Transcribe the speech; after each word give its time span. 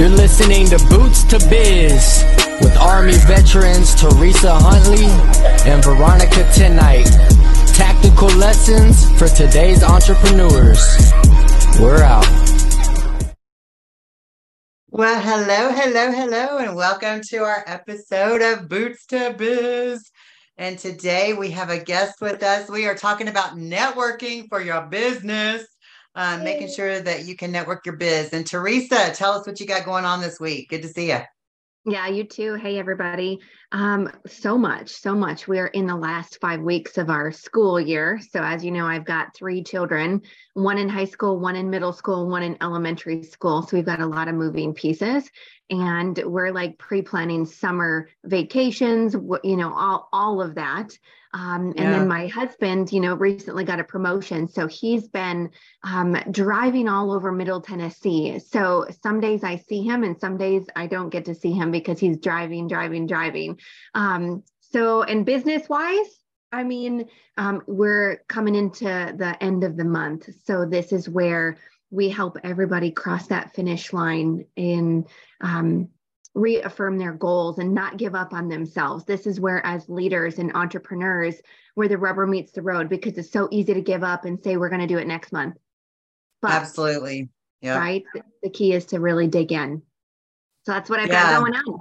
You're 0.00 0.08
listening 0.08 0.64
to 0.68 0.78
Boots 0.88 1.24
to 1.24 1.38
Biz 1.50 2.24
with 2.62 2.74
Army 2.78 3.12
veterans 3.26 3.94
Teresa 3.94 4.54
Huntley 4.54 5.04
and 5.70 5.84
Veronica 5.84 6.50
Tonight. 6.54 7.04
Tactical 7.74 8.28
lessons 8.28 9.04
for 9.18 9.28
today's 9.28 9.82
entrepreneurs. 9.82 11.12
We're 11.78 12.02
out. 12.02 12.24
Well, 14.88 15.20
hello, 15.20 15.70
hello, 15.70 16.10
hello, 16.10 16.56
and 16.56 16.74
welcome 16.74 17.20
to 17.24 17.44
our 17.44 17.62
episode 17.66 18.40
of 18.40 18.70
Boots 18.70 19.04
to 19.08 19.34
Biz. 19.36 20.10
And 20.56 20.78
today 20.78 21.34
we 21.34 21.50
have 21.50 21.68
a 21.68 21.78
guest 21.78 22.22
with 22.22 22.42
us. 22.42 22.70
We 22.70 22.86
are 22.86 22.94
talking 22.94 23.28
about 23.28 23.58
networking 23.58 24.48
for 24.48 24.62
your 24.62 24.80
business, 24.80 25.66
uh, 26.14 26.40
making 26.42 26.68
sure 26.68 27.00
that 27.00 27.24
you 27.24 27.36
can 27.36 27.52
network 27.52 27.86
your 27.86 27.96
biz. 27.96 28.32
And 28.32 28.46
Teresa, 28.46 29.12
tell 29.14 29.32
us 29.32 29.46
what 29.46 29.60
you 29.60 29.66
got 29.66 29.84
going 29.84 30.04
on 30.04 30.20
this 30.20 30.40
week. 30.40 30.68
Good 30.68 30.82
to 30.82 30.88
see 30.88 31.10
you. 31.10 31.20
Yeah, 31.86 32.08
you 32.08 32.24
too. 32.24 32.56
Hey, 32.56 32.78
everybody. 32.78 33.38
Um, 33.72 34.10
so 34.26 34.58
much, 34.58 34.90
so 34.90 35.14
much. 35.14 35.48
We 35.48 35.58
are 35.58 35.68
in 35.68 35.86
the 35.86 35.96
last 35.96 36.38
five 36.38 36.60
weeks 36.60 36.98
of 36.98 37.08
our 37.08 37.32
school 37.32 37.80
year. 37.80 38.20
So, 38.32 38.42
as 38.42 38.62
you 38.62 38.70
know, 38.70 38.84
I've 38.84 39.06
got 39.06 39.34
three 39.34 39.62
children 39.62 40.20
one 40.52 40.76
in 40.76 40.90
high 40.90 41.06
school, 41.06 41.40
one 41.40 41.56
in 41.56 41.70
middle 41.70 41.94
school, 41.94 42.28
one 42.28 42.42
in 42.42 42.58
elementary 42.60 43.22
school. 43.22 43.62
So, 43.62 43.78
we've 43.78 43.86
got 43.86 44.00
a 44.00 44.06
lot 44.06 44.28
of 44.28 44.34
moving 44.34 44.74
pieces. 44.74 45.30
And 45.70 46.20
we're 46.26 46.52
like 46.52 46.76
pre 46.76 47.00
planning 47.00 47.46
summer 47.46 48.10
vacations, 48.24 49.14
you 49.42 49.56
know, 49.56 49.72
all, 49.72 50.10
all 50.12 50.42
of 50.42 50.56
that. 50.56 50.90
Um, 51.32 51.68
and 51.76 51.78
yeah. 51.78 51.90
then 51.92 52.08
my 52.08 52.26
husband, 52.26 52.92
you 52.92 53.00
know, 53.00 53.14
recently 53.14 53.64
got 53.64 53.78
a 53.78 53.84
promotion. 53.84 54.48
So 54.48 54.66
he's 54.66 55.08
been 55.08 55.50
um, 55.84 56.16
driving 56.30 56.88
all 56.88 57.12
over 57.12 57.30
Middle 57.30 57.60
Tennessee. 57.60 58.38
So 58.40 58.86
some 59.02 59.20
days 59.20 59.44
I 59.44 59.56
see 59.56 59.82
him 59.82 60.02
and 60.02 60.18
some 60.18 60.36
days 60.36 60.66
I 60.74 60.86
don't 60.86 61.10
get 61.10 61.26
to 61.26 61.34
see 61.34 61.52
him 61.52 61.70
because 61.70 62.00
he's 62.00 62.18
driving, 62.18 62.66
driving, 62.66 63.06
driving. 63.06 63.58
Um, 63.94 64.42
so, 64.60 65.02
and 65.02 65.24
business 65.24 65.68
wise, 65.68 66.20
I 66.52 66.64
mean, 66.64 67.08
um, 67.36 67.62
we're 67.66 68.22
coming 68.28 68.56
into 68.56 68.84
the 68.84 69.36
end 69.40 69.62
of 69.62 69.76
the 69.76 69.84
month. 69.84 70.28
So 70.44 70.64
this 70.64 70.92
is 70.92 71.08
where 71.08 71.58
we 71.90 72.08
help 72.08 72.38
everybody 72.42 72.90
cross 72.90 73.28
that 73.28 73.54
finish 73.54 73.92
line 73.92 74.46
in 74.56 75.06
um, 75.40 75.88
reaffirm 76.34 76.98
their 76.98 77.12
goals 77.12 77.58
and 77.58 77.74
not 77.74 77.96
give 77.96 78.14
up 78.14 78.32
on 78.32 78.48
themselves. 78.48 79.04
This 79.04 79.26
is 79.26 79.40
where, 79.40 79.64
as 79.66 79.88
leaders 79.88 80.38
and 80.38 80.52
entrepreneurs, 80.54 81.40
where 81.74 81.88
the 81.88 81.98
rubber 81.98 82.26
meets 82.26 82.52
the 82.52 82.62
road 82.62 82.88
because 82.88 83.18
it's 83.18 83.30
so 83.30 83.48
easy 83.50 83.74
to 83.74 83.80
give 83.80 84.04
up 84.04 84.24
and 84.24 84.42
say, 84.42 84.56
we're 84.56 84.68
going 84.68 84.80
to 84.80 84.86
do 84.86 84.98
it 84.98 85.06
next 85.06 85.32
month. 85.32 85.56
But, 86.40 86.52
Absolutely. 86.52 87.28
Yeah. 87.60 87.78
Right. 87.78 88.04
The 88.42 88.50
key 88.50 88.72
is 88.72 88.86
to 88.86 89.00
really 89.00 89.26
dig 89.26 89.52
in. 89.52 89.82
So 90.64 90.72
that's 90.72 90.88
what 90.88 91.00
I've 91.00 91.08
yeah. 91.08 91.32
got 91.32 91.40
going 91.40 91.54
on. 91.54 91.78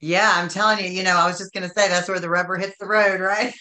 Yeah. 0.00 0.32
I'm 0.34 0.48
telling 0.48 0.84
you, 0.84 0.90
you 0.90 1.02
know, 1.02 1.16
I 1.16 1.26
was 1.26 1.38
just 1.38 1.52
going 1.52 1.68
to 1.68 1.74
say 1.74 1.88
that's 1.88 2.08
where 2.08 2.20
the 2.20 2.30
rubber 2.30 2.56
hits 2.56 2.76
the 2.78 2.86
road, 2.86 3.20
right? 3.20 3.52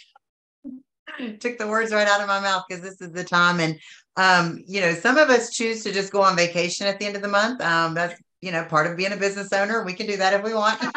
Took 1.40 1.58
the 1.58 1.68
words 1.68 1.92
right 1.92 2.08
out 2.08 2.22
of 2.22 2.28
my 2.28 2.40
mouth 2.40 2.64
because 2.68 2.84
this 2.84 3.02
is 3.02 3.12
the 3.12 3.24
time. 3.24 3.60
And, 3.60 3.80
um, 4.16 4.64
you 4.66 4.80
know, 4.80 4.94
some 4.94 5.18
of 5.18 5.30
us 5.30 5.54
choose 5.54 5.84
to 5.84 5.92
just 5.92 6.14
go 6.14 6.22
on 6.22 6.38
vacation 6.38 6.88
at 6.88 7.00
the 7.00 7.06
end 7.06 7.16
of 7.16 7.22
the 7.22 7.28
month. 7.28 7.62
Um, 7.62 7.94
that's 7.94 8.22
you 8.42 8.52
know, 8.52 8.64
part 8.66 8.88
of 8.88 8.98
being 8.98 9.12
a 9.12 9.18
business 9.18 9.52
owner. 9.54 9.84
We 9.84 9.94
can 9.94 10.08
do 10.08 10.18
that 10.18 10.34
if 10.34 10.44
we 10.44 10.54
want. 10.54 10.82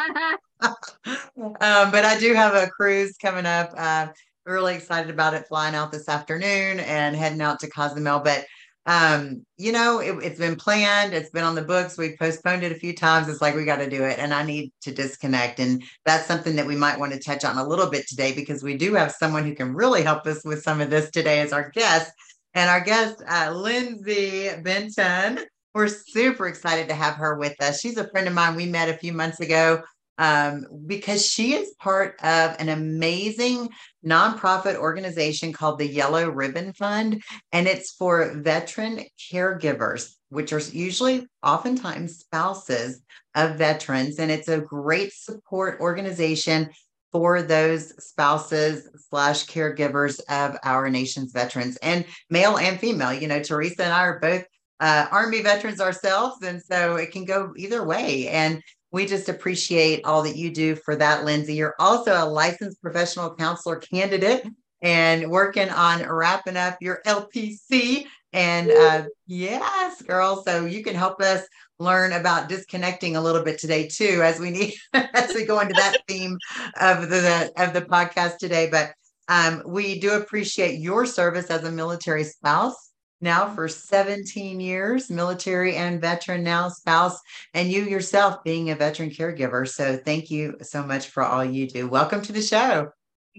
um, 0.63 1.91
but 1.91 2.05
I 2.05 2.17
do 2.19 2.33
have 2.33 2.53
a 2.53 2.69
cruise 2.69 3.17
coming 3.17 3.45
up. 3.45 3.73
Uh, 3.75 4.07
really 4.45 4.75
excited 4.75 5.09
about 5.09 5.33
it 5.33 5.47
flying 5.47 5.75
out 5.75 5.91
this 5.91 6.09
afternoon 6.09 6.79
and 6.79 7.15
heading 7.15 7.41
out 7.41 7.59
to 7.61 7.69
Cozumel. 7.69 8.19
But 8.19 8.45
um, 8.85 9.45
you 9.57 9.71
know, 9.71 9.99
it, 9.99 10.21
has 10.23 10.37
been 10.37 10.57
planned, 10.57 11.13
it's 11.13 11.29
been 11.29 11.45
on 11.45 11.55
the 11.55 11.61
books. 11.61 11.97
We've 11.97 12.19
postponed 12.19 12.63
it 12.63 12.71
a 12.73 12.79
few 12.79 12.93
times. 12.93 13.29
It's 13.29 13.41
like 13.41 13.55
we 13.55 13.63
got 13.63 13.77
to 13.77 13.89
do 13.89 14.03
it, 14.03 14.19
and 14.19 14.33
I 14.33 14.43
need 14.43 14.73
to 14.81 14.91
disconnect. 14.91 15.59
And 15.59 15.81
that's 16.05 16.27
something 16.27 16.57
that 16.57 16.67
we 16.67 16.75
might 16.75 16.99
want 16.99 17.13
to 17.13 17.19
touch 17.19 17.45
on 17.45 17.57
a 17.57 17.65
little 17.65 17.89
bit 17.89 18.07
today 18.07 18.33
because 18.33 18.61
we 18.61 18.75
do 18.75 18.93
have 18.95 19.13
someone 19.13 19.45
who 19.45 19.55
can 19.55 19.73
really 19.73 20.03
help 20.03 20.25
us 20.27 20.43
with 20.43 20.63
some 20.63 20.81
of 20.81 20.89
this 20.89 21.09
today 21.11 21.39
as 21.39 21.53
our 21.53 21.69
guest. 21.69 22.11
And 22.55 22.69
our 22.69 22.81
guest, 22.81 23.23
uh, 23.27 23.51
Lindsey 23.55 24.49
Benton, 24.61 25.39
we're 25.73 25.87
super 25.87 26.47
excited 26.47 26.87
to 26.89 26.95
have 26.95 27.15
her 27.15 27.35
with 27.35 27.61
us. 27.61 27.79
She's 27.79 27.97
a 27.97 28.07
friend 28.09 28.27
of 28.27 28.33
mine. 28.33 28.55
We 28.55 28.65
met 28.65 28.89
a 28.89 28.97
few 28.97 29.13
months 29.13 29.39
ago 29.39 29.81
um, 30.17 30.65
because 30.85 31.25
she 31.25 31.53
is 31.53 31.73
part 31.79 32.15
of 32.23 32.55
an 32.59 32.69
amazing 32.69 33.69
nonprofit 34.05 34.75
organization 34.75 35.53
called 35.53 35.79
the 35.79 35.87
Yellow 35.87 36.29
Ribbon 36.29 36.73
Fund, 36.73 37.23
and 37.51 37.67
it's 37.67 37.91
for 37.91 38.33
veteran 38.35 39.01
caregivers, 39.31 40.13
which 40.29 40.53
are 40.53 40.59
usually 40.59 41.25
oftentimes 41.41 42.19
spouses 42.19 43.01
of 43.35 43.57
veterans. 43.57 44.19
And 44.19 44.29
it's 44.29 44.49
a 44.49 44.61
great 44.61 45.13
support 45.13 45.79
organization 45.79 46.69
for 47.11 47.41
those 47.41 47.93
spouses 48.03 48.89
slash 49.09 49.45
caregivers 49.45 50.19
of 50.29 50.57
our 50.63 50.89
nation's 50.89 51.31
veterans 51.31 51.77
and 51.77 52.05
male 52.29 52.57
and 52.57 52.79
female. 52.79 53.13
You 53.13 53.27
know, 53.27 53.41
Teresa 53.41 53.83
and 53.83 53.93
I 53.93 54.03
are 54.03 54.19
both 54.19 54.45
uh, 54.83 55.07
Army 55.11 55.41
veterans 55.41 55.79
ourselves. 55.79 56.43
And 56.43 56.61
so 56.61 56.97
it 56.97 57.11
can 57.11 57.23
go 57.23 57.53
either 57.55 57.85
way. 57.85 58.27
And 58.27 58.61
we 58.91 59.05
just 59.05 59.29
appreciate 59.29 60.03
all 60.03 60.21
that 60.23 60.35
you 60.35 60.51
do 60.51 60.75
for 60.75 60.97
that, 60.97 61.23
Lindsey. 61.23 61.55
You're 61.55 61.75
also 61.79 62.11
a 62.11 62.27
licensed 62.27 62.81
professional 62.81 63.33
counselor 63.33 63.77
candidate 63.77 64.45
and 64.81 65.31
working 65.31 65.69
on 65.69 66.05
wrapping 66.05 66.57
up 66.57 66.77
your 66.81 66.99
LPC. 67.07 68.07
And 68.33 68.71
uh, 68.71 69.05
yes, 69.25 70.01
girl. 70.01 70.43
So 70.43 70.65
you 70.65 70.83
can 70.83 70.95
help 70.95 71.21
us 71.21 71.47
learn 71.79 72.11
about 72.11 72.49
disconnecting 72.49 73.15
a 73.15 73.21
little 73.21 73.41
bit 73.41 73.59
today 73.59 73.87
too, 73.87 74.21
as 74.21 74.37
we 74.37 74.51
need 74.51 74.73
as 74.93 75.33
we 75.33 75.45
go 75.45 75.61
into 75.61 75.75
that 75.75 75.97
theme 76.09 76.37
of 76.81 77.09
the 77.09 77.53
of 77.55 77.73
the 77.73 77.83
podcast 77.83 78.37
today. 78.37 78.67
But 78.69 78.91
um, 79.29 79.63
we 79.65 79.99
do 80.01 80.11
appreciate 80.11 80.81
your 80.81 81.05
service 81.05 81.49
as 81.49 81.63
a 81.63 81.71
military 81.71 82.25
spouse 82.25 82.92
now 83.23 83.49
for 83.55 83.67
17 83.67 84.59
years, 84.59 85.09
military 85.09 85.77
and 85.77 85.99
veteran 85.99 86.43
now 86.43 86.69
spouse, 86.69 87.19
and 87.53 87.71
you 87.71 87.83
yourself 87.83 88.43
being 88.43 88.69
a 88.69 88.75
veteran 88.75 89.09
caregiver. 89.09 89.67
So 89.67 89.97
thank 89.97 90.29
you 90.29 90.57
so 90.61 90.83
much 90.83 91.07
for 91.07 91.23
all 91.23 91.43
you 91.43 91.67
do. 91.67 91.87
Welcome 91.87 92.21
to 92.23 92.33
the 92.33 92.41
show. 92.41 92.89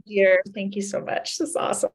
Here, 0.04 0.42
thank 0.52 0.74
you 0.74 0.82
so 0.82 1.00
much. 1.00 1.38
This 1.38 1.50
is 1.50 1.56
awesome. 1.56 1.90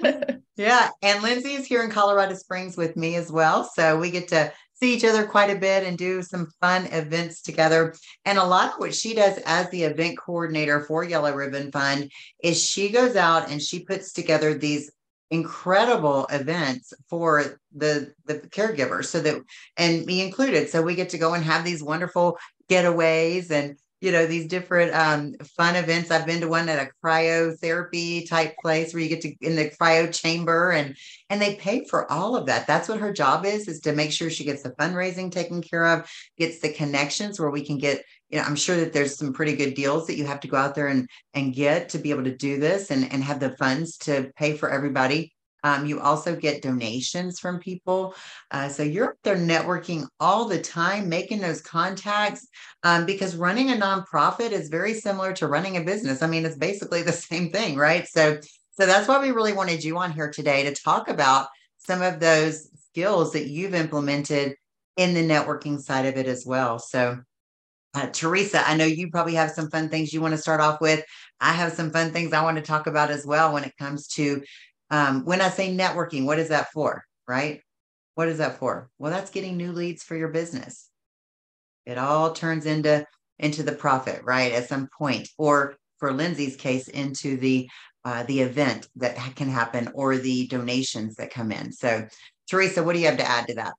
yeah, 0.56 0.88
and 1.02 1.22
Lindsey 1.22 1.52
is 1.52 1.66
here 1.66 1.82
in 1.82 1.90
Colorado 1.90 2.34
Springs 2.34 2.76
with 2.76 2.96
me 2.96 3.16
as 3.16 3.30
well. 3.30 3.64
So 3.64 3.98
we 3.98 4.10
get 4.10 4.28
to 4.28 4.50
see 4.74 4.94
each 4.94 5.04
other 5.04 5.26
quite 5.26 5.50
a 5.50 5.58
bit 5.58 5.84
and 5.84 5.98
do 5.98 6.22
some 6.22 6.50
fun 6.60 6.86
events 6.86 7.42
together. 7.42 7.94
And 8.24 8.38
a 8.38 8.44
lot 8.44 8.72
of 8.72 8.78
what 8.78 8.94
she 8.94 9.14
does 9.14 9.38
as 9.44 9.68
the 9.70 9.82
event 9.82 10.18
coordinator 10.18 10.80
for 10.80 11.04
Yellow 11.04 11.34
Ribbon 11.34 11.70
Fund 11.70 12.10
is 12.42 12.62
she 12.62 12.88
goes 12.88 13.14
out 13.14 13.50
and 13.50 13.60
she 13.60 13.80
puts 13.80 14.12
together 14.12 14.54
these 14.54 14.90
incredible 15.30 16.26
events 16.30 16.92
for 17.08 17.58
the 17.74 18.12
the 18.26 18.34
caregivers 18.34 19.06
so 19.06 19.20
that 19.20 19.40
and 19.76 20.04
me 20.06 20.22
included. 20.22 20.68
So 20.68 20.82
we 20.82 20.94
get 20.94 21.10
to 21.10 21.18
go 21.18 21.34
and 21.34 21.44
have 21.44 21.64
these 21.64 21.82
wonderful 21.82 22.38
getaways 22.68 23.50
and 23.50 23.76
you 24.00 24.12
know 24.12 24.26
these 24.26 24.46
different 24.46 24.94
um, 24.94 25.34
fun 25.56 25.76
events. 25.76 26.10
I've 26.10 26.26
been 26.26 26.42
to 26.42 26.48
one 26.48 26.68
at 26.68 26.78
a 26.78 26.90
cryotherapy 27.02 28.28
type 28.28 28.54
place 28.60 28.92
where 28.92 29.02
you 29.02 29.08
get 29.08 29.22
to 29.22 29.34
in 29.40 29.56
the 29.56 29.70
cryo 29.70 30.12
chamber 30.14 30.72
and 30.72 30.94
and 31.30 31.40
they 31.40 31.54
pay 31.54 31.86
for 31.86 32.10
all 32.12 32.36
of 32.36 32.46
that. 32.46 32.66
That's 32.66 32.88
what 32.88 33.00
her 33.00 33.12
job 33.12 33.46
is 33.46 33.66
is 33.66 33.80
to 33.80 33.92
make 33.92 34.12
sure 34.12 34.28
she 34.28 34.44
gets 34.44 34.62
the 34.62 34.70
fundraising 34.70 35.32
taken 35.32 35.62
care 35.62 35.86
of 35.86 36.10
gets 36.36 36.60
the 36.60 36.72
connections 36.72 37.40
where 37.40 37.50
we 37.50 37.64
can 37.64 37.78
get 37.78 38.04
you 38.34 38.40
know 38.40 38.46
i'm 38.46 38.56
sure 38.56 38.76
that 38.76 38.92
there's 38.92 39.16
some 39.16 39.32
pretty 39.32 39.54
good 39.54 39.74
deals 39.74 40.06
that 40.08 40.16
you 40.16 40.26
have 40.26 40.40
to 40.40 40.48
go 40.48 40.56
out 40.56 40.74
there 40.74 40.88
and 40.88 41.08
and 41.34 41.54
get 41.54 41.88
to 41.88 41.98
be 41.98 42.10
able 42.10 42.24
to 42.24 42.36
do 42.36 42.58
this 42.58 42.90
and 42.90 43.10
and 43.12 43.22
have 43.22 43.38
the 43.38 43.56
funds 43.56 43.96
to 43.96 44.30
pay 44.36 44.56
for 44.56 44.68
everybody 44.68 45.32
um, 45.62 45.86
you 45.86 45.98
also 45.98 46.36
get 46.36 46.60
donations 46.60 47.40
from 47.40 47.58
people. 47.58 48.14
Uh, 48.50 48.68
so 48.68 48.82
you're 48.82 49.12
up 49.12 49.16
there 49.24 49.36
networking 49.36 50.06
all 50.20 50.44
the 50.44 50.60
time, 50.60 51.08
making 51.08 51.40
those 51.40 51.62
contacts 51.62 52.46
um, 52.82 53.06
because 53.06 53.34
running 53.34 53.70
a 53.70 53.74
nonprofit 53.74 54.52
is 54.52 54.68
very 54.68 54.92
similar 54.92 55.32
to 55.32 55.48
running 55.48 55.78
a 55.78 55.80
business. 55.82 56.20
I 56.20 56.26
mean, 56.26 56.44
it's 56.44 56.58
basically 56.58 57.00
the 57.00 57.12
same 57.30 57.50
thing, 57.50 57.76
right? 57.76 58.06
So, 58.06 58.38
so 58.72 58.84
that's 58.84 59.08
why 59.08 59.18
we 59.18 59.30
really 59.30 59.54
wanted 59.54 59.82
you 59.82 59.96
on 59.96 60.12
here 60.12 60.30
today 60.30 60.64
to 60.64 60.74
talk 60.74 61.08
about 61.08 61.46
some 61.78 62.02
of 62.02 62.20
those 62.20 62.68
skills 62.90 63.32
that 63.32 63.48
you've 63.48 63.74
implemented 63.74 64.56
in 64.98 65.14
the 65.14 65.26
networking 65.26 65.80
side 65.80 66.04
of 66.04 66.18
it 66.18 66.26
as 66.26 66.44
well. 66.44 66.78
So, 66.78 67.20
uh, 67.94 68.08
Teresa, 68.08 68.68
I 68.68 68.76
know 68.76 68.84
you 68.84 69.10
probably 69.10 69.34
have 69.34 69.52
some 69.52 69.70
fun 69.70 69.88
things 69.88 70.12
you 70.12 70.20
want 70.20 70.32
to 70.32 70.38
start 70.38 70.60
off 70.60 70.80
with. 70.80 71.04
I 71.40 71.52
have 71.52 71.72
some 71.72 71.90
fun 71.90 72.12
things 72.12 72.32
I 72.32 72.42
want 72.42 72.56
to 72.56 72.62
talk 72.62 72.86
about 72.86 73.10
as 73.10 73.24
well 73.24 73.52
when 73.52 73.64
it 73.64 73.76
comes 73.78 74.08
to 74.08 74.42
um, 74.90 75.24
when 75.24 75.40
I 75.40 75.48
say 75.48 75.74
networking, 75.74 76.26
what 76.26 76.38
is 76.38 76.48
that 76.48 76.70
for? 76.72 77.04
Right? 77.26 77.60
What 78.16 78.28
is 78.28 78.38
that 78.38 78.58
for? 78.58 78.90
Well, 78.98 79.10
that's 79.10 79.30
getting 79.30 79.56
new 79.56 79.72
leads 79.72 80.02
for 80.02 80.16
your 80.16 80.28
business. 80.28 80.88
It 81.86 81.98
all 81.98 82.32
turns 82.32 82.66
into 82.66 83.06
into 83.38 83.62
the 83.62 83.72
profit, 83.72 84.22
right? 84.24 84.52
At 84.52 84.68
some 84.68 84.88
point, 84.96 85.28
or 85.38 85.76
for 85.98 86.12
Lindsey's 86.12 86.56
case, 86.56 86.88
into 86.88 87.36
the 87.36 87.68
uh, 88.04 88.24
the 88.24 88.40
event 88.40 88.88
that 88.96 89.16
can 89.36 89.48
happen 89.48 89.90
or 89.94 90.16
the 90.16 90.46
donations 90.48 91.16
that 91.16 91.32
come 91.32 91.50
in. 91.50 91.72
So, 91.72 92.06
Teresa, 92.50 92.82
what 92.82 92.94
do 92.94 92.98
you 92.98 93.06
have 93.06 93.18
to 93.18 93.28
add 93.28 93.48
to 93.48 93.54
that? 93.54 93.74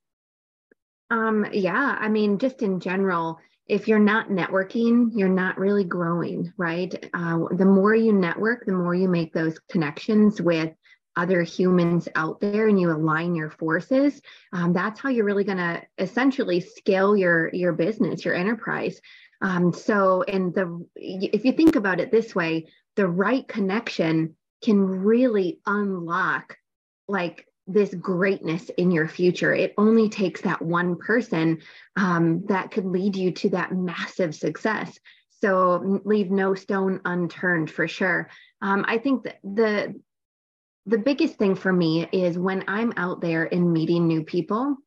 Um, 1.11 1.45
yeah, 1.51 1.97
I 1.99 2.09
mean, 2.09 2.39
just 2.39 2.63
in 2.63 2.79
general, 2.79 3.37
if 3.67 3.87
you're 3.87 3.99
not 3.99 4.29
networking, 4.29 5.09
you're 5.13 5.27
not 5.27 5.57
really 5.57 5.83
growing, 5.83 6.53
right? 6.57 6.93
Uh, 7.13 7.45
the 7.51 7.65
more 7.65 7.95
you 7.95 8.13
network, 8.13 8.65
the 8.65 8.73
more 8.73 8.93
you 8.93 9.07
make 9.07 9.33
those 9.33 9.57
connections 9.69 10.41
with 10.41 10.71
other 11.15 11.43
humans 11.43 12.07
out 12.15 12.39
there 12.41 12.67
and 12.67 12.79
you 12.79 12.91
align 12.91 13.35
your 13.35 13.49
forces 13.49 14.21
um, 14.53 14.73
that's 14.73 14.99
how 14.99 15.09
you're 15.09 15.25
really 15.25 15.43
going 15.43 15.57
to 15.57 15.81
essentially 15.97 16.59
scale 16.59 17.15
your 17.15 17.49
your 17.53 17.73
business 17.73 18.25
your 18.25 18.33
enterprise 18.33 18.99
um, 19.41 19.71
so 19.71 20.23
and 20.23 20.53
the 20.53 20.85
if 20.95 21.45
you 21.45 21.53
think 21.53 21.75
about 21.75 21.99
it 21.99 22.11
this 22.11 22.35
way 22.35 22.65
the 22.95 23.07
right 23.07 23.47
connection 23.47 24.35
can 24.63 24.79
really 24.79 25.59
unlock 25.65 26.57
like 27.07 27.47
this 27.67 27.93
greatness 27.95 28.69
in 28.77 28.91
your 28.91 29.07
future. 29.07 29.53
It 29.53 29.73
only 29.77 30.09
takes 30.09 30.41
that 30.41 30.61
one 30.61 30.97
person 30.97 31.61
um, 31.95 32.45
that 32.47 32.71
could 32.71 32.85
lead 32.85 33.15
you 33.15 33.31
to 33.31 33.49
that 33.49 33.73
massive 33.73 34.35
success. 34.35 34.97
So 35.41 36.01
leave 36.05 36.31
no 36.31 36.55
stone 36.55 37.01
unturned 37.05 37.71
for 37.71 37.87
sure. 37.87 38.29
Um, 38.61 38.85
I 38.87 38.97
think 38.97 39.23
that 39.23 39.39
the 39.43 39.99
the 40.87 40.97
biggest 40.99 41.35
thing 41.35 41.55
for 41.55 41.73
me 41.73 42.07
is 42.11 42.37
when 42.37 42.63
I'm 42.67 42.93
out 42.95 43.19
there 43.19 43.51
and 43.51 43.73
meeting 43.73 44.07
new 44.07 44.23
people, 44.23 44.77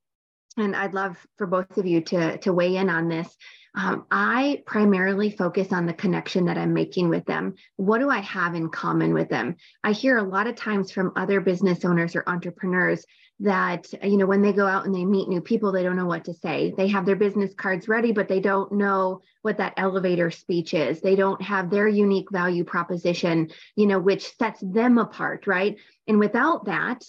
and 0.57 0.77
I'd 0.77 0.95
love 0.95 1.17
for 1.37 1.47
both 1.47 1.77
of 1.77 1.87
you 1.87 2.01
to 2.03 2.39
to 2.39 2.53
weigh 2.53 2.77
in 2.77 2.89
on 2.89 3.09
this. 3.09 3.37
Um, 3.79 4.07
I 4.11 4.65
primarily 4.67 5.31
focus 5.31 5.73
on 5.73 5.87
the 5.87 5.93
connection 5.93 6.47
that 6.47 6.59
I'm 6.59 6.75
making 6.75 7.11
with 7.11 7.25
them. 7.27 7.55
What 7.77 8.01
do 8.01 8.11
I 8.11 8.19
have 8.19 8.57
in 8.57 8.71
common 8.71 9.15
with 9.15 9.29
them? 9.29 9.55
I 9.85 9.93
hear 9.93 10.17
a 10.17 10.25
lot 10.25 10.49
of 10.49 10.57
times 10.57 10.91
from 10.91 11.13
other 11.15 11.41
business 11.41 11.85
owners 11.85 12.17
or 12.17 12.25
entrepreneurs 12.27 13.07
that, 13.39 13.87
you 14.03 14.17
know, 14.17 14.27
when 14.27 14.43
they 14.43 14.53
go 14.53 14.67
out 14.67 14.85
and 14.85 14.93
they 14.93 15.05
meet 15.05 15.29
new 15.29 15.41
people, 15.41 15.71
they 15.71 15.85
don't 15.85 15.95
know 15.95 16.07
what 16.07 16.25
to 16.25 16.35
say. 16.35 16.75
They 16.77 16.89
have 16.89 17.07
their 17.07 17.15
business 17.15 17.55
cards 17.55 17.87
ready, 17.87 18.11
but 18.11 18.27
they 18.27 18.41
don't 18.41 18.73
know 18.73 19.21
what 19.43 19.59
that 19.59 19.75
elevator 19.77 20.33
speech 20.33 20.75
is. 20.75 21.01
They 21.01 21.15
don't 21.15 21.41
have 21.41 21.71
their 21.71 21.87
unique 21.87 22.33
value 22.33 22.65
proposition, 22.65 23.53
you 23.77 23.87
know, 23.87 24.01
which 24.01 24.37
sets 24.39 24.61
them 24.61 24.99
apart, 24.99 25.47
right? 25.47 25.77
And 26.09 26.19
without 26.19 26.65
that, 26.65 27.05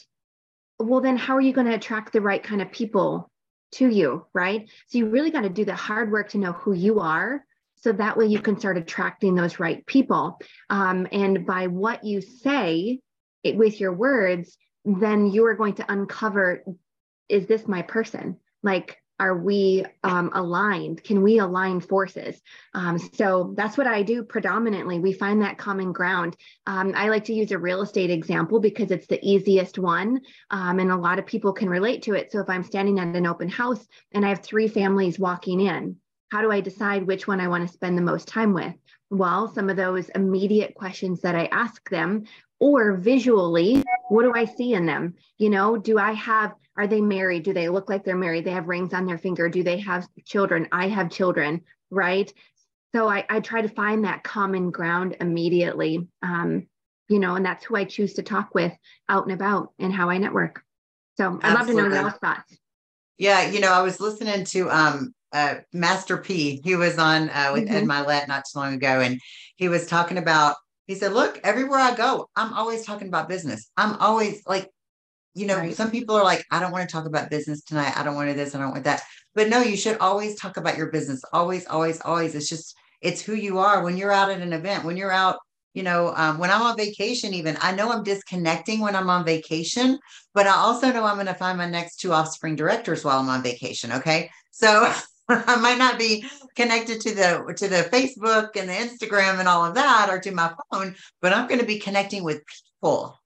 well, 0.78 1.02
then 1.02 1.18
how 1.18 1.36
are 1.36 1.42
you 1.42 1.52
going 1.52 1.66
to 1.66 1.74
attract 1.74 2.14
the 2.14 2.22
right 2.22 2.44
kind 2.44 2.62
of 2.62 2.72
people 2.72 3.32
to 3.72 3.88
you, 3.88 4.26
right? 4.34 4.70
So 4.88 4.98
you 4.98 5.10
really 5.10 5.32
got 5.32 5.42
to 5.42 5.50
do 5.50 5.66
the 5.66 5.76
hard 5.76 6.12
work 6.12 6.30
to 6.30 6.38
know 6.38 6.54
who 6.54 6.74
you 6.74 7.00
are. 7.00 7.46
So 7.76 7.92
that 7.94 8.18
way 8.18 8.26
you 8.26 8.40
can 8.40 8.60
start 8.60 8.78
attracting 8.78 9.36
those 9.36 9.60
right 9.60 9.86
people. 9.86 10.40
Um, 10.70 11.08
and 11.12 11.46
by 11.46 11.68
what 11.68 12.04
you 12.04 12.22
say 12.22 13.00
it, 13.44 13.56
with 13.56 13.80
your 13.80 13.94
words, 13.94 14.58
then 14.84 15.28
you 15.28 15.46
are 15.46 15.56
going 15.56 15.76
to 15.76 15.92
uncover 15.92 16.64
is 17.30 17.46
this 17.46 17.68
my 17.68 17.84
person? 17.84 18.38
Like, 18.64 18.98
are 19.20 19.38
we 19.38 19.86
um, 20.04 20.32
aligned? 20.34 21.04
Can 21.04 21.22
we 21.22 21.40
align 21.40 21.82
forces? 21.82 22.42
Um, 22.74 22.98
so 22.98 23.54
that's 23.56 23.78
what 23.78 23.88
I 23.88 24.02
do 24.02 24.24
predominantly. 24.24 25.00
We 25.00 25.14
find 25.14 25.42
that 25.42 25.58
common 25.58 25.92
ground. 25.92 26.38
Um, 26.66 26.94
I 26.96 27.10
like 27.10 27.26
to 27.26 27.34
use 27.34 27.52
a 27.52 27.58
real 27.58 27.82
estate 27.82 28.10
example 28.10 28.60
because 28.60 28.92
it's 28.92 29.08
the 29.08 29.20
easiest 29.22 29.78
one, 29.78 30.22
um, 30.52 30.80
and 30.80 30.92
a 30.92 30.98
lot 30.98 31.20
of 31.20 31.26
people 31.26 31.54
can 31.54 31.70
relate 31.70 32.04
to 32.04 32.14
it. 32.14 32.32
So 32.32 32.40
if 32.40 32.50
I'm 32.50 32.64
standing 32.64 33.00
at 33.00 33.16
an 33.16 33.28
open 33.28 33.50
house 33.50 33.86
and 34.14 34.26
I 34.26 34.30
have 34.30 34.42
three 34.42 34.68
families 34.68 35.20
walking 35.20 35.62
in, 35.62 35.98
how 36.32 36.42
do 36.42 36.52
I 36.52 36.62
decide 36.62 37.06
which 37.06 37.28
one 37.28 37.42
I 37.42 37.48
want 37.48 37.68
to 37.68 37.74
spend 37.74 37.98
the 37.98 38.04
most 38.04 38.28
time 38.28 38.54
with? 38.54 38.74
Well, 39.10 39.52
some 39.54 39.70
of 39.70 39.76
those 39.76 40.10
immediate 40.10 40.76
questions 40.76 41.22
that 41.22 41.36
I 41.36 41.46
ask 41.46 41.90
them 41.90 42.26
or 42.60 42.94
visually 42.94 43.82
what 44.10 44.24
do 44.24 44.34
i 44.36 44.46
see 44.46 44.74
in 44.74 44.86
them 44.86 45.16
you 45.38 45.50
know 45.50 45.78
do 45.78 45.98
i 45.98 46.12
have 46.12 46.54
are 46.80 46.88
they 46.88 47.02
married? 47.02 47.44
Do 47.44 47.54
they 47.54 47.70
look 47.70 47.90
like 47.90 48.04
they're 48.04 48.16
married? 48.16 48.46
They 48.46 48.52
have 48.52 48.68
rings 48.68 48.94
on 48.94 49.06
their 49.06 49.18
finger. 49.18 49.50
Do 49.50 49.64
they 49.64 49.80
have 49.80 50.08
children? 50.26 50.68
I 50.72 50.88
have 50.88 51.12
children 51.12 51.62
right? 51.92 52.32
So 52.96 53.08
i, 53.08 53.26
I 53.30 53.40
try 53.40 53.62
to 53.62 53.70
find 53.70 54.06
that 54.06 54.24
common 54.24 54.72
ground 54.72 55.18
immediately 55.20 56.08
um, 56.24 56.68
you 57.08 57.20
know 57.20 57.36
and 57.36 57.46
that's 57.46 57.66
who 57.66 57.76
i 57.76 57.84
choose 57.84 58.14
to 58.14 58.24
talk 58.24 58.54
with 58.54 58.74
out 59.08 59.24
and 59.24 59.34
about 59.34 59.74
and 59.80 59.94
how 59.94 60.10
i 60.10 60.18
network. 60.18 60.64
So 61.18 61.40
i'd 61.42 61.54
love 61.54 61.68
to 61.68 61.74
know 61.74 61.88
your 61.88 62.12
thoughts. 62.12 62.58
Yeah 63.18 63.50
you 63.50 63.60
know 63.60 63.72
i 63.72 63.82
was 63.82 64.00
listening 64.00 64.46
to 64.46 64.70
um 64.70 65.14
uh, 65.32 65.58
Master 65.72 66.18
P. 66.18 66.60
He 66.64 66.76
was 66.76 66.98
on 66.98 67.30
uh, 67.30 67.52
with 67.54 67.66
mm-hmm. 67.66 67.76
Ed 67.76 67.84
Mylett 67.84 68.28
not 68.28 68.46
too 68.52 68.58
long 68.58 68.74
ago, 68.74 69.00
and 69.00 69.20
he 69.58 69.70
was 69.70 69.86
talking 69.86 70.18
about 70.18 70.56
he 70.88 70.96
said, 70.96 71.14
Look, 71.14 71.40
everywhere 71.44 71.78
I 71.78 71.94
go, 71.94 72.28
I'm 72.36 72.52
always 72.52 72.84
talking 72.84 73.10
about 73.10 73.30
business. 73.30 73.70
I'm 73.78 73.96
always 73.98 74.42
like, 74.48 74.72
you 75.36 75.46
know, 75.46 75.58
right. 75.58 75.76
some 75.76 75.92
people 75.92 76.16
are 76.16 76.24
like, 76.24 76.46
I 76.52 76.60
don't 76.60 76.72
want 76.72 76.88
to 76.88 76.92
talk 76.92 77.06
about 77.06 77.30
business 77.30 77.64
tonight. 77.64 77.98
I 77.98 78.04
don't 78.04 78.16
want 78.16 78.30
to 78.30 78.36
this. 78.36 78.56
I 78.56 78.60
don't 78.60 78.72
want 78.72 78.84
that. 78.86 79.04
But 79.36 79.50
no, 79.50 79.62
you 79.62 79.78
should 79.78 79.98
always 80.00 80.40
talk 80.40 80.58
about 80.58 80.78
your 80.78 80.92
business. 80.92 81.22
Always, 81.32 81.66
always, 81.68 82.02
always. 82.02 82.36
It's 82.36 82.50
just, 82.50 82.76
it's 83.02 83.22
who 83.22 83.34
you 83.34 83.60
are 83.60 83.84
when 83.84 83.98
you're 83.98 84.12
out 84.12 84.32
at 84.32 84.42
an 84.42 84.54
event, 84.54 84.84
when 84.84 84.98
you're 84.98 85.12
out, 85.12 85.38
you 85.74 85.84
know, 85.84 86.14
um, 86.16 86.40
when 86.40 86.50
I'm 86.50 86.64
on 86.64 86.76
vacation, 86.76 87.34
even 87.34 87.58
I 87.62 87.74
know 87.74 87.92
I'm 87.92 88.04
disconnecting 88.04 88.80
when 88.80 88.96
I'm 88.96 89.10
on 89.10 89.24
vacation, 89.24 90.00
but 90.34 90.48
I 90.48 90.56
also 90.56 90.92
know 90.92 91.06
I'm 91.06 91.16
going 91.16 91.28
to 91.28 91.34
find 91.34 91.58
my 91.58 91.70
next 91.70 91.98
two 91.98 92.12
offspring 92.12 92.56
directors 92.56 93.06
while 93.06 93.20
I'm 93.20 93.30
on 93.30 93.44
vacation. 93.44 93.92
Okay. 93.92 94.30
So 94.52 94.92
I 95.30 95.58
might 95.58 95.78
not 95.78 96.00
be 96.00 96.26
connected 96.56 97.02
to 97.02 97.14
the 97.14 97.54
to 97.58 97.68
the 97.68 97.88
Facebook 97.92 98.56
and 98.56 98.68
the 98.68 98.74
Instagram 98.74 99.40
and 99.40 99.48
all 99.48 99.64
of 99.64 99.76
that 99.76 100.10
or 100.10 100.20
to 100.20 100.32
my 100.32 100.52
phone, 100.72 100.96
but 101.22 101.34
I'm 101.34 101.48
going 101.48 101.60
to 101.60 101.66
be 101.66 101.80
connecting 101.80 102.24
with 102.24 102.42
people. 102.82 103.19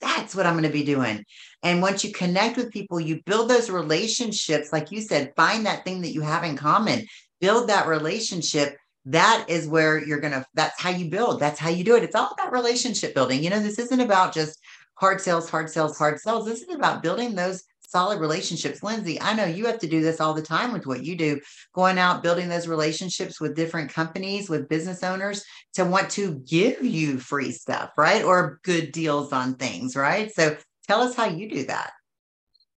That's 0.00 0.34
what 0.34 0.46
I'm 0.46 0.54
going 0.54 0.64
to 0.64 0.70
be 0.70 0.84
doing. 0.84 1.24
And 1.62 1.82
once 1.82 2.04
you 2.04 2.12
connect 2.12 2.56
with 2.56 2.72
people, 2.72 3.00
you 3.00 3.20
build 3.26 3.50
those 3.50 3.70
relationships. 3.70 4.72
Like 4.72 4.92
you 4.92 5.00
said, 5.00 5.32
find 5.36 5.66
that 5.66 5.84
thing 5.84 6.02
that 6.02 6.12
you 6.12 6.20
have 6.20 6.44
in 6.44 6.56
common, 6.56 7.06
build 7.40 7.68
that 7.68 7.88
relationship. 7.88 8.76
That 9.06 9.46
is 9.48 9.66
where 9.66 10.04
you're 10.04 10.20
going 10.20 10.34
to, 10.34 10.44
that's 10.54 10.80
how 10.80 10.90
you 10.90 11.10
build. 11.10 11.40
That's 11.40 11.58
how 11.58 11.70
you 11.70 11.82
do 11.82 11.96
it. 11.96 12.04
It's 12.04 12.14
all 12.14 12.30
about 12.32 12.52
relationship 12.52 13.14
building. 13.14 13.42
You 13.42 13.50
know, 13.50 13.60
this 13.60 13.78
isn't 13.78 14.00
about 14.00 14.34
just 14.34 14.58
hard 14.94 15.20
sales, 15.20 15.48
hard 15.48 15.70
sales, 15.70 15.96
hard 15.96 16.20
sales. 16.20 16.46
This 16.46 16.62
is 16.62 16.74
about 16.74 17.02
building 17.02 17.34
those 17.34 17.64
solid 17.88 18.20
relationships. 18.20 18.82
Lindsey, 18.82 19.20
I 19.20 19.34
know 19.34 19.46
you 19.46 19.66
have 19.66 19.78
to 19.80 19.88
do 19.88 20.02
this 20.02 20.20
all 20.20 20.34
the 20.34 20.42
time 20.42 20.72
with 20.72 20.86
what 20.86 21.04
you 21.04 21.16
do, 21.16 21.40
going 21.74 21.98
out, 21.98 22.22
building 22.22 22.48
those 22.48 22.68
relationships 22.68 23.40
with 23.40 23.56
different 23.56 23.92
companies, 23.92 24.50
with 24.50 24.68
business 24.68 25.02
owners 25.02 25.42
to 25.74 25.84
want 25.84 26.10
to 26.10 26.42
give 26.46 26.84
you 26.84 27.18
free 27.18 27.50
stuff, 27.50 27.90
right? 27.96 28.22
Or 28.22 28.60
good 28.62 28.92
deals 28.92 29.32
on 29.32 29.54
things, 29.54 29.96
right? 29.96 30.30
So 30.34 30.56
tell 30.86 31.00
us 31.00 31.14
how 31.16 31.26
you 31.26 31.48
do 31.48 31.64
that. 31.64 31.92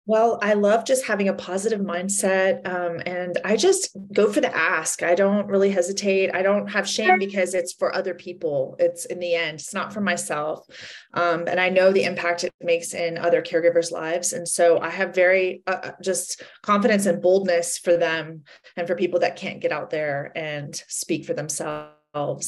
Well, 0.08 0.40
I 0.42 0.54
love 0.54 0.84
just 0.84 1.06
having 1.06 1.30
a 1.30 1.34
positive 1.34 1.80
mindset. 1.80 2.68
Um, 2.68 3.02
and 3.06 3.38
I 3.46 3.56
just 3.56 3.96
go 4.12 4.32
for 4.32 4.42
the 4.42 4.56
ask. 4.56 5.04
I 5.04 5.14
don't 5.14 5.48
really 5.48 5.70
hesitate. 5.70 6.34
I 6.34 6.42
don't 6.42 6.68
have 6.68 6.90
shame 6.90 7.20
because 7.20 7.54
it's 7.54 7.74
for 7.74 7.96
other 7.96 8.16
people. 8.16 8.76
It's 8.80 9.06
in 9.06 9.20
the 9.20 9.36
end, 9.36 9.60
it's 9.60 9.76
not 9.76 9.94
for 9.94 10.02
myself. 10.02 10.66
Um, 11.14 11.46
and 11.48 11.60
I 11.60 11.70
know 11.70 11.92
the 11.92 12.04
impact 12.04 12.44
it 12.44 12.54
makes 12.62 12.96
in 12.96 13.18
other 13.18 13.44
caregivers' 13.44 13.92
lives. 13.92 14.34
And 14.34 14.48
so 14.48 14.80
I 14.80 14.90
have 14.90 15.14
very 15.14 15.62
uh, 15.68 15.80
uh 15.84 15.92
just 16.02 16.42
confidence 16.64 17.06
and 17.06 17.22
boldness 17.22 17.78
for 17.78 17.96
them 17.96 18.44
and 18.76 18.88
for 18.88 18.96
people 18.96 19.20
that 19.20 19.36
can't 19.36 19.62
get 19.62 19.72
out 19.72 19.92
there 19.92 20.32
and 20.36 20.76
speak 20.88 21.26
for 21.26 21.34
themselves 21.34 22.01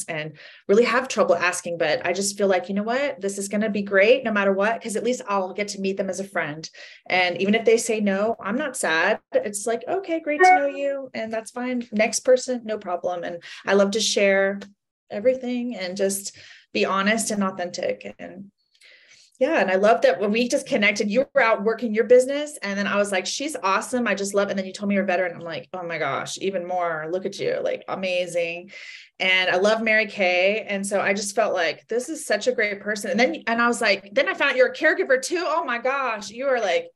and 0.08 0.32
really 0.68 0.84
have 0.84 1.08
trouble 1.08 1.34
asking 1.34 1.78
but 1.78 2.04
i 2.06 2.12
just 2.12 2.36
feel 2.36 2.48
like 2.48 2.68
you 2.68 2.74
know 2.74 2.82
what? 2.82 3.20
This 3.20 3.38
is 3.38 3.48
going 3.48 3.62
to 3.62 3.70
be 3.70 3.82
great 3.82 4.24
no 4.24 4.32
matter 4.32 4.52
what 4.52 4.78
because 4.78 4.96
at 4.96 5.04
least 5.04 5.22
i'll 5.28 5.52
get 5.52 5.68
to 5.68 5.80
meet 5.80 5.96
them 5.96 6.10
as 6.10 6.20
a 6.20 6.24
friend. 6.24 6.68
And 7.08 7.40
even 7.40 7.54
if 7.54 7.64
they 7.64 7.76
say 7.78 8.00
no 8.00 8.36
i'm 8.40 8.56
not 8.56 8.76
sad. 8.76 9.20
It's 9.32 9.66
like 9.66 9.84
okay 9.88 10.20
great 10.20 10.42
to 10.42 10.54
know 10.54 10.66
you 10.66 11.10
and 11.14 11.32
that's 11.32 11.50
fine. 11.50 11.86
Next 11.92 12.20
person 12.20 12.62
no 12.64 12.78
problem. 12.78 13.24
And 13.24 13.42
i 13.66 13.74
love 13.74 13.92
to 13.92 14.00
share 14.00 14.60
everything 15.10 15.76
and 15.76 15.96
just 15.96 16.36
be 16.72 16.84
honest 16.84 17.30
and 17.30 17.42
authentic 17.42 18.14
and 18.18 18.50
yeah. 19.40 19.60
And 19.60 19.68
I 19.68 19.74
love 19.74 20.02
that 20.02 20.20
when 20.20 20.30
we 20.30 20.48
just 20.48 20.66
connected, 20.66 21.10
you 21.10 21.26
were 21.34 21.42
out 21.42 21.64
working 21.64 21.92
your 21.92 22.04
business. 22.04 22.56
And 22.62 22.78
then 22.78 22.86
I 22.86 22.96
was 22.96 23.10
like, 23.10 23.26
she's 23.26 23.56
awesome. 23.62 24.06
I 24.06 24.14
just 24.14 24.32
love 24.32 24.48
it. 24.48 24.52
And 24.52 24.58
then 24.58 24.66
you 24.66 24.72
told 24.72 24.88
me 24.88 24.94
you're 24.94 25.02
a 25.02 25.06
veteran. 25.06 25.34
I'm 25.34 25.40
like, 25.40 25.68
oh 25.72 25.82
my 25.82 25.98
gosh, 25.98 26.38
even 26.38 26.64
more. 26.64 27.08
Look 27.10 27.26
at 27.26 27.40
you, 27.40 27.58
like 27.60 27.82
amazing. 27.88 28.70
And 29.18 29.50
I 29.50 29.56
love 29.56 29.82
Mary 29.82 30.06
Kay. 30.06 30.64
And 30.68 30.86
so 30.86 31.00
I 31.00 31.14
just 31.14 31.34
felt 31.34 31.52
like 31.52 31.86
this 31.88 32.08
is 32.08 32.24
such 32.24 32.46
a 32.46 32.52
great 32.52 32.80
person. 32.80 33.10
And 33.10 33.18
then, 33.18 33.42
and 33.48 33.60
I 33.60 33.66
was 33.66 33.80
like, 33.80 34.08
then 34.12 34.28
I 34.28 34.34
found 34.34 34.56
you're 34.56 34.68
a 34.68 34.74
caregiver 34.74 35.20
too. 35.20 35.44
Oh 35.44 35.64
my 35.64 35.78
gosh, 35.78 36.30
you 36.30 36.46
are 36.46 36.60
like, 36.60 36.86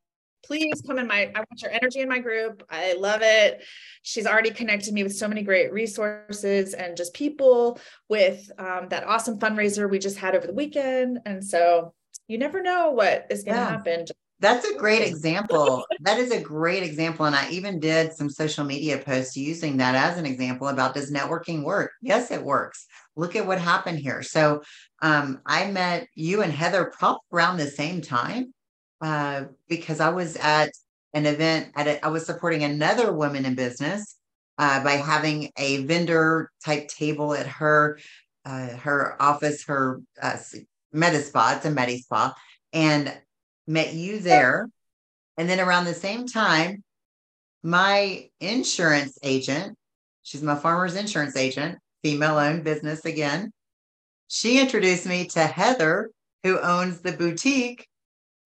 please 0.44 0.80
come 0.86 0.98
in 0.98 1.08
my, 1.08 1.32
I 1.34 1.40
want 1.40 1.60
your 1.60 1.72
energy 1.72 2.00
in 2.00 2.08
my 2.08 2.20
group. 2.20 2.62
I 2.70 2.94
love 2.94 3.20
it. 3.22 3.64
She's 4.02 4.26
already 4.26 4.50
connected 4.50 4.94
me 4.94 5.02
with 5.02 5.16
so 5.16 5.26
many 5.26 5.42
great 5.42 5.72
resources 5.72 6.74
and 6.74 6.96
just 6.96 7.14
people 7.14 7.80
with 8.08 8.48
um, 8.58 8.88
that 8.90 9.04
awesome 9.04 9.40
fundraiser 9.40 9.90
we 9.90 9.98
just 9.98 10.18
had 10.18 10.36
over 10.36 10.46
the 10.46 10.54
weekend. 10.54 11.18
And 11.26 11.44
so 11.44 11.94
you 12.28 12.38
never 12.38 12.62
know 12.62 12.90
what 12.90 13.26
is 13.30 13.42
going 13.42 13.56
to 13.56 13.62
yeah. 13.62 13.70
happen. 13.70 14.04
That's 14.40 14.64
a 14.66 14.76
great 14.76 15.02
example. 15.02 15.84
that 16.00 16.18
is 16.18 16.30
a 16.30 16.40
great 16.40 16.84
example. 16.84 17.26
And 17.26 17.34
I 17.34 17.50
even 17.50 17.80
did 17.80 18.12
some 18.12 18.30
social 18.30 18.64
media 18.64 18.98
posts 18.98 19.36
using 19.36 19.78
that 19.78 19.94
as 19.96 20.16
an 20.16 20.26
example 20.26 20.68
about 20.68 20.94
does 20.94 21.10
networking 21.10 21.64
work? 21.64 21.90
Yes, 22.00 22.30
it 22.30 22.44
works. 22.44 22.86
Look 23.16 23.34
at 23.34 23.46
what 23.46 23.60
happened 23.60 23.98
here. 23.98 24.22
So 24.22 24.62
um, 25.02 25.40
I 25.44 25.70
met 25.70 26.06
you 26.14 26.42
and 26.42 26.52
Heather 26.52 26.92
probably 26.96 27.20
around 27.32 27.56
the 27.56 27.66
same 27.66 28.00
time 28.00 28.54
uh, 29.00 29.44
because 29.68 29.98
I 29.98 30.10
was 30.10 30.36
at 30.36 30.70
an 31.14 31.26
event 31.26 31.72
at 31.74 31.88
a, 31.88 32.04
I 32.04 32.08
was 32.08 32.26
supporting 32.26 32.62
another 32.62 33.12
woman 33.12 33.44
in 33.44 33.54
business 33.54 34.16
uh, 34.58 34.84
by 34.84 34.92
having 34.92 35.50
a 35.56 35.84
vendor 35.84 36.50
type 36.64 36.88
table 36.88 37.34
at 37.34 37.46
her 37.46 37.98
uh, 38.44 38.68
her 38.76 39.20
office, 39.20 39.64
her 39.66 40.00
uh, 40.22 40.36
Medispa, 40.94 41.56
it's 41.56 41.66
a 41.66 41.70
Medispa, 41.70 42.34
and 42.72 43.16
met 43.66 43.94
you 43.94 44.20
there. 44.20 44.68
And 45.36 45.48
then 45.48 45.60
around 45.60 45.84
the 45.84 45.94
same 45.94 46.26
time, 46.26 46.82
my 47.62 48.28
insurance 48.40 49.18
agent, 49.22 49.76
she's 50.22 50.42
my 50.42 50.56
farmer's 50.56 50.96
insurance 50.96 51.36
agent, 51.36 51.78
female 52.02 52.38
owned 52.38 52.64
business 52.64 53.04
again. 53.04 53.52
She 54.28 54.60
introduced 54.60 55.06
me 55.06 55.26
to 55.28 55.40
Heather, 55.40 56.10
who 56.42 56.60
owns 56.60 57.00
the 57.00 57.12
boutique 57.12 57.86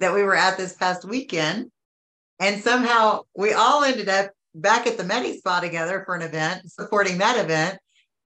that 0.00 0.14
we 0.14 0.22
were 0.22 0.36
at 0.36 0.56
this 0.56 0.74
past 0.74 1.04
weekend. 1.04 1.70
And 2.38 2.62
somehow 2.62 3.22
we 3.36 3.52
all 3.52 3.84
ended 3.84 4.08
up 4.08 4.30
back 4.54 4.86
at 4.86 4.96
the 4.96 5.04
Medi 5.04 5.38
Spa 5.38 5.60
together 5.60 6.02
for 6.04 6.14
an 6.14 6.22
event, 6.22 6.70
supporting 6.70 7.18
that 7.18 7.42
event. 7.42 7.78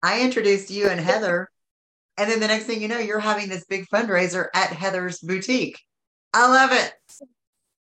I 0.03 0.23
introduced 0.23 0.71
you 0.71 0.89
and 0.89 1.01
Heather. 1.09 1.49
And 2.19 2.31
then 2.31 2.41
the 2.41 2.47
next 2.47 2.65
thing 2.65 2.81
you 2.81 2.89
know, 2.89 2.99
you're 2.99 3.21
having 3.21 3.49
this 3.49 3.65
big 3.67 3.87
fundraiser 3.93 4.47
at 4.55 4.71
Heather's 4.71 5.19
boutique. 5.19 5.79
I 6.33 6.49
love 6.49 6.73
it. 6.73 6.93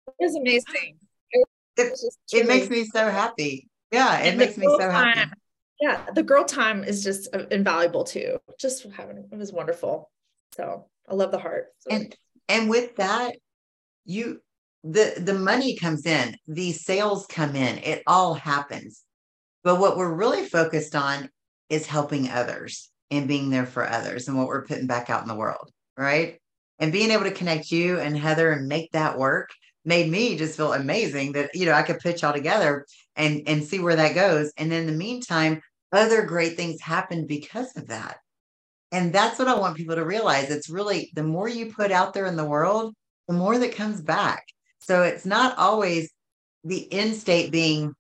It 0.08 0.16
was 0.20 0.36
amazing. 0.36 0.98
It, 1.32 1.94
it 2.34 2.48
makes 2.48 2.70
me 2.70 2.86
so 2.86 3.10
happy. 3.10 3.68
Yeah, 3.92 4.20
it 4.20 4.30
and 4.30 4.38
makes 4.40 4.58
me 4.58 4.66
so 4.66 4.90
happy. 4.90 5.20
Time, 5.20 5.34
yeah, 5.80 6.06
the 6.14 6.24
girl 6.24 6.44
time 6.44 6.84
is 6.84 7.04
just 7.04 7.34
uh, 7.34 7.46
invaluable 7.52 8.04
too. 8.04 8.40
Just 8.60 8.86
having 8.92 9.18
it 9.32 9.38
was 9.38 9.54
wonderful. 9.54 10.10
So 10.56 10.88
I 11.08 11.14
love 11.14 11.32
the 11.32 11.38
heart. 11.38 11.68
So. 11.80 11.92
And 11.92 12.16
and 12.50 12.70
with 12.70 12.96
that, 12.96 13.36
you 14.06 14.42
the 14.84 15.14
the 15.18 15.36
money 15.36 15.76
comes 15.78 16.06
in, 16.06 16.36
the 16.48 16.72
sales 16.74 17.28
come 17.28 17.56
in, 17.56 17.78
it 17.80 18.02
all 18.08 18.34
happens. 18.34 19.04
But 19.64 19.80
what 19.80 19.98
we're 19.98 20.14
really 20.14 20.46
focused 20.46 20.96
on 20.96 21.30
is 21.70 21.86
helping 21.86 22.30
others 22.30 22.90
and 23.12 23.28
being 23.28 23.50
there 23.50 23.66
for 23.66 23.88
others 23.88 24.28
and 24.28 24.38
what 24.38 24.48
we're 24.48 24.66
putting 24.66 24.88
back 24.88 25.10
out 25.10 25.22
in 25.22 25.28
the 25.28 25.36
world, 25.36 25.72
right? 25.98 26.40
And 26.80 26.92
being 26.92 27.12
able 27.12 27.24
to 27.24 27.32
connect 27.32 27.72
you 27.72 28.00
and 28.00 28.18
Heather 28.18 28.52
and 28.52 28.68
make 28.68 28.92
that 28.92 29.18
work 29.18 29.50
made 29.86 30.12
me 30.12 30.38
just 30.38 30.58
feel 30.58 30.74
amazing 30.74 31.32
that 31.32 31.50
you 31.54 31.66
know 31.66 31.72
I 31.72 31.82
could 31.82 32.00
put 32.00 32.22
y'all 32.22 32.34
together 32.34 32.86
and 33.16 33.42
and 33.48 33.64
see 33.64 33.80
where 33.80 33.96
that 33.96 34.16
goes. 34.16 34.52
And 34.58 34.72
in 34.72 34.86
the 34.86 34.92
meantime, 34.92 35.62
other 35.92 36.24
great 36.24 36.58
things 36.58 36.82
happened 36.82 37.28
because 37.28 37.76
of 37.78 37.88
that. 37.88 38.18
And 38.92 39.12
that's 39.12 39.40
what 39.40 39.48
I 39.48 39.58
want 39.58 39.78
people 39.78 39.96
to 39.96 40.06
realize. 40.06 40.50
It's 40.50 40.70
really 40.70 41.12
the 41.16 41.24
more 41.24 41.50
you 41.50 41.72
put 41.72 41.92
out 41.92 42.14
there 42.14 42.26
in 42.26 42.36
the 42.36 42.46
world, 42.46 42.94
the 43.28 43.34
more 43.34 43.58
that 43.58 43.76
comes 43.76 44.02
back. 44.02 44.46
So 44.80 45.04
it's 45.04 45.26
not 45.26 45.58
always 45.58 46.12
the 46.64 46.92
end 46.92 47.16
state 47.16 47.52
being, 47.52 47.94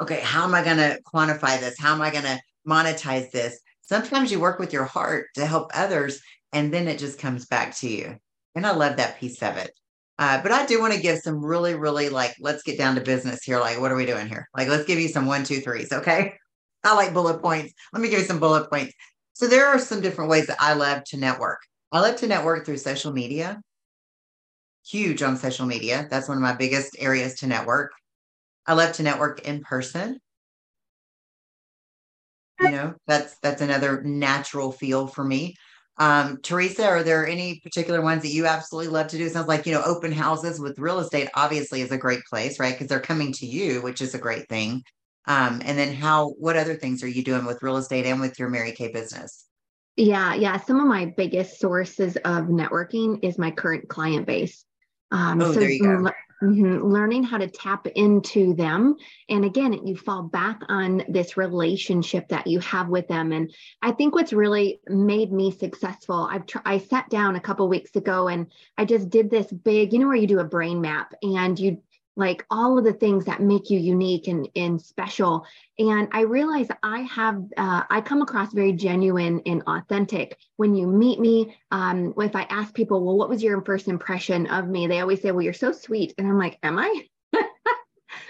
okay, 0.00 0.20
how 0.20 0.44
am 0.44 0.54
I 0.54 0.62
going 0.64 0.76
to 0.76 1.00
quantify 1.02 1.58
this? 1.58 1.78
How 1.78 1.92
am 1.92 2.02
I 2.02 2.10
going 2.10 2.24
to 2.24 2.40
monetize 2.66 3.30
this? 3.30 3.58
Sometimes 3.86 4.32
you 4.32 4.40
work 4.40 4.58
with 4.58 4.72
your 4.72 4.84
heart 4.84 5.26
to 5.34 5.46
help 5.46 5.70
others, 5.74 6.20
and 6.52 6.72
then 6.72 6.88
it 6.88 6.98
just 6.98 7.18
comes 7.18 7.46
back 7.46 7.74
to 7.76 7.88
you. 7.88 8.16
And 8.54 8.66
I 8.66 8.72
love 8.72 8.96
that 8.96 9.18
piece 9.18 9.42
of 9.42 9.56
it. 9.56 9.72
Uh, 10.18 10.40
but 10.42 10.52
I 10.52 10.64
do 10.64 10.80
want 10.80 10.94
to 10.94 11.00
give 11.00 11.18
some 11.18 11.44
really, 11.44 11.74
really 11.74 12.08
like, 12.08 12.34
let's 12.40 12.62
get 12.62 12.78
down 12.78 12.94
to 12.94 13.00
business 13.00 13.42
here. 13.42 13.58
Like, 13.58 13.80
what 13.80 13.90
are 13.90 13.96
we 13.96 14.06
doing 14.06 14.28
here? 14.28 14.48
Like, 14.56 14.68
let's 14.68 14.84
give 14.84 14.98
you 15.00 15.08
some 15.08 15.26
one, 15.26 15.44
two, 15.44 15.60
threes. 15.60 15.92
Okay. 15.92 16.34
I 16.84 16.94
like 16.94 17.12
bullet 17.12 17.42
points. 17.42 17.74
Let 17.92 18.00
me 18.00 18.08
give 18.08 18.20
you 18.20 18.24
some 18.24 18.38
bullet 18.38 18.70
points. 18.70 18.94
So, 19.34 19.48
there 19.48 19.66
are 19.66 19.78
some 19.78 20.00
different 20.00 20.30
ways 20.30 20.46
that 20.46 20.58
I 20.60 20.74
love 20.74 21.02
to 21.06 21.16
network. 21.16 21.60
I 21.90 22.00
love 22.00 22.16
to 22.16 22.26
network 22.26 22.64
through 22.64 22.76
social 22.78 23.12
media, 23.12 23.60
huge 24.86 25.22
on 25.22 25.36
social 25.36 25.66
media. 25.66 26.06
That's 26.10 26.28
one 26.28 26.36
of 26.36 26.42
my 26.42 26.54
biggest 26.54 26.96
areas 26.98 27.34
to 27.36 27.46
network. 27.46 27.92
I 28.66 28.74
love 28.74 28.92
to 28.94 29.02
network 29.02 29.40
in 29.40 29.62
person. 29.62 30.20
You 32.60 32.70
know, 32.70 32.94
that's 33.06 33.36
that's 33.42 33.60
another 33.60 34.02
natural 34.02 34.72
feel 34.72 35.06
for 35.06 35.24
me. 35.24 35.56
Um, 35.96 36.38
Teresa, 36.42 36.86
are 36.86 37.02
there 37.02 37.26
any 37.26 37.60
particular 37.60 38.00
ones 38.00 38.22
that 38.22 38.32
you 38.32 38.46
absolutely 38.46 38.92
love 38.92 39.08
to 39.08 39.18
do? 39.18 39.26
It 39.26 39.32
sounds 39.32 39.46
like, 39.46 39.64
you 39.66 39.72
know, 39.72 39.82
open 39.84 40.10
houses 40.12 40.58
with 40.58 40.78
real 40.78 40.98
estate 40.98 41.28
obviously 41.34 41.82
is 41.82 41.92
a 41.92 41.98
great 41.98 42.24
place, 42.28 42.58
right? 42.58 42.72
Because 42.72 42.88
they're 42.88 43.00
coming 43.00 43.32
to 43.34 43.46
you, 43.46 43.80
which 43.82 44.00
is 44.00 44.14
a 44.14 44.18
great 44.18 44.48
thing. 44.48 44.82
Um, 45.26 45.62
and 45.64 45.78
then 45.78 45.94
how, 45.94 46.30
what 46.30 46.56
other 46.56 46.74
things 46.74 47.02
are 47.02 47.08
you 47.08 47.22
doing 47.22 47.44
with 47.44 47.62
real 47.62 47.76
estate 47.76 48.06
and 48.06 48.20
with 48.20 48.38
your 48.38 48.50
Mary 48.50 48.72
Kay 48.72 48.92
business? 48.92 49.46
Yeah, 49.96 50.34
yeah. 50.34 50.60
Some 50.60 50.80
of 50.80 50.86
my 50.86 51.14
biggest 51.16 51.60
sources 51.60 52.16
of 52.16 52.46
networking 52.46 53.20
is 53.22 53.38
my 53.38 53.52
current 53.52 53.88
client 53.88 54.26
base. 54.26 54.64
Um, 55.12 55.40
oh, 55.40 55.52
so 55.52 55.60
there 55.60 55.70
you 55.70 55.80
go. 55.80 56.10
Mm-hmm. 56.44 56.86
Learning 56.86 57.22
how 57.22 57.38
to 57.38 57.48
tap 57.48 57.86
into 57.86 58.54
them. 58.54 58.96
And 59.30 59.46
again, 59.46 59.86
you 59.86 59.96
fall 59.96 60.24
back 60.24 60.60
on 60.68 61.02
this 61.08 61.38
relationship 61.38 62.28
that 62.28 62.46
you 62.46 62.60
have 62.60 62.88
with 62.88 63.08
them. 63.08 63.32
And 63.32 63.50
I 63.80 63.92
think 63.92 64.14
what's 64.14 64.32
really 64.32 64.80
made 64.86 65.32
me 65.32 65.50
successful, 65.52 66.28
I've 66.30 66.44
tr- 66.44 66.58
I 66.66 66.78
sat 66.78 67.08
down 67.08 67.36
a 67.36 67.40
couple 67.40 67.66
weeks 67.68 67.96
ago 67.96 68.28
and 68.28 68.48
I 68.76 68.84
just 68.84 69.08
did 69.08 69.30
this 69.30 69.50
big, 69.50 69.94
you 69.94 70.00
know, 70.00 70.06
where 70.06 70.16
you 70.16 70.26
do 70.26 70.40
a 70.40 70.44
brain 70.44 70.82
map 70.82 71.14
and 71.22 71.58
you 71.58 71.80
like 72.16 72.44
all 72.50 72.78
of 72.78 72.84
the 72.84 72.92
things 72.92 73.24
that 73.24 73.40
make 73.40 73.70
you 73.70 73.78
unique 73.78 74.28
and, 74.28 74.48
and 74.54 74.80
special. 74.80 75.44
And 75.78 76.08
I 76.12 76.20
realize 76.22 76.68
I 76.82 77.00
have, 77.00 77.42
uh, 77.56 77.82
I 77.90 78.00
come 78.00 78.22
across 78.22 78.52
very 78.52 78.72
genuine 78.72 79.42
and 79.46 79.62
authentic. 79.66 80.38
When 80.56 80.74
you 80.74 80.86
meet 80.86 81.18
me, 81.18 81.56
um, 81.70 82.14
if 82.18 82.36
I 82.36 82.42
ask 82.42 82.72
people, 82.74 83.04
well, 83.04 83.16
what 83.16 83.28
was 83.28 83.42
your 83.42 83.60
first 83.62 83.88
impression 83.88 84.46
of 84.46 84.68
me? 84.68 84.86
They 84.86 85.00
always 85.00 85.22
say, 85.22 85.32
well, 85.32 85.42
you're 85.42 85.52
so 85.52 85.72
sweet. 85.72 86.14
And 86.16 86.28
I'm 86.28 86.38
like, 86.38 86.58
am 86.62 86.78
I? 86.78 87.06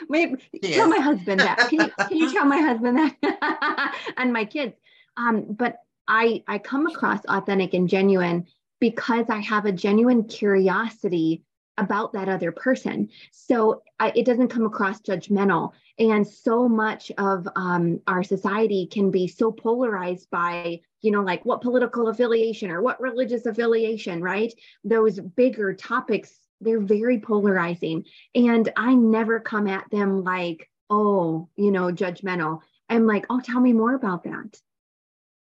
Maybe 0.08 0.42
yeah. 0.52 0.76
tell 0.76 0.88
my 0.88 1.00
husband 1.00 1.40
that. 1.40 1.68
Can 1.68 1.80
you, 1.80 1.90
can 2.08 2.16
you 2.16 2.32
tell 2.32 2.46
my 2.46 2.60
husband 2.60 2.98
that? 2.98 3.94
and 4.16 4.32
my 4.32 4.46
kids. 4.46 4.74
Um, 5.16 5.44
but 5.48 5.76
I, 6.08 6.42
I 6.48 6.58
come 6.58 6.86
across 6.86 7.20
authentic 7.28 7.74
and 7.74 7.88
genuine 7.88 8.46
because 8.80 9.26
I 9.28 9.40
have 9.40 9.66
a 9.66 9.72
genuine 9.72 10.24
curiosity 10.24 11.42
about 11.78 12.12
that 12.12 12.28
other 12.28 12.52
person. 12.52 13.08
So 13.30 13.82
I, 13.98 14.12
it 14.14 14.26
doesn't 14.26 14.48
come 14.48 14.66
across 14.66 15.00
judgmental. 15.00 15.72
And 15.98 16.26
so 16.26 16.68
much 16.68 17.12
of 17.18 17.46
um, 17.56 18.00
our 18.06 18.22
society 18.22 18.86
can 18.86 19.10
be 19.10 19.26
so 19.28 19.52
polarized 19.52 20.28
by, 20.30 20.80
you 21.02 21.10
know, 21.10 21.22
like 21.22 21.44
what 21.44 21.60
political 21.60 22.08
affiliation 22.08 22.70
or 22.70 22.82
what 22.82 23.00
religious 23.00 23.46
affiliation, 23.46 24.22
right? 24.22 24.52
Those 24.82 25.20
bigger 25.20 25.74
topics, 25.74 26.32
they're 26.60 26.80
very 26.80 27.20
polarizing. 27.20 28.04
And 28.34 28.70
I 28.76 28.94
never 28.94 29.40
come 29.40 29.68
at 29.68 29.88
them 29.90 30.24
like, 30.24 30.68
oh, 30.90 31.48
you 31.56 31.70
know, 31.70 31.92
judgmental. 31.92 32.60
I'm 32.88 33.06
like, 33.06 33.26
oh, 33.30 33.40
tell 33.40 33.60
me 33.60 33.72
more 33.72 33.94
about 33.94 34.24
that 34.24 34.58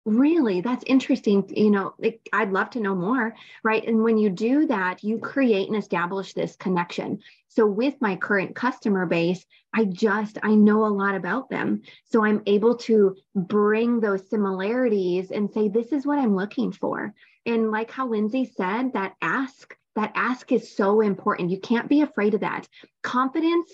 really? 0.05 0.61
That's 0.61 0.83
interesting 0.87 1.45
you 1.55 1.69
know 1.69 1.93
like, 1.99 2.27
i'd 2.33 2.51
love 2.51 2.71
to 2.71 2.79
know 2.79 2.95
more 2.95 3.35
right? 3.63 3.85
And 3.87 4.03
when 4.03 4.17
you 4.17 4.29
do 4.29 4.67
that 4.67 5.03
you 5.03 5.19
create 5.19 5.67
and 5.67 5.77
establish 5.77 6.33
this 6.33 6.55
connection. 6.55 7.19
So 7.49 7.65
with 7.65 7.95
my 8.01 8.15
current 8.15 8.55
customer 8.55 9.05
base 9.05 9.45
i 9.73 9.85
just 9.85 10.37
i 10.43 10.53
know 10.55 10.85
a 10.85 10.87
lot 10.87 11.15
about 11.15 11.49
them. 11.49 11.81
So 12.05 12.25
i'm 12.25 12.41
able 12.45 12.77
to 12.77 13.15
bring 13.35 13.99
those 13.99 14.29
similarities 14.29 15.31
and 15.31 15.51
say 15.51 15.67
this 15.67 15.91
is 15.91 16.05
what 16.05 16.19
i'm 16.19 16.35
looking 16.35 16.71
for. 16.71 17.13
And 17.45 17.71
like 17.71 17.91
how 17.91 18.07
lindsey 18.07 18.45
said 18.45 18.93
that 18.93 19.15
ask 19.21 19.75
that 19.95 20.13
ask 20.15 20.51
is 20.51 20.75
so 20.75 21.01
important. 21.01 21.51
You 21.51 21.59
can't 21.59 21.89
be 21.89 22.01
afraid 22.01 22.33
of 22.33 22.41
that. 22.41 22.67
Confidence 23.03 23.69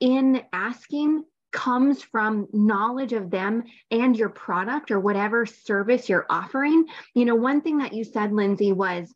in 0.00 0.42
asking 0.52 1.24
comes 1.58 2.00
from 2.00 2.46
knowledge 2.52 3.12
of 3.12 3.30
them 3.30 3.64
and 3.90 4.16
your 4.16 4.28
product 4.28 4.92
or 4.92 5.00
whatever 5.00 5.44
service 5.44 6.08
you're 6.08 6.26
offering. 6.30 6.86
You 7.14 7.24
know, 7.24 7.34
one 7.34 7.62
thing 7.62 7.78
that 7.78 7.92
you 7.92 8.04
said, 8.04 8.32
Lindsey, 8.32 8.70
was 8.70 9.12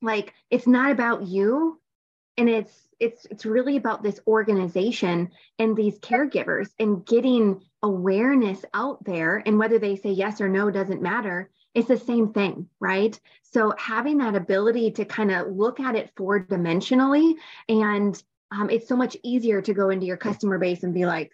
like, 0.00 0.32
it's 0.48 0.66
not 0.66 0.90
about 0.90 1.26
you 1.26 1.78
and 2.38 2.48
it's 2.48 2.72
it's 2.98 3.26
it's 3.26 3.44
really 3.44 3.76
about 3.76 4.02
this 4.02 4.18
organization 4.26 5.28
and 5.58 5.76
these 5.76 5.98
caregivers 5.98 6.70
and 6.78 7.04
getting 7.04 7.60
awareness 7.82 8.64
out 8.72 9.04
there. 9.04 9.42
And 9.44 9.58
whether 9.58 9.78
they 9.78 9.96
say 9.96 10.12
yes 10.12 10.40
or 10.40 10.48
no 10.48 10.70
doesn't 10.70 11.02
matter. 11.02 11.50
It's 11.74 11.88
the 11.88 11.98
same 11.98 12.32
thing 12.32 12.70
right? 12.80 13.20
So 13.42 13.74
having 13.76 14.16
that 14.18 14.34
ability 14.34 14.92
to 14.92 15.04
kind 15.04 15.30
of 15.30 15.48
look 15.48 15.78
at 15.78 15.94
it 15.94 16.10
four 16.16 16.40
dimensionally 16.40 17.34
and 17.68 18.22
um, 18.50 18.70
it's 18.70 18.88
so 18.88 18.96
much 18.96 19.16
easier 19.22 19.60
to 19.60 19.74
go 19.74 19.90
into 19.90 20.06
your 20.06 20.16
customer 20.16 20.58
base 20.58 20.84
and 20.84 20.94
be 20.94 21.04
like 21.04 21.32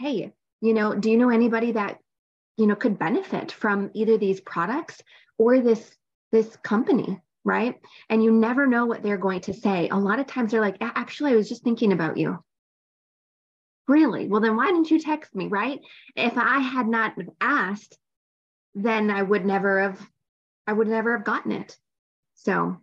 hey, 0.00 0.32
you 0.60 0.74
know, 0.74 0.94
do 0.94 1.10
you 1.10 1.16
know 1.16 1.30
anybody 1.30 1.72
that, 1.72 1.98
you 2.56 2.66
know, 2.66 2.74
could 2.74 2.98
benefit 2.98 3.52
from 3.52 3.90
either 3.94 4.16
these 4.18 4.40
products 4.40 5.00
or 5.38 5.60
this 5.60 5.94
this 6.32 6.56
company, 6.58 7.20
right? 7.44 7.74
And 8.08 8.22
you 8.22 8.32
never 8.32 8.66
know 8.66 8.86
what 8.86 9.02
they're 9.02 9.18
going 9.18 9.40
to 9.42 9.54
say. 9.54 9.88
A 9.88 9.96
lot 9.96 10.20
of 10.20 10.26
times 10.26 10.52
they're 10.52 10.60
like, 10.60 10.76
actually, 10.80 11.32
I 11.32 11.36
was 11.36 11.48
just 11.48 11.64
thinking 11.64 11.92
about 11.92 12.16
you. 12.16 12.38
Really? 13.88 14.28
Well, 14.28 14.40
then 14.40 14.56
why 14.56 14.66
didn't 14.66 14.90
you 14.90 15.00
text 15.00 15.34
me, 15.34 15.48
right? 15.48 15.80
If 16.14 16.38
I 16.38 16.60
had 16.60 16.86
not 16.86 17.14
asked, 17.40 17.98
then 18.74 19.10
I 19.10 19.22
would 19.22 19.44
never 19.44 19.80
have, 19.82 20.10
I 20.66 20.72
would 20.72 20.86
never 20.86 21.16
have 21.16 21.26
gotten 21.26 21.50
it. 21.50 21.76
So 22.34 22.76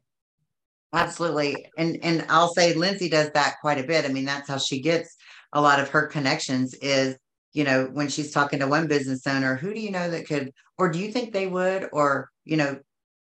Absolutely. 0.93 1.67
And 1.77 1.99
and 2.01 2.25
I'll 2.29 2.53
say 2.53 2.73
Lindsey 2.73 3.09
does 3.09 3.29
that 3.31 3.57
quite 3.61 3.77
a 3.77 3.87
bit. 3.87 4.05
I 4.05 4.07
mean, 4.07 4.25
that's 4.25 4.47
how 4.47 4.57
she 4.57 4.81
gets 4.81 5.16
a 5.53 5.61
lot 5.61 5.79
of 5.79 5.89
her 5.89 6.07
connections 6.07 6.73
is, 6.75 7.17
you 7.53 7.63
know, 7.63 7.89
when 7.91 8.09
she's 8.09 8.31
talking 8.31 8.59
to 8.59 8.67
one 8.67 8.87
business 8.87 9.25
owner, 9.25 9.55
who 9.55 9.73
do 9.73 9.79
you 9.79 9.91
know 9.91 10.09
that 10.09 10.27
could, 10.27 10.51
or 10.77 10.91
do 10.91 10.99
you 10.99 11.11
think 11.11 11.33
they 11.33 11.47
would, 11.47 11.89
or, 11.91 12.29
you 12.45 12.57
know, 12.57 12.79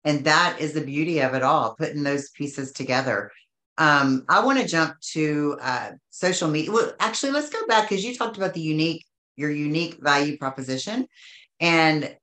and 0.04 0.24
that 0.26 0.58
is 0.60 0.74
the 0.74 0.82
beauty 0.82 1.20
of 1.20 1.34
it 1.34 1.44
all, 1.44 1.76
putting 1.76 2.04
those 2.04 2.30
pieces 2.30 2.72
together. 2.72 3.32
Um, 3.78 4.26
I 4.30 4.44
want 4.44 4.60
to 4.60 4.68
jump 4.68 5.00
to 5.14 5.58
uh, 5.62 5.92
social 6.10 6.50
media. 6.50 6.72
Well, 6.72 6.94
actually, 7.00 7.32
let's 7.32 7.50
go 7.50 7.66
back 7.68 7.90
because 7.90 8.04
you 8.04 8.16
talked 8.16 8.38
about 8.38 8.54
the 8.54 8.62
unique, 8.62 9.06
your 9.36 9.52
unique 9.52 9.98
value 10.02 10.38
proposition 10.38 11.08
and, 11.60 12.16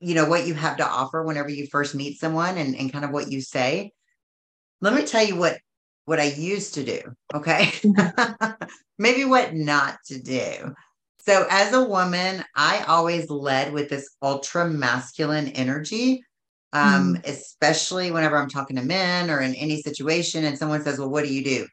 you 0.00 0.14
know, 0.14 0.28
what 0.28 0.46
you 0.46 0.54
have 0.54 0.76
to 0.78 0.86
offer 0.86 1.22
whenever 1.22 1.48
you 1.48 1.66
first 1.68 1.94
meet 1.94 2.18
someone 2.18 2.58
and, 2.58 2.76
and 2.76 2.92
kind 2.92 3.04
of 3.04 3.10
what 3.10 3.30
you 3.30 3.40
say. 3.40 3.92
Let 4.80 4.92
me 4.92 5.04
tell 5.04 5.24
you 5.24 5.36
what 5.36 5.58
what 6.04 6.20
I 6.20 6.24
used 6.24 6.74
to 6.74 6.84
do. 6.84 7.00
Okay. 7.34 7.72
Maybe 8.98 9.24
what 9.24 9.54
not 9.54 9.98
to 10.06 10.20
do. 10.20 10.74
So, 11.18 11.46
as 11.50 11.72
a 11.72 11.84
woman, 11.84 12.44
I 12.54 12.84
always 12.86 13.30
led 13.30 13.72
with 13.72 13.88
this 13.88 14.10
ultra 14.20 14.68
masculine 14.68 15.48
energy, 15.48 16.22
um, 16.74 17.14
mm. 17.14 17.26
especially 17.26 18.10
whenever 18.10 18.36
I'm 18.36 18.50
talking 18.50 18.76
to 18.76 18.82
men 18.82 19.30
or 19.30 19.40
in 19.40 19.54
any 19.54 19.80
situation 19.80 20.44
and 20.44 20.58
someone 20.58 20.82
says, 20.82 20.98
Well, 20.98 21.08
what 21.08 21.24
do 21.24 21.32
you 21.32 21.42
do? 21.42 21.66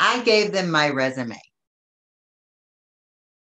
I 0.00 0.22
gave 0.24 0.52
them 0.52 0.70
my 0.70 0.90
resume. 0.90 1.40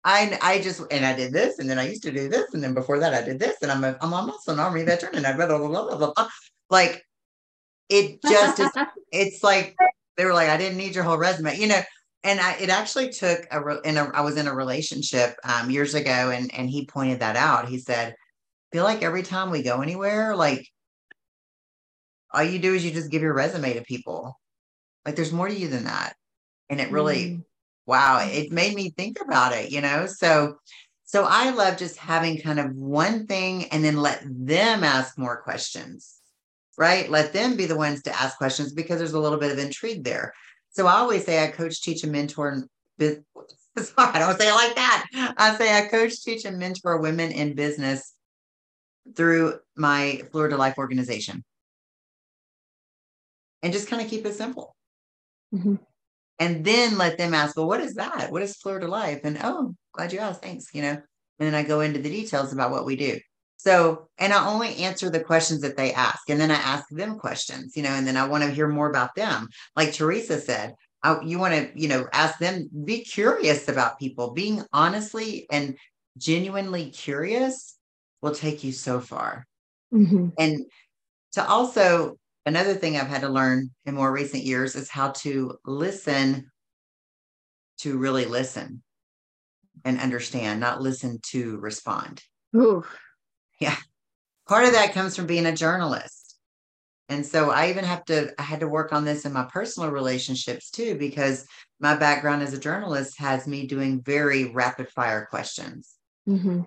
I 0.05 0.39
I 0.41 0.61
just 0.61 0.83
and 0.91 1.05
I 1.05 1.15
did 1.15 1.33
this 1.33 1.59
and 1.59 1.69
then 1.69 1.79
I 1.79 1.89
used 1.89 2.03
to 2.05 2.13
do 2.13 2.29
this 2.29 2.55
and 2.55 2.63
then 2.63 2.73
before 2.73 2.99
that 3.01 3.13
I 3.13 3.23
did 3.23 3.39
this 3.39 3.57
and 3.63 3.71
I'm 3.71 3.85
a, 3.85 3.97
I'm 4.01 4.15
also 4.15 4.53
an 4.53 4.61
army 4.61 4.83
veteran 4.83 5.15
and 5.15 5.27
I 5.27 5.35
blah, 5.35 5.47
blah, 5.47 5.59
blah, 5.59 5.69
blah, 5.69 5.97
blah, 5.97 6.13
blah. 6.15 6.29
like 6.71 7.05
it 7.91 8.23
just 8.23 8.61
is, 8.61 8.71
it's 9.13 9.43
like 9.43 9.77
they 10.17 10.25
were 10.25 10.35
like, 10.35 10.49
I 10.49 10.57
didn't 10.57 10.79
need 10.79 10.95
your 10.95 11.05
whole 11.05 11.19
resume, 11.19 11.57
you 11.57 11.67
know. 11.67 11.81
And 12.23 12.39
I, 12.39 12.55
it 12.57 12.69
actually 12.69 13.11
took 13.11 13.47
a, 13.51 13.81
in 13.81 13.97
a, 13.97 14.11
I 14.13 14.21
was 14.21 14.37
in 14.37 14.47
a 14.47 14.55
relationship 14.55 15.37
um, 15.43 15.71
years 15.71 15.95
ago, 15.95 16.31
and 16.31 16.53
and 16.55 16.69
he 16.69 16.87
pointed 16.87 17.21
that 17.21 17.37
out. 17.37 17.69
He 17.69 17.79
said, 17.79 18.15
feel 18.73 18.85
like 18.85 19.03
every 19.03 19.23
time 19.23 19.51
we 19.51 19.63
go 19.63 19.81
anywhere, 19.81 20.37
like 20.37 20.69
all 22.33 22.43
you 22.43 22.59
do 22.59 22.75
is 22.75 22.85
you 22.85 22.91
just 22.91 23.11
give 23.11 23.23
your 23.23 23.35
resume 23.35 23.75
to 23.75 23.83
people. 23.83 24.39
Like 25.05 25.17
there's 25.17 25.33
more 25.33 25.49
to 25.49 25.55
you 25.55 25.69
than 25.69 25.85
that. 25.85 26.15
And 26.69 26.81
it 26.81 26.93
really, 26.93 27.31
mm. 27.31 27.45
wow, 27.87 28.21
it 28.23 28.53
made 28.53 28.75
me 28.75 28.91
think 28.91 29.19
about 29.21 29.53
it, 29.53 29.73
you 29.73 29.81
know? 29.81 30.07
So, 30.07 30.59
so 31.05 31.25
I 31.29 31.51
love 31.51 31.77
just 31.77 31.97
having 31.97 32.41
kind 32.41 32.61
of 32.61 32.77
one 32.77 33.27
thing 33.27 33.65
and 33.67 33.83
then 33.83 33.97
let 33.97 34.23
them 34.25 34.85
ask 34.85 35.19
more 35.19 35.43
questions 35.43 36.20
right? 36.81 37.11
Let 37.11 37.35
them 37.35 37.57
be 37.57 37.67
the 37.67 37.77
ones 37.77 38.03
to 38.03 38.21
ask 38.21 38.39
questions 38.39 38.73
because 38.73 38.99
there's 38.99 39.13
a 39.13 39.21
little 39.21 39.39
bit 39.39 39.53
of 39.53 39.59
intrigue 39.59 40.03
there. 40.03 40.33
So 40.71 40.87
I 40.87 40.95
always 40.95 41.27
say 41.27 41.45
I 41.45 41.49
coach, 41.49 41.83
teach, 41.83 42.03
and 42.03 42.11
mentor. 42.11 42.65
Sorry, 42.99 43.23
I 43.99 44.19
don't 44.19 44.39
say 44.39 44.49
it 44.49 44.55
like 44.55 44.75
that. 44.75 45.35
I 45.37 45.55
say 45.57 45.77
I 45.77 45.89
coach, 45.89 46.23
teach, 46.23 46.47
and 46.47 46.59
mentor 46.59 46.99
women 46.99 47.33
in 47.33 47.55
business 47.55 48.15
through 49.15 49.59
my 49.77 50.23
Florida 50.33 50.57
Life 50.57 50.79
organization. 50.79 51.45
And 53.63 53.75
just 53.75 53.89
kind 53.89 54.01
of 54.03 54.09
keep 54.09 54.25
it 54.25 54.35
simple. 54.35 54.75
Mm-hmm. 55.55 55.75
And 56.39 56.65
then 56.65 56.97
let 56.97 57.19
them 57.19 57.35
ask, 57.35 57.59
well, 57.59 57.69
what 57.69 57.81
is 57.81 57.95
that? 57.97 58.33
What 58.33 58.41
is 58.41 58.57
Florida 58.57 58.89
Life? 58.89 59.21
And 59.25 59.39
oh, 59.45 59.75
glad 59.93 60.15
you 60.15 60.21
asked. 60.21 60.43
Thanks. 60.43 60.69
You 60.73 60.81
know, 60.81 60.89
and 60.89 61.03
then 61.39 61.55
I 61.55 61.63
go 61.63 61.81
into 61.81 62.01
the 62.01 62.09
details 62.09 62.55
about 62.55 62.71
what 62.71 62.87
we 62.87 62.97
do. 62.97 63.21
So, 63.63 64.09
and 64.17 64.33
I 64.33 64.49
only 64.49 64.75
answer 64.77 65.11
the 65.11 65.23
questions 65.23 65.61
that 65.61 65.77
they 65.77 65.93
ask. 65.93 66.31
And 66.31 66.41
then 66.41 66.51
I 66.51 66.55
ask 66.55 66.89
them 66.89 67.19
questions, 67.19 67.77
you 67.77 67.83
know, 67.83 67.91
and 67.91 68.07
then 68.07 68.17
I 68.17 68.27
want 68.27 68.43
to 68.43 68.51
hear 68.51 68.67
more 68.67 68.89
about 68.89 69.15
them. 69.15 69.49
Like 69.77 69.93
Teresa 69.93 70.41
said, 70.41 70.75
I, 71.03 71.21
you 71.23 71.39
want 71.39 71.53
to, 71.53 71.71
you 71.79 71.87
know, 71.87 72.09
ask 72.15 72.39
them, 72.39 72.71
be 72.87 73.05
curious 73.05 73.69
about 73.69 73.99
people. 73.99 74.31
Being 74.31 74.63
honestly 74.73 75.47
and 75.51 75.77
genuinely 76.17 76.89
curious 76.89 77.77
will 78.23 78.35
take 78.35 78.65
you 78.65 78.73
so 78.73 78.99
far. 78.99 79.47
Mm-hmm. 79.93 80.29
And 80.39 80.65
to 81.33 81.47
also, 81.47 82.17
another 82.47 82.73
thing 82.73 82.97
I've 82.97 83.09
had 83.09 83.21
to 83.21 83.29
learn 83.29 83.71
in 83.85 83.95
more 83.95 84.11
recent 84.11 84.43
years 84.45 84.75
is 84.75 84.89
how 84.89 85.11
to 85.11 85.59
listen 85.67 86.51
to 87.81 87.99
really 87.99 88.25
listen 88.25 88.83
and 89.85 90.01
understand, 90.01 90.61
not 90.61 90.81
listen 90.81 91.19
to 91.33 91.59
respond. 91.59 92.23
Ooh, 92.57 92.85
yeah. 93.61 93.77
Part 94.49 94.65
of 94.65 94.73
that 94.73 94.93
comes 94.93 95.15
from 95.15 95.27
being 95.27 95.47
a 95.47 95.55
journalist. 95.55 96.37
And 97.09 97.27
so 97.27 97.51
I 97.51 97.71
even 97.71 97.85
have 97.85 98.05
to, 98.07 98.33
I 98.39 98.43
had 98.43 98.61
to 98.61 98.69
work 98.69 98.93
on 98.93 99.05
this 99.05 99.25
in 99.25 99.33
my 99.33 99.45
personal 99.45 99.91
relationships 99.91 100.71
too, 100.71 100.97
because 100.97 101.47
my 101.81 101.97
background 101.97 102.43
as 102.43 102.53
a 102.53 102.59
journalist 102.59 103.19
has 103.19 103.47
me 103.47 103.67
doing 103.67 104.01
very 104.01 104.47
rapid 104.53 104.89
fire 104.89 105.27
questions. 105.29 105.95
Mm-hmm. 106.29 106.63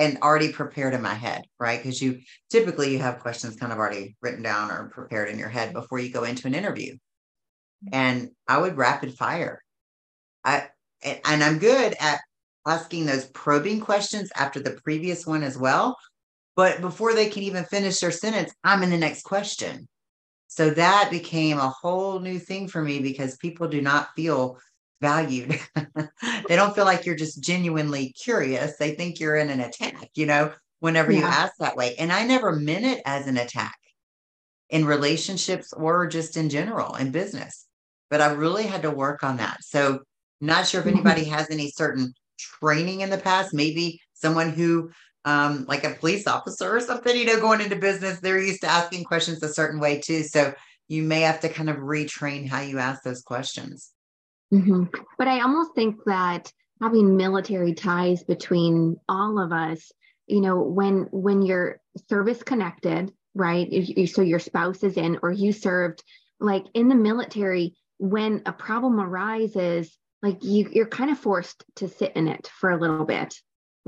And 0.00 0.18
already 0.18 0.52
prepared 0.52 0.94
in 0.94 1.02
my 1.02 1.14
head, 1.14 1.42
right? 1.58 1.82
Because 1.82 2.00
you 2.00 2.20
typically 2.50 2.92
you 2.92 3.00
have 3.00 3.18
questions 3.18 3.56
kind 3.56 3.72
of 3.72 3.78
already 3.78 4.16
written 4.22 4.44
down 4.44 4.70
or 4.70 4.88
prepared 4.90 5.28
in 5.28 5.40
your 5.40 5.48
head 5.48 5.72
before 5.72 5.98
you 5.98 6.12
go 6.12 6.22
into 6.22 6.46
an 6.46 6.54
interview. 6.54 6.96
And 7.92 8.30
I 8.46 8.58
would 8.58 8.76
rapid 8.76 9.14
fire. 9.14 9.60
I 10.44 10.68
and 11.02 11.42
I'm 11.42 11.58
good 11.58 11.96
at 11.98 12.20
asking 12.68 13.06
those 13.06 13.26
probing 13.26 13.80
questions 13.80 14.30
after 14.36 14.60
the 14.60 14.78
previous 14.84 15.26
one 15.26 15.42
as 15.42 15.56
well. 15.56 15.96
But 16.54 16.80
before 16.80 17.14
they 17.14 17.28
can 17.28 17.42
even 17.44 17.64
finish 17.64 18.00
their 18.00 18.10
sentence, 18.10 18.52
I'm 18.64 18.82
in 18.82 18.90
the 18.90 18.98
next 18.98 19.22
question. 19.22 19.88
So 20.48 20.70
that 20.70 21.08
became 21.10 21.58
a 21.58 21.68
whole 21.68 22.20
new 22.20 22.38
thing 22.38 22.68
for 22.68 22.82
me 22.82 23.00
because 23.00 23.36
people 23.36 23.68
do 23.68 23.80
not 23.80 24.08
feel 24.16 24.58
valued. 25.00 25.58
they 26.48 26.56
don't 26.56 26.74
feel 26.74 26.84
like 26.84 27.06
you're 27.06 27.14
just 27.14 27.42
genuinely 27.42 28.12
curious. 28.12 28.76
They 28.76 28.94
think 28.94 29.20
you're 29.20 29.36
in 29.36 29.50
an 29.50 29.60
attack, 29.60 30.10
you 30.14 30.26
know, 30.26 30.52
whenever 30.80 31.12
yeah. 31.12 31.20
you 31.20 31.24
ask 31.26 31.52
that 31.58 31.76
way. 31.76 31.94
And 31.96 32.12
I 32.12 32.24
never 32.24 32.56
meant 32.56 32.84
it 32.84 33.02
as 33.04 33.26
an 33.26 33.36
attack 33.36 33.78
in 34.70 34.84
relationships 34.84 35.72
or 35.72 36.06
just 36.06 36.36
in 36.36 36.48
general 36.48 36.96
in 36.96 37.10
business. 37.10 37.66
But 38.10 38.20
I 38.20 38.32
really 38.32 38.64
had 38.64 38.82
to 38.82 38.90
work 38.90 39.22
on 39.22 39.36
that. 39.36 39.58
So, 39.62 40.00
not 40.40 40.66
sure 40.66 40.80
if 40.80 40.86
mm-hmm. 40.86 40.96
anybody 40.96 41.24
has 41.24 41.50
any 41.50 41.70
certain 41.70 42.14
training 42.38 43.02
in 43.02 43.10
the 43.10 43.18
past, 43.18 43.52
maybe 43.52 44.00
someone 44.14 44.50
who 44.50 44.90
um, 45.24 45.66
like 45.68 45.84
a 45.84 45.94
police 45.94 46.26
officer 46.26 46.74
or 46.74 46.80
something, 46.80 47.14
you 47.14 47.26
know, 47.26 47.40
going 47.40 47.60
into 47.60 47.76
business, 47.76 48.20
they're 48.20 48.40
used 48.40 48.62
to 48.62 48.66
asking 48.66 49.04
questions 49.04 49.42
a 49.42 49.52
certain 49.52 49.78
way 49.78 50.00
too. 50.00 50.22
So 50.22 50.54
you 50.88 51.02
may 51.02 51.20
have 51.20 51.40
to 51.40 51.48
kind 51.48 51.68
of 51.68 51.76
retrain 51.76 52.48
how 52.48 52.60
you 52.60 52.78
ask 52.78 53.02
those 53.02 53.20
questions. 53.20 53.90
Mm-hmm. 54.52 54.84
But 55.18 55.28
I 55.28 55.40
almost 55.40 55.74
think 55.74 55.96
that 56.06 56.50
having 56.80 57.16
military 57.16 57.74
ties 57.74 58.24
between 58.24 58.96
all 59.08 59.38
of 59.38 59.52
us, 59.52 59.92
you 60.26 60.40
know, 60.40 60.62
when 60.62 61.08
when 61.10 61.42
you're 61.42 61.80
service 62.08 62.42
connected, 62.42 63.12
right? 63.34 63.68
So 64.08 64.22
your 64.22 64.38
spouse 64.38 64.82
is 64.82 64.96
in, 64.96 65.18
or 65.22 65.30
you 65.30 65.52
served, 65.52 66.02
like 66.40 66.64
in 66.72 66.88
the 66.88 66.94
military, 66.94 67.74
when 67.98 68.42
a 68.46 68.52
problem 68.52 69.00
arises, 69.00 69.98
like 70.22 70.42
you 70.42 70.68
you're 70.72 70.86
kind 70.86 71.10
of 71.10 71.18
forced 71.18 71.64
to 71.76 71.88
sit 71.88 72.12
in 72.14 72.28
it 72.28 72.50
for 72.58 72.70
a 72.70 72.78
little 72.78 73.04
bit 73.04 73.34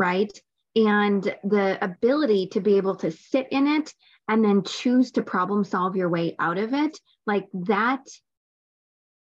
right? 0.00 0.32
And 0.74 1.22
the 1.44 1.78
ability 1.84 2.48
to 2.52 2.60
be 2.60 2.78
able 2.78 2.96
to 2.96 3.10
sit 3.10 3.48
in 3.50 3.66
it 3.66 3.92
and 4.28 4.42
then 4.42 4.62
choose 4.62 5.12
to 5.12 5.22
problem 5.22 5.62
solve 5.62 5.94
your 5.94 6.08
way 6.08 6.36
out 6.38 6.56
of 6.56 6.72
it 6.72 6.98
like 7.26 7.46
that 7.52 8.00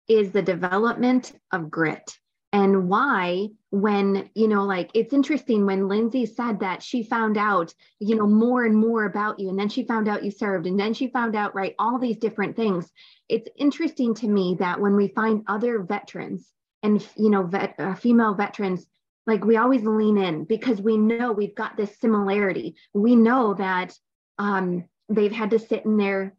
is 0.08 0.32
the 0.32 0.42
development 0.42 1.32
of 1.52 1.72
grit. 1.72 2.18
And 2.52 2.90
why 2.90 3.50
when 3.70 4.30
you 4.34 4.48
know 4.48 4.64
like 4.64 4.90
it's 4.94 5.14
interesting 5.14 5.66
when 5.66 5.90
lindsey 5.90 6.26
said 6.26 6.62
that 6.62 6.82
she 6.82 7.04
found 7.04 7.38
out 7.38 7.74
you 8.00 8.16
know 8.16 8.28
more 8.28 8.64
and 8.64 8.78
more 8.78 9.04
about 9.04 9.40
you 9.40 9.50
and 9.50 9.60
then 9.60 9.68
she 9.68 9.84
found 9.84 10.08
out 10.08 10.24
you 10.24 10.32
served 10.32 10.66
and 10.66 10.80
then 10.80 10.94
she 10.94 11.08
found 11.08 11.36
out 11.36 11.54
right 11.54 11.76
all 11.78 12.00
these 12.00 12.18
different 12.18 12.56
things. 12.56 12.90
It's 13.30 13.50
interesting 13.58 14.14
to 14.16 14.28
me 14.28 14.58
that 14.60 14.80
when 14.80 14.96
we 14.96 15.10
find 15.10 15.44
other 15.48 15.84
veterans 15.84 16.50
and 16.86 17.06
you 17.18 17.30
know 17.30 17.44
vet, 17.44 17.76
uh, 17.80 17.96
female 17.96 18.36
veterans 18.36 18.86
like 19.28 19.44
we 19.44 19.58
always 19.58 19.84
lean 19.84 20.18
in 20.18 20.44
because 20.44 20.80
we 20.80 20.98
know 20.98 21.32
we've 21.32 21.56
got 21.56 21.76
this 21.76 22.00
similarity. 22.00 22.76
We 22.94 23.16
know 23.16 23.56
that 23.56 23.94
um, 24.38 24.86
they've 25.10 25.32
had 25.32 25.50
to 25.50 25.60
sit 25.60 25.84
in 25.84 25.98
their 25.98 26.36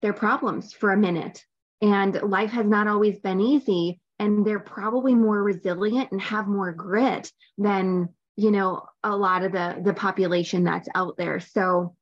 their 0.00 0.14
problems 0.14 0.72
for 0.72 0.92
a 0.92 0.96
minute 0.96 1.44
and 1.82 2.14
life 2.22 2.50
has 2.50 2.66
not 2.66 2.88
always 2.88 3.18
been 3.20 3.40
easy 3.40 4.00
and 4.18 4.46
they're 4.46 4.58
probably 4.58 5.14
more 5.14 5.42
resilient 5.42 6.10
and 6.12 6.20
have 6.20 6.46
more 6.46 6.72
grit 6.72 7.30
than 7.58 8.08
you 8.36 8.50
know 8.50 8.82
a 9.04 9.14
lot 9.14 9.44
of 9.44 9.52
the 9.52 9.76
the 9.84 9.92
population 9.92 10.64
that's 10.64 10.88
out 10.94 11.16
there. 11.18 11.40
So 11.40 11.94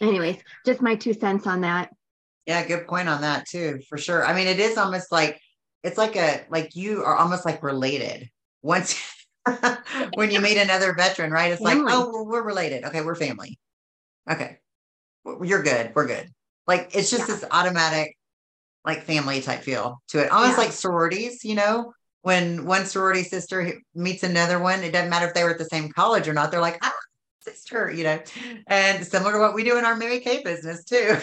anyways 0.00 0.36
just 0.64 0.80
my 0.80 0.94
two 0.94 1.12
cents 1.12 1.46
on 1.46 1.62
that. 1.62 1.90
Yeah 2.46 2.64
good 2.64 2.86
point 2.86 3.08
on 3.08 3.22
that 3.22 3.46
too 3.48 3.80
for 3.88 3.98
sure. 3.98 4.24
I 4.24 4.32
mean 4.32 4.46
it 4.46 4.60
is 4.60 4.78
almost 4.78 5.10
like 5.10 5.40
it's 5.82 5.98
like 5.98 6.16
a 6.16 6.44
like 6.50 6.74
you 6.76 7.04
are 7.04 7.16
almost 7.16 7.44
like 7.44 7.62
related 7.62 8.28
once 8.62 9.00
when 10.14 10.30
you 10.30 10.40
meet 10.40 10.56
another 10.58 10.92
veteran, 10.94 11.30
right? 11.30 11.52
It's 11.52 11.62
family. 11.62 11.84
like, 11.84 11.94
oh, 11.94 12.24
we're 12.24 12.42
related. 12.42 12.84
Okay, 12.84 13.02
we're 13.02 13.14
family. 13.14 13.58
Okay, 14.30 14.58
you're 15.42 15.62
good. 15.62 15.92
We're 15.94 16.06
good. 16.06 16.28
Like 16.66 16.90
it's 16.94 17.10
just 17.10 17.28
Yeah. 17.28 17.34
this 17.36 17.44
automatic, 17.50 18.16
like 18.84 19.02
family 19.04 19.40
type 19.40 19.62
feel 19.62 20.02
to 20.08 20.24
it. 20.24 20.32
Almost 20.32 20.58
Yeah. 20.58 20.64
like 20.64 20.72
sororities, 20.72 21.44
you 21.44 21.54
know, 21.54 21.92
when 22.22 22.66
one 22.66 22.86
sorority 22.86 23.22
sister 23.22 23.72
meets 23.94 24.24
another 24.24 24.58
one, 24.58 24.82
it 24.82 24.92
doesn't 24.92 25.10
matter 25.10 25.28
if 25.28 25.34
they 25.34 25.44
were 25.44 25.50
at 25.50 25.58
the 25.58 25.64
same 25.66 25.90
college 25.92 26.26
or 26.26 26.32
not. 26.32 26.50
They're 26.50 26.60
like, 26.60 26.78
ah, 26.82 26.92
sister, 27.40 27.90
you 27.92 28.02
know, 28.02 28.18
and 28.66 29.06
similar 29.06 29.32
to 29.34 29.38
what 29.38 29.54
we 29.54 29.62
do 29.62 29.78
in 29.78 29.84
our 29.84 29.94
Mary 29.96 30.18
Kay 30.20 30.42
business 30.42 30.82
too. 30.84 31.18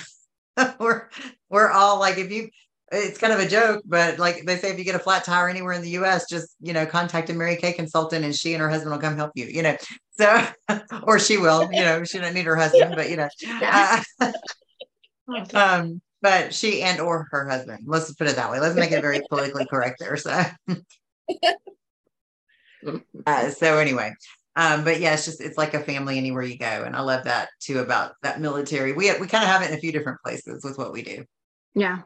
we're 0.79 1.09
we're 1.49 1.69
all 1.71 1.99
like, 1.99 2.17
if 2.17 2.31
you, 2.31 2.49
it's 2.93 3.17
kind 3.17 3.34
of 3.34 3.39
a 3.39 3.47
joke, 3.47 3.82
but 3.86 4.19
like 4.19 4.45
they 4.45 4.58
say, 4.58 4.71
if 4.71 4.77
you 4.77 4.86
get 4.86 4.95
a 4.95 4.99
flat 4.99 5.23
tire 5.23 5.49
anywhere 5.49 5.73
in 5.73 5.82
the 5.82 5.89
U.S., 5.91 6.29
just 6.29 6.56
you 6.62 6.73
know, 6.73 6.86
contact 6.86 7.29
a 7.29 7.34
Mary 7.34 7.56
Kay 7.56 7.73
consultant, 7.73 8.23
and 8.23 8.36
she 8.36 8.53
and 8.53 8.62
her 8.62 8.69
husband 8.69 8.91
will 8.91 8.99
come 8.99 9.15
help 9.15 9.32
you. 9.36 9.45
You 9.45 9.63
know, 9.63 9.77
so 10.12 10.45
or 11.03 11.19
she 11.19 11.38
will. 11.38 11.63
You 11.71 11.82
know, 11.82 12.03
she 12.03 12.19
don't 12.19 12.34
need 12.34 12.45
her 12.45 12.56
husband, 12.56 12.93
but 12.95 13.10
you 13.10 13.17
know, 13.17 13.29
uh, 13.62 14.03
um, 15.53 16.01
but 16.21 16.53
she 16.53 16.82
and 16.84 16.99
or 16.99 17.27
her 17.32 17.49
husband. 17.49 17.84
Let's 17.86 18.13
put 18.13 18.27
it 18.27 18.36
that 18.36 18.51
way. 18.51 18.60
Let's 18.60 18.75
make 18.75 18.91
it 18.91 19.01
very 19.01 19.21
politically 19.29 19.65
correct 19.65 19.99
there. 19.99 20.17
So, 20.17 20.43
uh, 23.25 23.49
so 23.49 23.77
anyway, 23.79 24.13
um, 24.56 24.84
but 24.84 24.99
yeah, 24.99 25.13
it's 25.13 25.25
just 25.25 25.41
it's 25.41 25.58
like 25.58 25.73
a 25.73 25.79
family 25.79 26.17
anywhere 26.17 26.43
you 26.43 26.58
go, 26.58 26.84
and 26.86 26.95
I 26.95 27.01
love 27.01 27.23
that 27.23 27.49
too 27.60 27.79
about 27.79 28.13
that 28.21 28.39
military. 28.39 28.93
We 28.93 29.12
we 29.19 29.27
kind 29.27 29.43
of 29.43 29.49
have 29.49 29.63
it 29.63 29.71
in 29.71 29.77
a 29.77 29.82
few 29.82 29.91
different 29.91 30.19
places 30.23 30.63
with 30.63 30.77
what 30.77 30.93
we 30.93 31.01
do. 31.01 31.25
Yeah. 31.73 32.01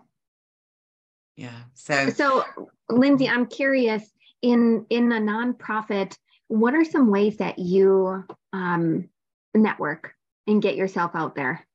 Yeah. 1.37 1.61
So 1.75 2.09
So, 2.09 2.43
Lindsey, 2.89 3.29
I'm 3.29 3.45
curious 3.45 4.03
in 4.41 4.85
in 4.89 5.11
a 5.11 5.19
nonprofit, 5.19 6.17
what 6.47 6.73
are 6.73 6.83
some 6.83 7.09
ways 7.11 7.37
that 7.37 7.59
you 7.59 8.25
um, 8.53 9.09
network 9.53 10.13
and 10.47 10.61
get 10.61 10.75
yourself 10.75 11.11
out 11.13 11.35
there? 11.35 11.65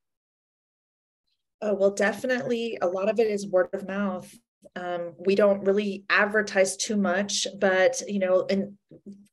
Oh, 1.60 1.74
well, 1.74 1.92
definitely 1.92 2.78
a 2.82 2.88
lot 2.88 3.08
of 3.08 3.20
it 3.20 3.28
is 3.28 3.46
word 3.46 3.68
of 3.72 3.86
mouth. 3.86 4.32
Um, 4.74 5.14
we 5.18 5.34
don't 5.34 5.64
really 5.64 6.04
advertise 6.10 6.76
too 6.76 6.96
much, 6.96 7.46
but 7.60 8.02
you 8.08 8.18
know, 8.18 8.40
in 8.46 8.76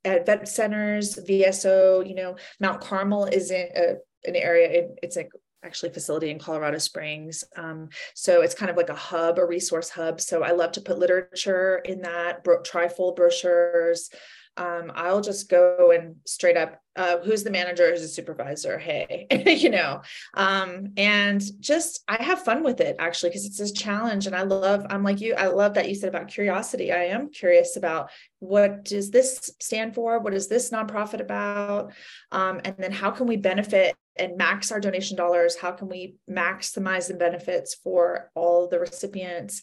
at 0.05 0.25
vet 0.25 0.47
centers, 0.47 1.15
VSO, 1.27 2.07
you 2.07 2.15
know, 2.15 2.35
Mount 2.59 2.81
Carmel 2.81 3.25
is 3.25 3.51
in 3.51 3.67
a, 3.75 3.95
an 4.25 4.35
area, 4.35 4.69
it, 4.69 4.99
it's 5.01 5.17
a 5.17 5.25
actually 5.63 5.91
facility 5.91 6.29
in 6.29 6.39
Colorado 6.39 6.77
Springs. 6.77 7.43
Um, 7.55 7.89
so 8.13 8.41
it's 8.41 8.55
kind 8.55 8.71
of 8.71 8.77
like 8.77 8.89
a 8.89 8.95
hub, 8.95 9.39
a 9.39 9.45
resource 9.45 9.89
hub. 9.89 10.21
So 10.21 10.43
I 10.43 10.51
love 10.51 10.71
to 10.73 10.81
put 10.81 10.99
literature 10.99 11.81
in 11.85 12.01
that, 12.01 12.43
bro- 12.43 12.63
trifold 12.63 13.15
brochures. 13.15 14.09
Um, 14.57 14.91
I'll 14.93 15.21
just 15.21 15.49
go 15.49 15.91
and 15.95 16.15
straight 16.25 16.57
up, 16.57 16.81
uh, 16.99 17.17
who's 17.19 17.43
the 17.43 17.49
manager, 17.49 17.89
who's 17.89 18.01
the 18.01 18.07
supervisor? 18.09 18.77
Hey, 18.77 19.25
you 19.57 19.69
know, 19.69 20.01
um, 20.33 20.91
and 20.97 21.41
just 21.61 22.03
I 22.09 22.21
have 22.21 22.43
fun 22.43 22.61
with 22.61 22.81
it 22.81 22.97
actually 22.99 23.29
because 23.29 23.45
it's 23.45 23.59
a 23.61 23.73
challenge, 23.73 24.27
and 24.27 24.35
I 24.35 24.41
love. 24.41 24.85
I'm 24.89 25.01
like 25.01 25.21
you. 25.21 25.33
I 25.35 25.47
love 25.47 25.75
that 25.75 25.87
you 25.87 25.95
said 25.95 26.09
about 26.09 26.27
curiosity. 26.27 26.91
I 26.91 27.05
am 27.05 27.29
curious 27.31 27.77
about 27.77 28.11
what 28.39 28.83
does 28.83 29.11
this 29.11 29.49
stand 29.61 29.95
for? 29.95 30.19
What 30.19 30.33
is 30.33 30.49
this 30.49 30.71
nonprofit 30.71 31.21
about? 31.21 31.93
Um, 32.33 32.59
and 32.65 32.75
then 32.77 32.91
how 32.91 33.11
can 33.11 33.27
we 33.27 33.37
benefit 33.37 33.95
and 34.19 34.37
max 34.37 34.71
our 34.71 34.79
donation 34.79 35.15
dollars? 35.15 35.57
How 35.57 35.71
can 35.71 35.87
we 35.87 36.15
maximize 36.29 37.07
the 37.07 37.13
benefits 37.13 37.75
for 37.75 38.29
all 38.35 38.67
the 38.67 38.79
recipients? 38.79 39.61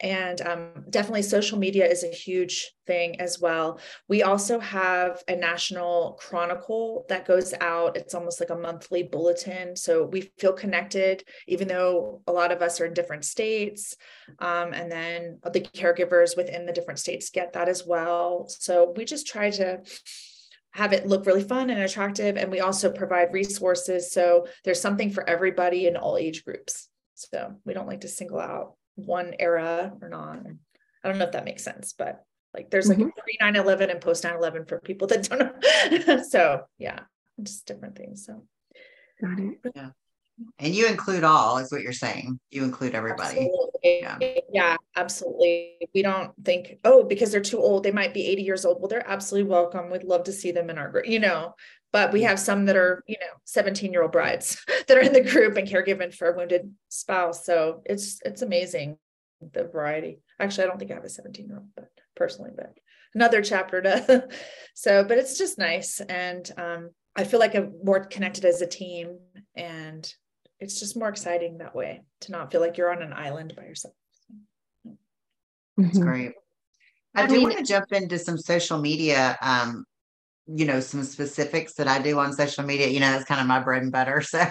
And 0.00 0.40
um, 0.40 0.84
definitely, 0.88 1.22
social 1.22 1.58
media 1.58 1.86
is 1.86 2.04
a 2.04 2.08
huge 2.08 2.72
thing 2.86 3.20
as 3.20 3.38
well. 3.40 3.80
We 4.08 4.22
also 4.22 4.58
have 4.58 5.22
a 5.28 5.36
national 5.36 6.18
chronicle 6.20 6.77
that 7.08 7.26
goes 7.26 7.54
out. 7.60 7.96
It's 7.96 8.14
almost 8.14 8.40
like 8.40 8.50
a 8.50 8.56
monthly 8.56 9.02
bulletin. 9.02 9.76
So 9.76 10.04
we 10.04 10.32
feel 10.38 10.52
connected, 10.52 11.24
even 11.46 11.68
though 11.68 12.22
a 12.26 12.32
lot 12.32 12.52
of 12.52 12.62
us 12.62 12.80
are 12.80 12.86
in 12.86 12.94
different 12.94 13.24
states. 13.24 13.96
Um, 14.38 14.72
and 14.72 14.90
then 14.90 15.38
the 15.52 15.60
caregivers 15.60 16.36
within 16.36 16.66
the 16.66 16.72
different 16.72 17.00
states 17.00 17.30
get 17.30 17.52
that 17.52 17.68
as 17.68 17.84
well. 17.86 18.46
So 18.48 18.92
we 18.96 19.04
just 19.04 19.26
try 19.26 19.50
to 19.50 19.80
have 20.72 20.92
it 20.92 21.06
look 21.06 21.26
really 21.26 21.42
fun 21.44 21.70
and 21.70 21.80
attractive. 21.80 22.36
And 22.36 22.50
we 22.50 22.60
also 22.60 22.90
provide 22.90 23.32
resources. 23.32 24.12
So 24.12 24.46
there's 24.64 24.80
something 24.80 25.10
for 25.10 25.28
everybody 25.28 25.86
in 25.86 25.96
all 25.96 26.16
age 26.16 26.44
groups. 26.44 26.88
So 27.14 27.54
we 27.64 27.74
don't 27.74 27.88
like 27.88 28.02
to 28.02 28.08
single 28.08 28.38
out 28.38 28.74
one 28.94 29.34
era 29.38 29.92
or 30.00 30.08
not. 30.08 30.40
I 31.02 31.08
don't 31.08 31.18
know 31.18 31.26
if 31.26 31.32
that 31.32 31.44
makes 31.44 31.64
sense, 31.64 31.94
but 31.96 32.24
like 32.54 32.70
there's 32.70 32.88
like 32.88 32.98
Mhm. 32.98 33.10
a 33.16 33.20
pre 33.22 33.36
9 33.40 33.56
11 33.56 33.90
and 33.90 34.00
post 34.00 34.24
9 34.24 34.34
11 34.34 34.64
for 34.66 34.80
people 34.80 35.06
that 35.08 35.28
don't 35.28 35.38
know. 35.40 36.22
so 36.28 36.64
yeah, 36.78 37.00
just 37.42 37.66
different 37.66 37.96
things. 37.96 38.24
So 38.26 38.46
Got 39.20 39.38
it. 39.40 39.58
Yeah. 39.74 39.90
And 40.60 40.72
you 40.72 40.86
include 40.86 41.24
all 41.24 41.58
is 41.58 41.72
what 41.72 41.82
you're 41.82 41.92
saying. 41.92 42.38
You 42.52 42.62
include 42.62 42.94
everybody. 42.94 43.38
Absolutely. 43.40 44.00
Yeah. 44.00 44.18
Yeah. 44.52 44.76
absolutely. 44.94 45.76
We 45.92 46.02
don't 46.02 46.32
think, 46.44 46.78
oh, 46.84 47.02
because 47.02 47.32
they're 47.32 47.40
too 47.40 47.58
old, 47.58 47.82
they 47.82 47.90
might 47.90 48.14
be 48.14 48.24
80 48.28 48.42
years 48.42 48.64
old. 48.64 48.80
Well, 48.80 48.86
they're 48.88 49.08
absolutely 49.10 49.50
welcome. 49.50 49.90
We'd 49.90 50.04
love 50.04 50.22
to 50.24 50.32
see 50.32 50.52
them 50.52 50.70
in 50.70 50.78
our 50.78 50.90
group, 50.90 51.08
you 51.08 51.18
know. 51.18 51.54
But 51.90 52.12
we 52.12 52.22
have 52.22 52.38
some 52.38 52.66
that 52.66 52.76
are, 52.76 53.02
you 53.08 53.16
know, 53.20 53.34
17 53.46 53.92
year 53.92 54.02
old 54.02 54.12
brides 54.12 54.64
that 54.86 54.96
are 54.96 55.00
in 55.00 55.12
the 55.12 55.22
group 55.22 55.56
and 55.56 55.66
caregiving 55.66 56.14
for 56.14 56.30
a 56.30 56.36
wounded 56.36 56.72
spouse. 56.88 57.44
So 57.44 57.82
it's 57.84 58.20
it's 58.24 58.42
amazing 58.42 58.98
the 59.40 59.64
variety. 59.64 60.20
Actually, 60.38 60.64
I 60.64 60.66
don't 60.68 60.78
think 60.78 60.92
I 60.92 60.94
have 60.94 61.04
a 61.04 61.08
17 61.08 61.46
year 61.46 61.56
old, 61.56 61.68
but 61.74 61.88
personally, 62.18 62.50
but 62.54 62.74
another 63.14 63.40
chapter 63.42 63.80
to 63.80 64.28
so, 64.74 65.04
but 65.04 65.16
it's 65.16 65.38
just 65.38 65.56
nice. 65.58 66.00
And 66.00 66.50
um, 66.58 66.90
I 67.16 67.24
feel 67.24 67.40
like 67.40 67.54
I'm 67.54 67.72
more 67.82 68.04
connected 68.04 68.44
as 68.44 68.60
a 68.60 68.66
team 68.66 69.18
and 69.56 70.12
it's 70.60 70.78
just 70.80 70.96
more 70.96 71.08
exciting 71.08 71.58
that 71.58 71.74
way 71.74 72.02
to 72.22 72.32
not 72.32 72.50
feel 72.52 72.60
like 72.60 72.76
you're 72.76 72.92
on 72.92 73.00
an 73.02 73.12
island 73.12 73.54
by 73.56 73.62
yourself. 73.62 73.94
That's 75.76 75.98
Mhm. 75.98 76.02
great. 76.02 76.32
I, 77.14 77.22
I 77.22 77.26
do 77.26 77.34
mean- 77.34 77.42
want 77.44 77.58
to 77.58 77.64
jump 77.64 77.92
into 77.92 78.18
some 78.18 78.36
social 78.36 78.78
media, 78.78 79.38
um, 79.40 79.84
you 80.46 80.64
know, 80.66 80.80
some 80.80 81.04
specifics 81.04 81.74
that 81.74 81.88
I 81.88 82.00
do 82.02 82.18
on 82.18 82.32
social 82.32 82.64
media. 82.64 82.88
You 82.88 83.00
know, 83.00 83.12
that's 83.12 83.24
kind 83.24 83.40
of 83.40 83.46
my 83.46 83.60
bread 83.60 83.82
and 83.82 83.92
butter. 83.92 84.22
So, 84.32 84.44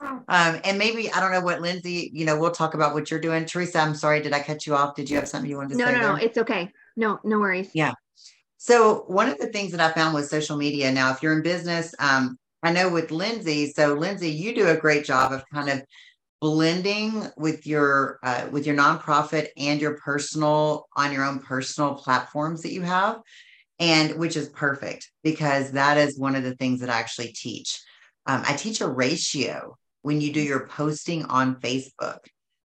um, 0.00 0.60
and 0.64 0.78
maybe 0.78 1.10
I 1.12 1.20
don't 1.20 1.32
know 1.32 1.40
what 1.40 1.60
Lindsey, 1.60 2.10
you 2.12 2.24
know, 2.24 2.38
we'll 2.38 2.50
talk 2.50 2.74
about 2.74 2.94
what 2.94 3.10
you're 3.10 3.20
doing. 3.20 3.44
Teresa, 3.44 3.78
I'm 3.78 3.94
sorry, 3.94 4.20
did 4.22 4.32
I 4.32 4.40
cut 4.40 4.66
you 4.66 4.74
off? 4.74 4.94
Did 4.94 5.10
you 5.10 5.16
have 5.16 5.28
something 5.28 5.50
you 5.50 5.56
wanted 5.56 5.70
to 5.70 5.78
No, 5.78 5.86
say? 5.86 5.92
no, 5.92 6.00
no, 6.00 6.14
it's 6.16 6.38
okay. 6.38 6.70
No, 6.96 7.20
no 7.24 7.38
worries. 7.38 7.70
Yeah. 7.74 7.92
So 8.56 9.04
one 9.08 9.28
of 9.28 9.38
the 9.38 9.48
things 9.48 9.72
that 9.72 9.80
I 9.80 9.92
found 9.92 10.14
with 10.14 10.28
social 10.28 10.56
media 10.56 10.90
now, 10.90 11.12
if 11.12 11.22
you're 11.22 11.34
in 11.34 11.42
business, 11.42 11.94
um, 11.98 12.38
I 12.62 12.72
know 12.72 12.88
with 12.88 13.10
Lindsey, 13.10 13.70
so 13.72 13.94
Lindsey, 13.94 14.30
you 14.30 14.54
do 14.54 14.68
a 14.68 14.76
great 14.76 15.04
job 15.04 15.32
of 15.32 15.44
kind 15.52 15.68
of 15.68 15.82
blending 16.40 17.26
with 17.36 17.66
your 17.66 18.18
uh, 18.22 18.46
with 18.50 18.66
your 18.66 18.76
nonprofit 18.76 19.48
and 19.56 19.80
your 19.80 19.98
personal 19.98 20.86
on 20.96 21.12
your 21.12 21.24
own 21.24 21.40
personal 21.40 21.94
platforms 21.94 22.62
that 22.62 22.72
you 22.72 22.80
have, 22.82 23.20
and 23.78 24.18
which 24.18 24.36
is 24.36 24.48
perfect 24.48 25.10
because 25.22 25.72
that 25.72 25.98
is 25.98 26.18
one 26.18 26.34
of 26.34 26.42
the 26.42 26.54
things 26.56 26.80
that 26.80 26.90
I 26.90 26.98
actually 26.98 27.32
teach. 27.32 27.80
Um, 28.26 28.42
I 28.46 28.54
teach 28.54 28.80
a 28.80 28.88
ratio 28.88 29.76
when 30.04 30.20
you 30.20 30.32
do 30.32 30.40
your 30.40 30.66
posting 30.68 31.24
on 31.24 31.56
Facebook 31.56 32.18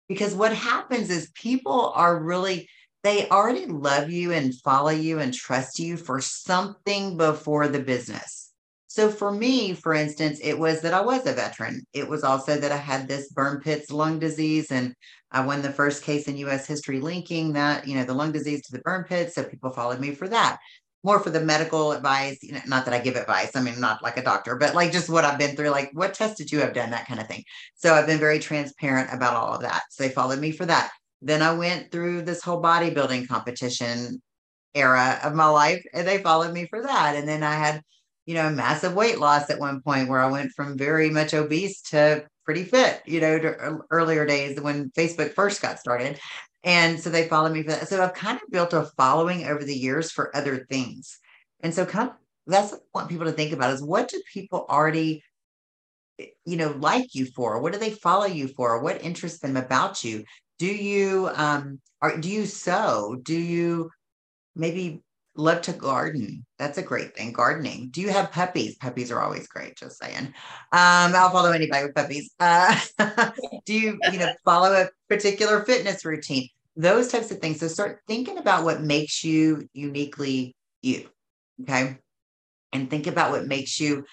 because 0.07 0.33
what 0.33 0.53
happens 0.53 1.09
is 1.09 1.31
people 1.35 1.91
are 1.95 2.21
really 2.21 2.67
they 3.03 3.29
already 3.29 3.67
love 3.67 4.09
you 4.09 4.31
and 4.31 4.55
follow 4.61 4.89
you 4.89 5.19
and 5.19 5.31
trust 5.31 5.77
you 5.77 5.95
for 5.95 6.19
something 6.19 7.17
before 7.17 7.67
the 7.67 7.79
business. 7.79 8.51
So 8.87 9.11
for 9.11 9.31
me, 9.31 9.73
for 9.73 9.93
instance, 9.93 10.39
it 10.41 10.57
was 10.57 10.81
that 10.81 10.95
I 10.95 11.01
was 11.01 11.27
a 11.27 11.33
veteran. 11.33 11.83
It 11.93 12.07
was 12.07 12.23
also 12.23 12.57
that 12.57 12.71
I 12.71 12.77
had 12.77 13.07
this 13.07 13.29
burn 13.29 13.61
pits 13.61 13.91
lung 13.91 14.17
disease 14.17 14.71
and 14.71 14.95
I 15.31 15.45
won 15.45 15.61
the 15.61 15.71
first 15.71 16.01
case 16.01 16.27
in 16.27 16.37
US 16.37 16.65
history 16.65 16.99
linking 16.99 17.53
that, 17.53 17.87
you 17.87 17.95
know, 17.95 18.05
the 18.05 18.13
lung 18.15 18.31
disease 18.31 18.63
to 18.63 18.71
the 18.71 18.81
burn 18.81 19.03
pits. 19.03 19.35
So 19.35 19.43
people 19.43 19.69
followed 19.69 19.99
me 19.99 20.15
for 20.15 20.27
that. 20.29 20.57
More 21.05 21.19
for 21.19 21.29
the 21.29 21.39
medical 21.39 21.91
advice, 21.91 22.39
you 22.41 22.53
know, 22.53 22.61
not 22.65 22.83
that 22.85 22.93
I 22.93 22.99
give 22.99 23.15
advice. 23.15 23.55
I 23.55 23.61
mean, 23.61 23.79
not 23.79 24.01
like 24.01 24.17
a 24.17 24.23
doctor, 24.23 24.55
but 24.55 24.73
like 24.73 24.91
just 24.91 25.07
what 25.07 25.23
I've 25.23 25.37
been 25.37 25.55
through, 25.55 25.69
like 25.69 25.91
what 25.93 26.15
tests 26.15 26.37
did 26.37 26.51
you 26.51 26.59
have 26.61 26.73
done, 26.73 26.89
that 26.89 27.07
kind 27.07 27.19
of 27.19 27.27
thing. 27.27 27.43
So 27.75 27.93
I've 27.93 28.07
been 28.07 28.17
very 28.17 28.39
transparent 28.39 29.13
about 29.13 29.35
all 29.35 29.53
of 29.53 29.61
that. 29.61 29.83
So 29.91 30.03
they 30.03 30.09
followed 30.09 30.39
me 30.39 30.51
for 30.51 30.65
that. 30.65 30.89
Then 31.21 31.43
I 31.43 31.53
went 31.53 31.91
through 31.91 32.23
this 32.23 32.41
whole 32.41 32.61
bodybuilding 32.61 33.27
competition 33.27 34.19
era 34.73 35.19
of 35.23 35.35
my 35.35 35.45
life 35.45 35.85
and 35.93 36.07
they 36.07 36.17
followed 36.17 36.53
me 36.53 36.65
for 36.65 36.81
that. 36.81 37.15
And 37.15 37.27
then 37.27 37.43
I 37.43 37.53
had, 37.53 37.81
you 38.25 38.33
know, 38.33 38.49
massive 38.49 38.95
weight 38.95 39.19
loss 39.19 39.51
at 39.51 39.59
one 39.59 39.81
point 39.81 40.09
where 40.09 40.19
I 40.19 40.31
went 40.31 40.53
from 40.53 40.75
very 40.75 41.11
much 41.11 41.35
obese 41.35 41.81
to 41.91 42.25
pretty 42.45 42.63
fit, 42.63 43.01
you 43.05 43.21
know, 43.21 43.37
to 43.39 43.77
earlier 43.91 44.25
days 44.25 44.59
when 44.59 44.89
Facebook 44.91 45.33
first 45.33 45.61
got 45.61 45.79
started. 45.79 46.19
And 46.65 46.99
so 46.99 47.09
they 47.09 47.27
followed 47.27 47.53
me 47.53 47.61
for 47.63 47.69
that. 47.69 47.87
So 47.87 48.03
I've 48.03 48.15
kind 48.15 48.39
of 48.41 48.51
built 48.51 48.73
a 48.73 48.89
following 48.97 49.45
over 49.45 49.63
the 49.63 49.77
years 49.77 50.11
for 50.11 50.35
other 50.35 50.65
things. 50.65 51.19
And 51.61 51.73
so 51.73 51.85
kind 51.85 52.09
of 52.09 52.15
that's 52.47 52.71
what 52.71 52.81
I 52.81 52.97
want 52.97 53.09
people 53.09 53.25
to 53.27 53.31
think 53.31 53.53
about 53.53 53.71
is 53.71 53.81
what 53.83 54.09
do 54.09 54.21
people 54.33 54.65
already 54.69 55.23
you 56.45 56.57
know 56.57 56.75
like 56.79 57.13
you 57.13 57.25
for 57.25 57.59
what 57.61 57.73
do 57.73 57.79
they 57.79 57.89
follow 57.89 58.25
you 58.25 58.47
for 58.47 58.81
what 58.81 59.03
interests 59.03 59.39
them 59.39 59.57
about 59.57 60.03
you 60.03 60.23
do 60.59 60.67
you 60.67 61.29
um 61.35 61.79
or 62.01 62.17
do 62.17 62.29
you 62.29 62.45
sew 62.45 63.17
do 63.21 63.37
you 63.37 63.89
maybe 64.55 65.01
love 65.37 65.61
to 65.63 65.73
garden. 65.73 66.45
That's 66.57 66.77
a 66.77 66.83
great 66.83 67.15
thing. 67.15 67.33
Gardening. 67.33 67.89
Do 67.89 68.01
you 68.01 68.09
have 68.09 68.31
puppies? 68.31 68.77
Puppies 68.77 69.11
are 69.11 69.21
always 69.21 69.47
great. 69.47 69.75
Just 69.75 69.99
saying. 70.01 70.27
Um, 70.27 70.33
I'll 70.71 71.31
follow 71.31 71.51
anybody 71.51 71.85
with 71.85 71.95
puppies. 71.95 72.31
Uh, 72.39 72.79
do 73.65 73.73
you, 73.73 73.99
you 74.11 74.19
know, 74.19 74.31
follow 74.43 74.71
a 74.73 74.89
particular 75.09 75.63
fitness 75.65 76.05
routine? 76.05 76.49
Those 76.75 77.09
types 77.09 77.31
of 77.31 77.39
things. 77.39 77.59
So 77.59 77.67
start 77.67 78.01
thinking 78.07 78.37
about 78.37 78.63
what 78.63 78.81
makes 78.81 79.23
you 79.23 79.67
uniquely 79.73 80.55
you. 80.81 81.09
Okay. 81.61 81.97
And 82.73 82.89
think 82.89 83.07
about 83.07 83.31
what 83.31 83.47
makes 83.47 83.79
you 83.79 84.05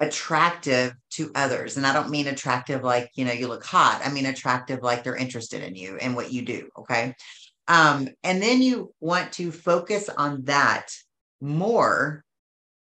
attractive 0.00 0.94
to 1.10 1.30
others. 1.34 1.76
And 1.76 1.86
I 1.86 1.92
don't 1.92 2.10
mean 2.10 2.28
attractive 2.28 2.84
like, 2.84 3.10
you 3.14 3.24
know, 3.24 3.32
you 3.32 3.48
look 3.48 3.64
hot. 3.64 4.00
I 4.04 4.10
mean 4.10 4.26
attractive 4.26 4.82
like 4.82 5.02
they're 5.02 5.16
interested 5.16 5.62
in 5.62 5.74
you 5.74 5.96
and 5.96 6.14
what 6.14 6.32
you 6.32 6.42
do. 6.42 6.68
Okay. 6.78 7.14
Um, 7.68 8.08
and 8.24 8.42
then 8.42 8.62
you 8.62 8.94
want 9.00 9.32
to 9.34 9.52
focus 9.52 10.08
on 10.08 10.44
that 10.44 10.88
more 11.40 12.24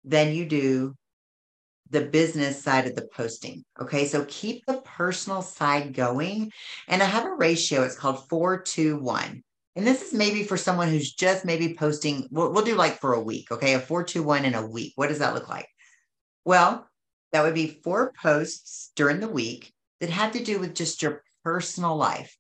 than 0.05 0.35
you 0.35 0.45
do 0.45 0.95
the 1.91 2.03
business 2.03 2.63
side 2.63 2.87
of 2.87 2.97
the 2.97 3.09
posting. 3.15 3.65
Okay. 3.81 4.07
So 4.07 4.27
keep 4.29 4.67
the 4.67 4.79
personal 4.79 5.43
side 5.43 5.95
going. 5.95 6.51
And 6.89 7.03
I 7.03 7.07
have 7.07 7.25
a 7.25 7.35
ratio, 7.35 7.83
it's 7.83 7.97
called 7.97 8.29
four 8.29 8.61
to 8.63 8.99
one. 8.99 9.43
And 9.77 9.87
this 9.87 10.03
is 10.03 10.13
maybe 10.13 10.45
for 10.45 10.57
someone 10.57 10.89
who's 10.89 11.15
just 11.15 11.45
maybe 11.45 11.75
posting, 11.75 12.29
we'll, 12.31 12.53
we'll 12.53 12.65
do 12.65 12.75
like 12.75 13.01
for 13.01 13.15
a 13.15 13.21
week. 13.21 13.51
Okay. 13.53 13.75
A 13.75 13.81
four 13.81 14.03
to 14.05 14.23
one 14.23 14.45
in 14.45 14.55
a 14.55 14.67
week. 14.67 14.93
What 14.97 15.09
does 15.09 15.21
that 15.21 15.35
look 15.35 15.49
like? 15.49 15.69
Well, 16.45 16.89
that 17.33 17.43
would 17.43 17.55
be 17.55 17.81
four 17.83 18.13
posts 18.21 18.93
during 18.97 19.21
the 19.21 19.29
week 19.29 19.73
that 20.01 20.11
had 20.11 20.33
to 20.35 20.45
do 20.45 20.59
with 20.59 20.75
just 20.75 21.03
your 21.03 21.23
personal 21.45 21.97
life. 21.97 22.37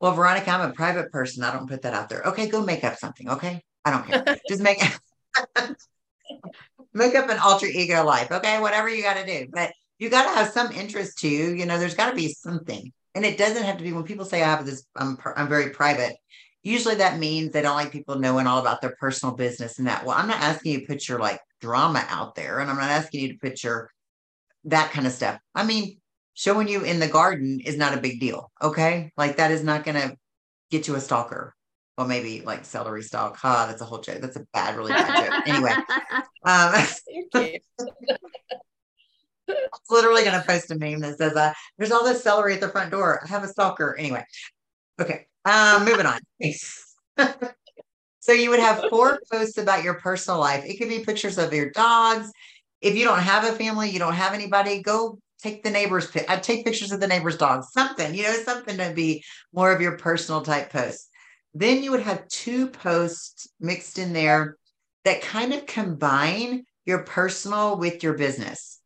Well, 0.00 0.12
Veronica, 0.12 0.50
I'm 0.50 0.70
a 0.70 0.72
private 0.72 1.10
person. 1.10 1.42
I 1.42 1.52
don't 1.52 1.68
put 1.68 1.82
that 1.82 1.94
out 1.94 2.08
there. 2.08 2.22
Okay, 2.22 2.48
go 2.48 2.62
make 2.62 2.84
up 2.84 2.96
something. 2.96 3.28
Okay. 3.28 3.62
I 3.84 3.90
don't 3.90 4.06
care. 4.06 4.36
Just 4.48 4.62
make 4.62 4.80
make 6.94 7.14
up 7.14 7.28
an 7.28 7.38
alter 7.38 7.66
ego 7.66 8.04
life. 8.04 8.30
Okay. 8.30 8.60
Whatever 8.60 8.88
you 8.88 9.02
got 9.02 9.16
to 9.16 9.26
do. 9.26 9.48
But 9.52 9.72
you 9.98 10.08
got 10.10 10.24
to 10.24 10.38
have 10.38 10.52
some 10.52 10.70
interest 10.72 11.18
to 11.18 11.28
you. 11.28 11.50
You 11.50 11.66
know, 11.66 11.78
there's 11.78 11.94
got 11.94 12.10
to 12.10 12.16
be 12.16 12.28
something. 12.28 12.92
And 13.14 13.24
it 13.24 13.38
doesn't 13.38 13.64
have 13.64 13.78
to 13.78 13.84
be 13.84 13.92
when 13.92 14.04
people 14.04 14.24
say 14.24 14.42
I 14.42 14.46
have 14.46 14.64
this, 14.64 14.84
I'm, 14.94 15.18
I'm 15.36 15.48
very 15.48 15.70
private. 15.70 16.16
Usually 16.62 16.96
that 16.96 17.18
means 17.18 17.52
they 17.52 17.62
don't 17.62 17.76
like 17.76 17.90
people 17.90 18.18
knowing 18.18 18.46
all 18.46 18.60
about 18.60 18.80
their 18.80 18.94
personal 19.00 19.34
business 19.34 19.78
and 19.78 19.88
that. 19.88 20.04
Well, 20.04 20.16
I'm 20.16 20.28
not 20.28 20.40
asking 20.40 20.72
you 20.72 20.80
to 20.80 20.86
put 20.86 21.08
your 21.08 21.18
like 21.18 21.40
drama 21.60 22.04
out 22.08 22.34
there 22.36 22.60
and 22.60 22.70
I'm 22.70 22.76
not 22.76 22.90
asking 22.90 23.22
you 23.22 23.32
to 23.32 23.38
put 23.38 23.64
your 23.64 23.90
that 24.64 24.92
kind 24.92 25.06
of 25.06 25.12
stuff. 25.12 25.40
I 25.54 25.64
mean, 25.64 25.98
showing 26.38 26.68
you 26.68 26.84
in 26.84 27.00
the 27.00 27.08
garden 27.08 27.58
is 27.64 27.76
not 27.76 27.94
a 27.94 28.00
big 28.00 28.20
deal. 28.20 28.52
Okay. 28.62 29.10
Like 29.16 29.38
that 29.38 29.50
is 29.50 29.64
not 29.64 29.84
going 29.84 29.96
to 29.96 30.16
get 30.70 30.86
you 30.86 30.94
a 30.94 31.00
stalker. 31.00 31.52
Well, 31.96 32.06
maybe 32.06 32.42
like 32.42 32.64
celery 32.64 33.02
stalk. 33.02 33.36
Ha, 33.38 33.66
that's 33.66 33.82
a 33.82 33.84
whole 33.84 33.98
joke. 33.98 34.20
That's 34.20 34.36
a 34.36 34.46
bad, 34.54 34.76
really 34.76 34.92
bad 34.92 35.26
joke. 35.26 35.48
Anyway, 35.48 35.72
um, 36.44 36.86
I'm 37.34 37.58
literally 39.90 40.22
going 40.22 40.40
to 40.40 40.46
post 40.46 40.70
a 40.70 40.78
meme 40.78 41.00
that 41.00 41.18
says, 41.18 41.34
uh, 41.34 41.52
there's 41.76 41.90
all 41.90 42.04
this 42.04 42.22
celery 42.22 42.54
at 42.54 42.60
the 42.60 42.68
front 42.68 42.92
door. 42.92 43.20
I 43.24 43.28
have 43.28 43.42
a 43.42 43.48
stalker. 43.48 43.96
Anyway. 43.98 44.24
Okay. 45.00 45.26
Um, 45.44 45.84
moving 45.84 46.06
on. 46.06 46.20
so 48.20 48.32
you 48.32 48.50
would 48.50 48.60
have 48.60 48.84
four 48.90 49.18
posts 49.32 49.58
about 49.58 49.82
your 49.82 49.94
personal 49.94 50.38
life. 50.38 50.64
It 50.64 50.78
could 50.78 50.88
be 50.88 51.00
pictures 51.00 51.36
of 51.36 51.52
your 51.52 51.70
dogs. 51.70 52.30
If 52.80 52.94
you 52.94 53.04
don't 53.04 53.18
have 53.18 53.42
a 53.42 53.56
family, 53.56 53.90
you 53.90 53.98
don't 53.98 54.14
have 54.14 54.34
anybody, 54.34 54.82
go 54.82 55.18
take 55.42 55.62
the 55.62 55.70
neighbor's 55.70 56.08
I 56.16 56.34
uh, 56.34 56.40
take 56.40 56.64
pictures 56.64 56.92
of 56.92 57.00
the 57.00 57.06
neighbor's 57.06 57.36
dogs, 57.36 57.72
something, 57.72 58.14
you 58.14 58.24
know, 58.24 58.32
something 58.32 58.76
to 58.78 58.92
be 58.94 59.24
more 59.52 59.72
of 59.72 59.80
your 59.80 59.96
personal 59.96 60.42
type 60.42 60.70
posts. 60.70 61.08
Then 61.54 61.82
you 61.82 61.90
would 61.90 62.02
have 62.02 62.28
two 62.28 62.68
posts 62.68 63.48
mixed 63.60 63.98
in 63.98 64.12
there 64.12 64.56
that 65.04 65.22
kind 65.22 65.54
of 65.54 65.66
combine 65.66 66.64
your 66.84 67.02
personal 67.04 67.78
with 67.78 68.02
your 68.02 68.14
business. 68.14 68.80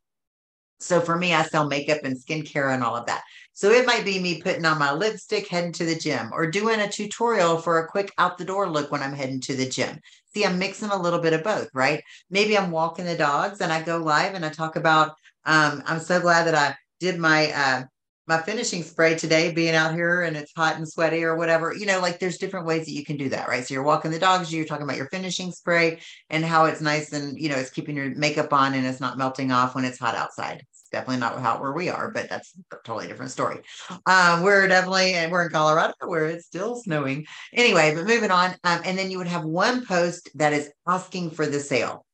So 0.81 1.01
for 1.01 1.17
me, 1.17 1.33
I 1.33 1.45
sell 1.45 1.69
makeup 1.69 2.01
and 2.03 2.17
skincare 2.17 2.75
and 2.75 2.83
all 2.83 2.97
of 2.97 3.07
that. 3.07 3.23
So 3.53 3.71
it 3.71 3.87
might 3.87 4.05
be 4.05 4.19
me 4.19 4.43
putting 4.43 4.65
on 4.65 4.79
my 4.79 4.93
lipstick, 4.93 5.47
heading 5.47 5.73
to 5.73 5.85
the 5.85 5.95
gym, 5.95 6.31
or 6.33 6.51
doing 6.51 6.81
a 6.81 6.91
tutorial 6.91 7.59
for 7.59 7.79
a 7.79 7.89
quick 7.89 8.11
out 8.19 8.39
the 8.39 8.45
door 8.45 8.69
look 8.69 8.91
when 8.91 9.03
I'm 9.03 9.13
heading 9.13 9.41
to 9.43 9.55
the 9.55 9.69
gym. 9.69 10.01
See, 10.35 10.45
I'm 10.45 10.59
mixing 10.59 10.89
a 10.89 11.01
little 11.01 11.21
bit 11.21 11.35
of 11.35 11.45
both, 11.45 11.69
right? 11.75 12.03
Maybe 12.31 12.59
I'm 12.59 12.73
walking 12.73 13.05
the 13.05 13.17
dogs 13.17 13.61
and 13.61 13.73
I 13.73 13.83
go 13.83 13.99
live 13.99 14.35
and 14.35 14.45
I 14.45 14.49
talk 14.49 14.75
about 14.75 15.15
um, 15.45 15.83
I'm 15.87 16.01
so 16.01 16.21
glad 16.21 16.47
that 16.47 16.55
I 16.55 16.77
did 17.01 17.19
my 17.19 17.51
uh, 17.53 17.83
my 18.27 18.41
finishing 18.41 18.83
spray 18.83 19.17
today, 19.17 19.53
being 19.53 19.75
out 19.75 19.95
here 19.95 20.23
and 20.23 20.37
it's 20.37 20.53
hot 20.55 20.77
and 20.77 20.89
sweaty 20.89 21.25
or 21.25 21.37
whatever. 21.37 21.75
You 21.75 21.87
know, 21.87 22.01
like 22.01 22.21
there's 22.21 22.39
different 22.39 22.67
ways 22.67 22.87
that 22.87 22.93
you 22.93 23.05
can 23.05 23.17
do 23.17 23.29
that, 23.31 23.49
right? 23.49 23.67
So 23.67 23.75
you're 23.75 23.83
walking 23.83 24.11
the 24.11 24.19
dogs, 24.19 24.53
you're 24.53 24.65
talking 24.65 24.85
about 24.85 24.97
your 24.97 25.09
finishing 25.09 25.51
spray 25.51 26.01
and 26.31 26.45
how 26.45 26.67
it's 26.67 26.81
nice 26.81 27.13
and 27.13 27.39
you 27.39 27.49
know 27.49 27.57
it's 27.57 27.71
keeping 27.71 27.97
your 27.97 28.15
makeup 28.15 28.53
on 28.53 28.75
and 28.75 28.87
it's 28.87 29.01
not 29.01 29.19
melting 29.19 29.51
off 29.51 29.75
when 29.75 29.85
it's 29.85 29.99
hot 29.99 30.15
outside. 30.15 30.65
Definitely 30.93 31.21
not 31.21 31.41
how 31.41 31.59
where 31.61 31.73
we 31.73 31.89
are, 31.89 32.11
but 32.11 32.29
that's 32.29 32.53
a 32.71 32.77
totally 32.85 33.09
different 33.09 33.33
story. 33.33 33.61
Um, 34.07 34.43
we're 34.43 34.69
definitely 34.69 35.15
and 35.15 35.33
we're 35.33 35.45
in 35.47 35.51
Colorado 35.51 35.95
where 36.07 36.27
it's 36.27 36.47
still 36.47 36.77
snowing. 36.77 37.27
Anyway, 37.55 37.95
but 37.95 38.07
moving 38.07 38.31
on. 38.31 38.51
Um, 38.63 38.83
and 38.85 38.97
then 38.99 39.11
you 39.11 39.19
would 39.19 39.27
have 39.27 39.45
one 39.45 39.87
post 39.87 40.29
that 40.35 40.53
is 40.53 40.71
asking 40.87 41.31
for 41.31 41.47
the 41.47 41.61
sale. 41.61 42.05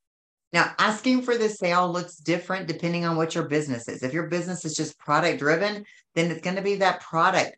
Now, 0.53 0.73
asking 0.79 1.23
for 1.23 1.37
the 1.37 1.49
sale 1.49 1.91
looks 1.91 2.17
different 2.17 2.69
depending 2.69 3.05
on 3.05 3.17
what 3.17 3.35
your 3.35 3.45
business 3.45 3.89
is. 3.89 4.03
If 4.03 4.13
your 4.13 4.29
business 4.29 4.65
is 4.65 4.75
just 4.75 4.99
product 4.99 5.39
driven, 5.39 5.85
then 6.15 6.31
it's 6.31 6.41
going 6.41 6.57
to 6.57 6.63
be 6.63 6.77
that 6.77 7.01
product 7.01 7.57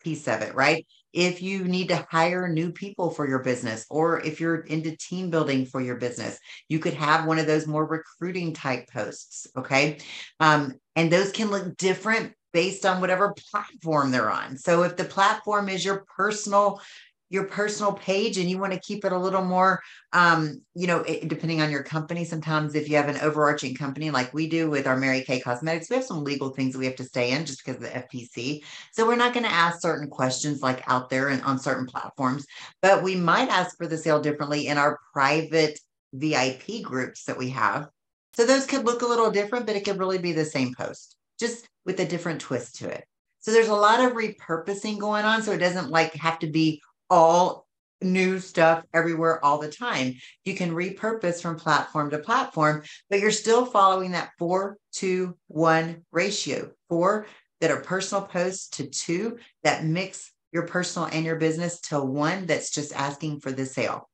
piece 0.00 0.28
of 0.28 0.40
it, 0.42 0.54
right? 0.54 0.86
If 1.12 1.42
you 1.42 1.64
need 1.64 1.88
to 1.88 2.06
hire 2.08 2.48
new 2.48 2.70
people 2.70 3.10
for 3.10 3.28
your 3.28 3.40
business, 3.40 3.84
or 3.90 4.20
if 4.20 4.40
you're 4.40 4.60
into 4.60 4.96
team 4.96 5.28
building 5.28 5.66
for 5.66 5.80
your 5.80 5.96
business, 5.96 6.38
you 6.68 6.78
could 6.78 6.94
have 6.94 7.26
one 7.26 7.38
of 7.38 7.46
those 7.46 7.66
more 7.66 7.84
recruiting 7.84 8.52
type 8.54 8.88
posts. 8.88 9.48
Okay. 9.56 9.98
Um, 10.38 10.74
and 10.94 11.12
those 11.12 11.32
can 11.32 11.50
look 11.50 11.76
different 11.76 12.32
based 12.52 12.86
on 12.86 13.00
whatever 13.00 13.34
platform 13.50 14.10
they're 14.10 14.30
on. 14.30 14.56
So 14.56 14.82
if 14.82 14.96
the 14.96 15.04
platform 15.04 15.68
is 15.68 15.84
your 15.84 16.04
personal 16.16 16.80
your 17.30 17.44
personal 17.44 17.92
page 17.92 18.36
and 18.38 18.50
you 18.50 18.58
want 18.58 18.72
to 18.72 18.80
keep 18.80 19.04
it 19.04 19.12
a 19.12 19.18
little 19.18 19.44
more 19.44 19.80
um, 20.12 20.60
you 20.74 20.86
know 20.86 20.98
it, 21.00 21.28
depending 21.28 21.62
on 21.62 21.70
your 21.70 21.82
company 21.82 22.24
sometimes 22.24 22.74
if 22.74 22.88
you 22.88 22.96
have 22.96 23.08
an 23.08 23.20
overarching 23.20 23.74
company 23.74 24.10
like 24.10 24.34
we 24.34 24.48
do 24.48 24.68
with 24.68 24.86
our 24.86 24.96
mary 24.96 25.22
kay 25.22 25.40
cosmetics 25.40 25.88
we 25.88 25.96
have 25.96 26.04
some 26.04 26.24
legal 26.24 26.50
things 26.50 26.72
that 26.72 26.78
we 26.78 26.86
have 26.86 26.96
to 26.96 27.04
stay 27.04 27.32
in 27.32 27.46
just 27.46 27.64
because 27.64 27.82
of 27.82 27.82
the 27.82 28.06
ftc 28.18 28.60
so 28.92 29.06
we're 29.06 29.16
not 29.16 29.32
going 29.32 29.46
to 29.46 29.52
ask 29.52 29.80
certain 29.80 30.08
questions 30.08 30.60
like 30.60 30.82
out 30.86 31.08
there 31.08 31.28
and 31.28 31.42
on 31.42 31.58
certain 31.58 31.86
platforms 31.86 32.44
but 32.82 33.02
we 33.02 33.14
might 33.14 33.48
ask 33.48 33.76
for 33.76 33.86
the 33.86 33.96
sale 33.96 34.20
differently 34.20 34.66
in 34.66 34.76
our 34.76 34.98
private 35.12 35.78
vip 36.12 36.82
groups 36.82 37.24
that 37.24 37.38
we 37.38 37.50
have. 37.50 37.88
So 38.34 38.46
those 38.46 38.66
could 38.66 38.84
look 38.84 39.02
a 39.02 39.06
little 39.06 39.30
different 39.30 39.66
but 39.66 39.76
it 39.76 39.84
could 39.84 39.98
really 39.98 40.18
be 40.18 40.32
the 40.32 40.44
same 40.44 40.74
post 40.74 41.16
just 41.38 41.66
with 41.84 42.00
a 42.00 42.06
different 42.06 42.40
twist 42.40 42.76
to 42.76 42.88
it. 42.88 43.04
So 43.40 43.52
there's 43.52 43.68
a 43.68 43.74
lot 43.74 44.00
of 44.00 44.12
repurposing 44.12 44.98
going 44.98 45.24
on 45.24 45.42
so 45.42 45.52
it 45.52 45.58
doesn't 45.58 45.90
like 45.90 46.14
have 46.14 46.38
to 46.40 46.46
be 46.46 46.82
all 47.10 47.66
new 48.02 48.38
stuff 48.38 48.84
everywhere 48.94 49.44
all 49.44 49.58
the 49.58 49.70
time. 49.70 50.14
You 50.44 50.54
can 50.54 50.70
repurpose 50.70 51.42
from 51.42 51.56
platform 51.56 52.10
to 52.10 52.18
platform, 52.18 52.82
but 53.10 53.20
you're 53.20 53.30
still 53.30 53.66
following 53.66 54.12
that 54.12 54.30
four 54.38 54.78
to 54.96 55.36
one 55.48 56.04
ratio. 56.12 56.70
Four 56.88 57.26
that 57.60 57.70
are 57.70 57.80
personal 57.80 58.24
posts 58.24 58.68
to 58.78 58.86
two 58.86 59.38
that 59.64 59.84
mix 59.84 60.32
your 60.52 60.66
personal 60.66 61.08
and 61.12 61.24
your 61.24 61.36
business 61.36 61.80
to 61.80 62.00
one 62.00 62.46
that's 62.46 62.70
just 62.70 62.94
asking 62.94 63.40
for 63.40 63.52
the 63.52 63.66
sale. 63.66 64.08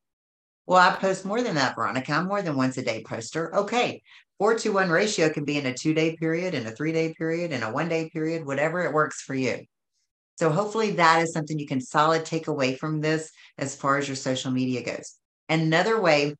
Well, 0.66 0.80
I 0.80 0.96
post 0.96 1.24
more 1.24 1.42
than 1.42 1.54
that, 1.54 1.76
Veronica. 1.76 2.12
I'm 2.12 2.26
more 2.26 2.42
than 2.42 2.56
once 2.56 2.76
a 2.76 2.82
day 2.82 3.04
poster. 3.06 3.54
Okay. 3.54 4.02
Four 4.38 4.58
to 4.58 4.72
one 4.72 4.90
ratio 4.90 5.30
can 5.30 5.44
be 5.44 5.56
in 5.56 5.66
a 5.66 5.72
two 5.72 5.94
day 5.94 6.16
period, 6.16 6.54
in 6.54 6.66
a 6.66 6.72
three 6.72 6.92
day 6.92 7.14
period, 7.14 7.52
in 7.52 7.62
a 7.62 7.72
one 7.72 7.88
day 7.88 8.10
period, 8.10 8.44
whatever 8.44 8.82
it 8.82 8.92
works 8.92 9.22
for 9.22 9.34
you. 9.34 9.64
So 10.36 10.50
hopefully 10.50 10.92
that 10.92 11.22
is 11.22 11.32
something 11.32 11.58
you 11.58 11.66
can 11.66 11.80
solid 11.80 12.24
take 12.24 12.46
away 12.46 12.76
from 12.76 13.00
this 13.00 13.30
as 13.58 13.74
far 13.74 13.96
as 13.96 14.06
your 14.06 14.16
social 14.16 14.50
media 14.50 14.82
goes. 14.82 15.16
Another 15.48 16.00
way, 16.00 16.34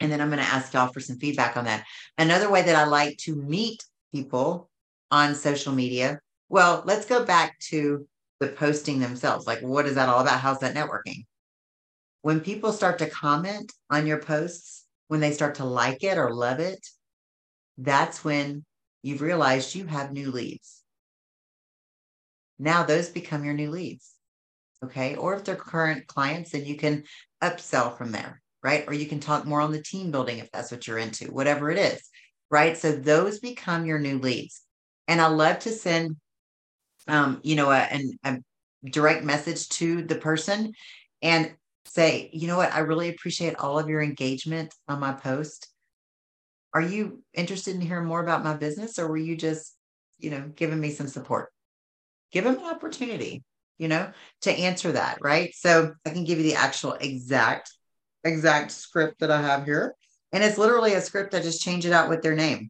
and 0.00 0.12
then 0.12 0.20
I'm 0.20 0.28
going 0.28 0.42
to 0.42 0.48
ask 0.48 0.72
y'all 0.72 0.92
for 0.92 1.00
some 1.00 1.18
feedback 1.18 1.56
on 1.56 1.64
that. 1.64 1.84
Another 2.18 2.50
way 2.50 2.62
that 2.62 2.76
I 2.76 2.84
like 2.84 3.16
to 3.18 3.34
meet 3.34 3.84
people 4.14 4.70
on 5.10 5.34
social 5.34 5.72
media. 5.72 6.20
Well, 6.48 6.82
let's 6.86 7.06
go 7.06 7.24
back 7.24 7.58
to 7.70 8.06
the 8.38 8.48
posting 8.48 9.00
themselves. 9.00 9.46
Like, 9.46 9.60
what 9.60 9.86
is 9.86 9.96
that 9.96 10.08
all 10.08 10.20
about? 10.20 10.40
How's 10.40 10.60
that 10.60 10.74
networking? 10.74 11.24
When 12.22 12.40
people 12.40 12.72
start 12.72 12.98
to 12.98 13.10
comment 13.10 13.72
on 13.90 14.06
your 14.06 14.18
posts, 14.18 14.84
when 15.08 15.20
they 15.20 15.32
start 15.32 15.56
to 15.56 15.64
like 15.64 16.04
it 16.04 16.18
or 16.18 16.34
love 16.34 16.60
it, 16.60 16.86
that's 17.78 18.24
when 18.24 18.64
you've 19.02 19.20
realized 19.20 19.74
you 19.74 19.86
have 19.86 20.12
new 20.12 20.30
leads. 20.30 20.82
Now 22.58 22.84
those 22.84 23.08
become 23.08 23.44
your 23.44 23.54
new 23.54 23.70
leads. 23.70 24.12
Okay. 24.84 25.16
Or 25.16 25.34
if 25.34 25.44
they're 25.44 25.56
current 25.56 26.06
clients, 26.06 26.50
then 26.50 26.64
you 26.64 26.76
can 26.76 27.04
upsell 27.42 27.96
from 27.96 28.12
there, 28.12 28.42
right? 28.62 28.84
Or 28.86 28.92
you 28.92 29.06
can 29.06 29.20
talk 29.20 29.46
more 29.46 29.60
on 29.60 29.72
the 29.72 29.82
team 29.82 30.10
building 30.10 30.38
if 30.38 30.50
that's 30.52 30.70
what 30.70 30.86
you're 30.86 30.98
into, 30.98 31.26
whatever 31.26 31.70
it 31.70 31.78
is, 31.78 32.02
right? 32.50 32.76
So 32.76 32.92
those 32.92 33.38
become 33.38 33.86
your 33.86 33.98
new 33.98 34.18
leads. 34.18 34.62
And 35.08 35.20
I 35.20 35.28
love 35.28 35.60
to 35.60 35.70
send, 35.70 36.16
um, 37.08 37.40
you 37.42 37.56
know, 37.56 37.70
a, 37.70 37.88
a 38.24 38.38
direct 38.84 39.24
message 39.24 39.68
to 39.70 40.02
the 40.02 40.16
person. 40.16 40.72
And 41.22 41.54
say, 41.96 42.28
you 42.32 42.46
know 42.46 42.56
what, 42.56 42.72
I 42.74 42.80
really 42.80 43.08
appreciate 43.08 43.56
all 43.56 43.78
of 43.78 43.88
your 43.88 44.02
engagement 44.02 44.74
on 44.88 45.00
my 45.00 45.12
post. 45.12 45.68
Are 46.74 46.80
you 46.80 47.22
interested 47.32 47.74
in 47.74 47.80
hearing 47.80 48.06
more 48.06 48.22
about 48.22 48.44
my 48.44 48.54
business 48.54 48.98
or 48.98 49.08
were 49.08 49.16
you 49.16 49.36
just, 49.36 49.74
you 50.18 50.30
know, 50.30 50.50
giving 50.54 50.80
me 50.80 50.90
some 50.90 51.08
support? 51.08 51.50
Give 52.32 52.44
them 52.44 52.58
an 52.58 52.64
opportunity, 52.64 53.42
you 53.78 53.88
know, 53.88 54.10
to 54.42 54.52
answer 54.52 54.92
that, 54.92 55.18
right? 55.20 55.54
So 55.54 55.94
I 56.04 56.10
can 56.10 56.24
give 56.24 56.38
you 56.38 56.44
the 56.44 56.56
actual 56.56 56.92
exact, 56.92 57.70
exact 58.24 58.72
script 58.72 59.20
that 59.20 59.30
I 59.30 59.40
have 59.40 59.64
here. 59.64 59.94
And 60.32 60.42
it's 60.42 60.58
literally 60.58 60.94
a 60.94 61.00
script. 61.00 61.34
I 61.34 61.40
just 61.40 61.62
change 61.62 61.86
it 61.86 61.92
out 61.92 62.08
with 62.08 62.22
their 62.22 62.34
name. 62.34 62.68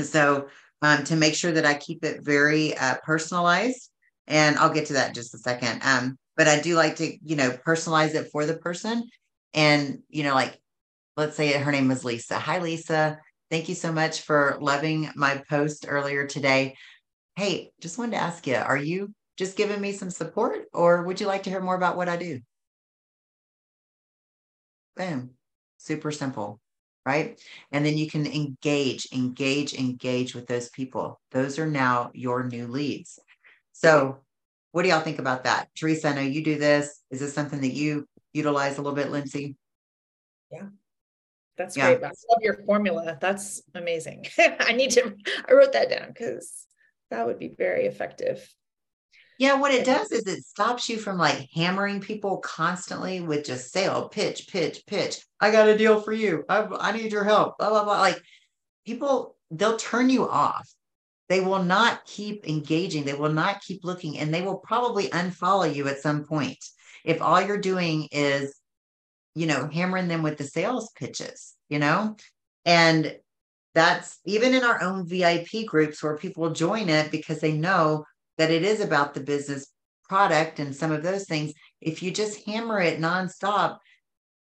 So 0.00 0.48
um, 0.82 1.04
to 1.04 1.16
make 1.16 1.34
sure 1.34 1.52
that 1.52 1.66
I 1.66 1.74
keep 1.74 2.04
it 2.04 2.24
very 2.24 2.76
uh, 2.76 2.96
personalized, 3.04 3.90
and 4.26 4.56
I'll 4.58 4.72
get 4.72 4.86
to 4.86 4.94
that 4.94 5.08
in 5.08 5.14
just 5.14 5.34
a 5.34 5.38
second. 5.38 5.82
Um, 5.84 6.18
but 6.36 6.48
I 6.48 6.60
do 6.60 6.74
like 6.74 6.96
to, 6.96 7.16
you 7.22 7.36
know, 7.36 7.50
personalize 7.50 8.14
it 8.14 8.30
for 8.32 8.44
the 8.46 8.56
person. 8.56 9.08
And, 9.52 10.00
you 10.08 10.24
know, 10.24 10.34
like, 10.34 10.58
let's 11.16 11.36
say 11.36 11.52
her 11.52 11.70
name 11.70 11.88
was 11.88 12.04
Lisa. 12.04 12.38
Hi, 12.38 12.58
Lisa. 12.58 13.18
Thank 13.50 13.68
you 13.68 13.74
so 13.74 13.92
much 13.92 14.22
for 14.22 14.58
loving 14.60 15.10
my 15.14 15.42
post 15.48 15.84
earlier 15.86 16.26
today. 16.26 16.74
Hey, 17.36 17.72
just 17.80 17.98
wanted 17.98 18.12
to 18.12 18.22
ask 18.22 18.46
you, 18.46 18.56
are 18.56 18.76
you 18.76 19.12
just 19.36 19.56
giving 19.56 19.80
me 19.80 19.92
some 19.92 20.10
support 20.10 20.66
or 20.72 21.02
would 21.02 21.20
you 21.20 21.26
like 21.26 21.42
to 21.44 21.50
hear 21.50 21.60
more 21.60 21.74
about 21.74 21.96
what 21.96 22.08
I 22.08 22.16
do? 22.16 22.40
Boom. 24.96 25.30
Super 25.78 26.12
simple, 26.12 26.60
right? 27.04 27.40
And 27.72 27.84
then 27.84 27.98
you 27.98 28.08
can 28.08 28.26
engage, 28.26 29.08
engage, 29.12 29.74
engage 29.74 30.34
with 30.34 30.46
those 30.46 30.68
people. 30.68 31.20
Those 31.32 31.58
are 31.58 31.66
now 31.66 32.12
your 32.14 32.44
new 32.44 32.68
leads. 32.68 33.18
So 33.72 34.18
what 34.70 34.84
do 34.84 34.88
y'all 34.88 35.00
think 35.00 35.18
about 35.18 35.44
that? 35.44 35.68
Teresa, 35.76 36.08
I 36.08 36.14
know 36.14 36.20
you 36.20 36.44
do 36.44 36.58
this. 36.58 37.02
Is 37.10 37.18
this 37.18 37.34
something 37.34 37.60
that 37.60 37.74
you 37.74 38.06
utilize 38.32 38.78
a 38.78 38.82
little 38.82 38.94
bit, 38.94 39.10
Lindsey? 39.10 39.56
Yeah. 40.52 40.66
That's 41.56 41.76
yeah. 41.76 41.94
great. 41.94 42.04
I 42.04 42.08
love 42.08 42.42
your 42.42 42.58
formula. 42.64 43.18
That's 43.20 43.62
amazing. 43.74 44.26
I 44.38 44.72
need 44.72 44.90
to, 44.92 45.14
I 45.48 45.52
wrote 45.52 45.72
that 45.72 45.90
down 45.90 46.08
because 46.08 46.66
that 47.10 47.26
would 47.26 47.38
be 47.38 47.54
very 47.56 47.86
effective. 47.86 48.46
Yeah, 49.38 49.54
what 49.54 49.74
it 49.74 49.84
does 49.84 50.12
is 50.12 50.26
it 50.26 50.44
stops 50.44 50.88
you 50.88 50.96
from 50.96 51.18
like 51.18 51.48
hammering 51.54 52.00
people 52.00 52.38
constantly 52.38 53.20
with 53.20 53.44
just 53.44 53.72
sale, 53.72 54.04
oh, 54.04 54.08
pitch, 54.08 54.46
pitch, 54.48 54.84
pitch. 54.86 55.24
I 55.40 55.50
got 55.50 55.68
a 55.68 55.76
deal 55.76 56.00
for 56.00 56.12
you. 56.12 56.44
I, 56.48 56.66
I 56.78 56.92
need 56.92 57.10
your 57.10 57.24
help. 57.24 57.58
Blah, 57.58 57.70
blah, 57.70 57.84
blah. 57.84 58.00
Like 58.00 58.20
people, 58.86 59.36
they'll 59.50 59.76
turn 59.76 60.08
you 60.08 60.28
off 60.28 60.72
they 61.28 61.40
will 61.40 61.62
not 61.62 62.04
keep 62.04 62.46
engaging. 62.46 63.04
They 63.04 63.14
will 63.14 63.32
not 63.32 63.62
keep 63.62 63.84
looking, 63.84 64.18
and 64.18 64.32
they 64.32 64.42
will 64.42 64.58
probably 64.58 65.08
unfollow 65.08 65.72
you 65.72 65.88
at 65.88 66.00
some 66.00 66.24
point 66.24 66.62
if 67.04 67.22
all 67.22 67.40
you're 67.40 67.58
doing 67.58 68.08
is, 68.12 68.54
you 69.34 69.46
know, 69.46 69.68
hammering 69.68 70.08
them 70.08 70.22
with 70.22 70.38
the 70.38 70.44
sales 70.44 70.90
pitches, 70.96 71.54
you 71.68 71.78
know? 71.78 72.16
And 72.64 73.16
that's 73.74 74.20
even 74.24 74.54
in 74.54 74.64
our 74.64 74.80
own 74.82 75.06
VIP 75.06 75.66
groups 75.66 76.02
where 76.02 76.16
people 76.16 76.50
join 76.50 76.88
it 76.88 77.10
because 77.10 77.40
they 77.40 77.52
know 77.52 78.04
that 78.38 78.50
it 78.50 78.62
is 78.62 78.80
about 78.80 79.14
the 79.14 79.20
business 79.20 79.68
product 80.08 80.58
and 80.60 80.74
some 80.74 80.92
of 80.92 81.02
those 81.02 81.24
things. 81.24 81.52
If 81.80 82.02
you 82.02 82.10
just 82.10 82.44
hammer 82.46 82.80
it 82.80 83.00
nonstop, 83.00 83.78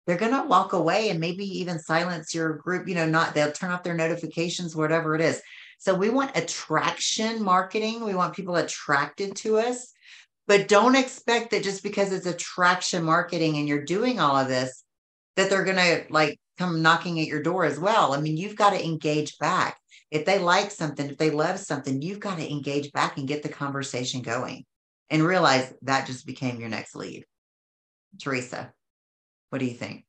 they're 0.05 0.17
going 0.17 0.33
to 0.33 0.47
walk 0.47 0.73
away 0.73 1.09
and 1.09 1.19
maybe 1.19 1.45
even 1.45 1.79
silence 1.79 2.33
your 2.33 2.53
group, 2.53 2.87
you 2.87 2.95
know, 2.95 3.07
not 3.07 3.33
they'll 3.33 3.51
turn 3.51 3.71
off 3.71 3.83
their 3.83 3.95
notifications, 3.95 4.75
whatever 4.75 5.15
it 5.15 5.21
is. 5.21 5.41
So 5.79 5.95
we 5.95 6.09
want 6.09 6.37
attraction 6.37 7.43
marketing. 7.43 8.03
We 8.03 8.15
want 8.15 8.35
people 8.35 8.55
attracted 8.55 9.35
to 9.37 9.57
us, 9.57 9.93
but 10.47 10.67
don't 10.67 10.95
expect 10.95 11.51
that 11.51 11.63
just 11.63 11.83
because 11.83 12.11
it's 12.11 12.27
attraction 12.27 13.03
marketing 13.03 13.57
and 13.57 13.67
you're 13.67 13.83
doing 13.83 14.19
all 14.19 14.35
of 14.35 14.47
this, 14.47 14.83
that 15.35 15.49
they're 15.49 15.65
going 15.65 15.77
to 15.77 16.05
like 16.09 16.39
come 16.57 16.81
knocking 16.81 17.19
at 17.19 17.27
your 17.27 17.41
door 17.41 17.65
as 17.65 17.79
well. 17.79 18.13
I 18.13 18.21
mean, 18.21 18.37
you've 18.37 18.55
got 18.55 18.71
to 18.71 18.83
engage 18.83 19.37
back. 19.37 19.77
If 20.11 20.25
they 20.25 20.39
like 20.39 20.71
something, 20.71 21.09
if 21.09 21.17
they 21.17 21.31
love 21.31 21.59
something, 21.59 22.01
you've 22.01 22.19
got 22.19 22.37
to 22.37 22.49
engage 22.49 22.91
back 22.91 23.17
and 23.17 23.27
get 23.27 23.43
the 23.43 23.49
conversation 23.49 24.21
going 24.21 24.65
and 25.09 25.23
realize 25.23 25.73
that 25.81 26.07
just 26.07 26.25
became 26.25 26.59
your 26.59 26.69
next 26.69 26.95
lead. 26.95 27.25
Teresa, 28.21 28.71
what 29.49 29.59
do 29.59 29.65
you 29.65 29.73
think? 29.73 30.05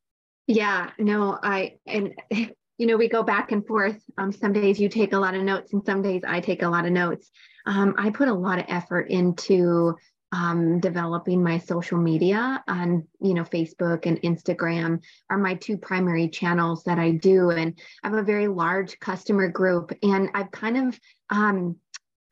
Yeah, 0.47 0.91
no, 0.99 1.39
I, 1.43 1.75
and 1.87 2.15
you 2.31 2.87
know, 2.87 2.97
we 2.97 3.09
go 3.09 3.23
back 3.23 3.53
and 3.53 3.67
forth. 3.67 4.01
Um, 4.19 4.33
some 4.33 4.53
days 4.53 4.79
you 4.79 4.89
take 4.89 5.13
a 5.13 5.19
lot 5.19 5.35
of 5.35 5.43
notes, 5.43 5.73
and 5.73 5.85
some 5.85 6.03
days 6.03 6.23
I 6.27 6.41
take 6.41 6.63
a 6.63 6.69
lot 6.69 6.87
of 6.87 6.93
notes. 6.93 7.31
Um, 7.65 7.95
I 7.99 8.11
put 8.11 8.29
a 8.29 8.35
lot 8.35 8.59
of 8.59 8.67
effort 8.69 9.09
into 9.11 9.97
um, 10.33 10.81
developing 10.81 11.43
my 11.43 11.59
social 11.59 11.99
media 11.99 12.62
on, 12.69 13.07
you 13.21 13.35
know, 13.35 13.45
Facebook 13.45 14.07
and 14.07 14.21
Instagram 14.23 15.03
are 15.31 15.39
my 15.39 15.55
two 15.55 15.79
primary 15.79 16.29
channels 16.29 16.83
that 16.85 16.99
I 16.99 17.12
do, 17.12 17.51
and 17.51 17.79
I 18.03 18.09
have 18.09 18.19
a 18.19 18.23
very 18.23 18.49
large 18.49 18.99
customer 18.99 19.49
group, 19.49 19.93
and 20.03 20.31
I've 20.35 20.51
kind 20.51 20.89
of 20.89 21.01
um, 21.31 21.77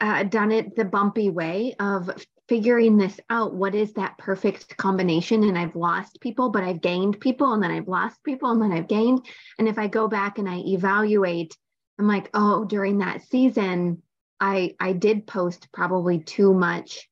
uh, 0.00 0.24
done 0.24 0.52
it 0.52 0.76
the 0.76 0.84
bumpy 0.84 1.30
way 1.30 1.74
of 1.78 2.10
figuring 2.48 2.98
this 2.98 3.18
out. 3.30 3.54
What 3.54 3.74
is 3.74 3.94
that 3.94 4.18
perfect 4.18 4.76
combination? 4.76 5.44
And 5.44 5.56
i've 5.56 5.76
lost 5.76 6.20
people 6.20 6.50
but 6.50 6.62
i've 6.62 6.82
gained 6.82 7.18
people 7.20 7.54
and 7.54 7.62
then 7.62 7.70
i've 7.70 7.88
lost 7.88 8.22
people 8.22 8.50
and 8.50 8.60
then 8.60 8.72
i've 8.72 8.88
gained. 8.88 9.24
And 9.58 9.66
if 9.66 9.78
i 9.78 9.86
go 9.86 10.08
back 10.08 10.38
and 10.38 10.48
i 10.48 10.58
evaluate 10.58 11.56
i'm 11.98 12.06
like 12.06 12.28
oh 12.34 12.64
during 12.64 12.98
that 12.98 13.22
season 13.22 14.02
i 14.40 14.74
i 14.78 14.92
did 14.92 15.26
post 15.26 15.68
probably 15.72 16.18
too 16.18 16.52
much 16.52 17.08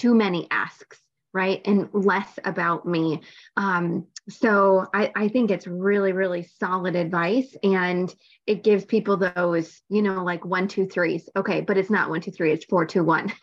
too 0.00 0.14
many 0.14 0.46
asks 0.50 0.98
right? 1.32 1.60
And 1.64 1.88
less 1.92 2.38
about 2.44 2.86
me. 2.86 3.20
Um, 3.56 4.06
so 4.28 4.86
I, 4.92 5.12
I 5.14 5.28
think 5.28 5.50
it's 5.50 5.66
really 5.66 6.12
really 6.12 6.42
solid 6.58 6.96
advice. 6.96 7.56
And 7.62 8.12
it 8.46 8.64
gives 8.64 8.84
people 8.84 9.16
those 9.16 9.80
you 9.88 10.02
know 10.02 10.24
like 10.24 10.44
one 10.44 10.68
two 10.68 10.86
threes. 10.86 11.28
Okay 11.36 11.60
but 11.60 11.76
it's 11.78 11.90
not 11.90 12.10
one 12.10 12.20
two 12.20 12.30
three 12.30 12.52
it's 12.52 12.64
four 12.64 12.84
two 12.84 13.04
one. 13.04 13.32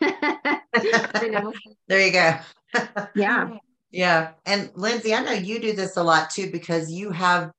There 1.88 2.06
you 2.06 2.12
go. 2.12 2.38
Yeah. 3.14 3.50
Yeah. 3.90 4.32
And 4.44 4.70
lindsey 4.74 5.14
i 5.14 5.22
know 5.22 5.32
you 5.32 5.60
do 5.60 5.72
this 5.72 5.96
a 5.96 6.02
lot 6.02 6.30
too 6.30 6.50
because 6.50 6.92
you 6.92 7.10
have 7.10 7.50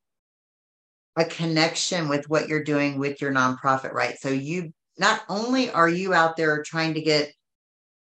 a 1.16 1.24
connection 1.24 2.08
with 2.08 2.28
what 2.28 2.48
you're 2.48 2.62
doing 2.62 2.98
with 2.98 3.20
your 3.20 3.32
nonprofit 3.32 3.92
right? 3.92 4.16
So 4.18 4.28
you 4.28 4.72
not 4.96 5.22
only 5.28 5.70
are 5.70 5.88
you 5.88 6.14
out 6.14 6.36
there 6.36 6.62
trying 6.62 6.94
to 6.94 7.00
get 7.00 7.32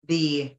the 0.08 0.56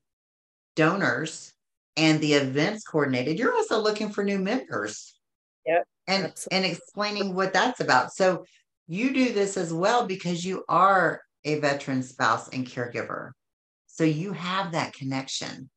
donors 0.78 1.52
and 1.96 2.20
the 2.20 2.34
events 2.34 2.84
coordinated, 2.84 3.38
you're 3.38 3.52
also 3.52 3.80
looking 3.80 4.10
for 4.10 4.22
new 4.22 4.38
members. 4.38 5.18
Yep. 5.66 5.84
And 6.06 6.26
absolutely. 6.26 6.56
and 6.56 6.76
explaining 6.76 7.34
what 7.34 7.52
that's 7.52 7.80
about. 7.80 8.14
So 8.14 8.44
you 8.86 9.12
do 9.12 9.32
this 9.32 9.56
as 9.56 9.72
well 9.72 10.06
because 10.06 10.44
you 10.44 10.64
are 10.68 11.20
a 11.44 11.58
veteran 11.58 12.02
spouse 12.02 12.48
and 12.50 12.64
caregiver. 12.64 13.32
So 13.88 14.04
you 14.04 14.32
have 14.32 14.72
that 14.72 14.94
connection. 14.94 15.68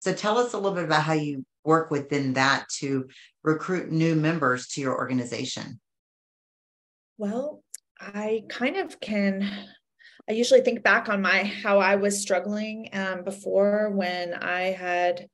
So 0.00 0.12
tell 0.12 0.36
us 0.36 0.52
a 0.52 0.58
little 0.58 0.74
bit 0.74 0.84
about 0.84 1.04
how 1.04 1.14
you 1.14 1.46
work 1.64 1.90
within 1.90 2.32
that 2.32 2.66
to 2.78 3.08
recruit 3.44 3.92
new 3.92 4.16
members 4.16 4.66
to 4.68 4.80
your 4.80 4.96
organization. 4.96 5.80
Well, 7.16 7.62
I 8.00 8.42
kind 8.48 8.76
of 8.76 8.98
can 9.00 9.48
I 10.28 10.32
usually 10.32 10.60
think 10.60 10.82
back 10.82 11.08
on 11.08 11.22
my 11.22 11.44
how 11.44 11.78
I 11.78 11.96
was 11.96 12.20
struggling 12.20 12.90
um, 12.92 13.24
before 13.24 13.90
when 13.90 14.34
I 14.34 14.72
had 14.72 15.28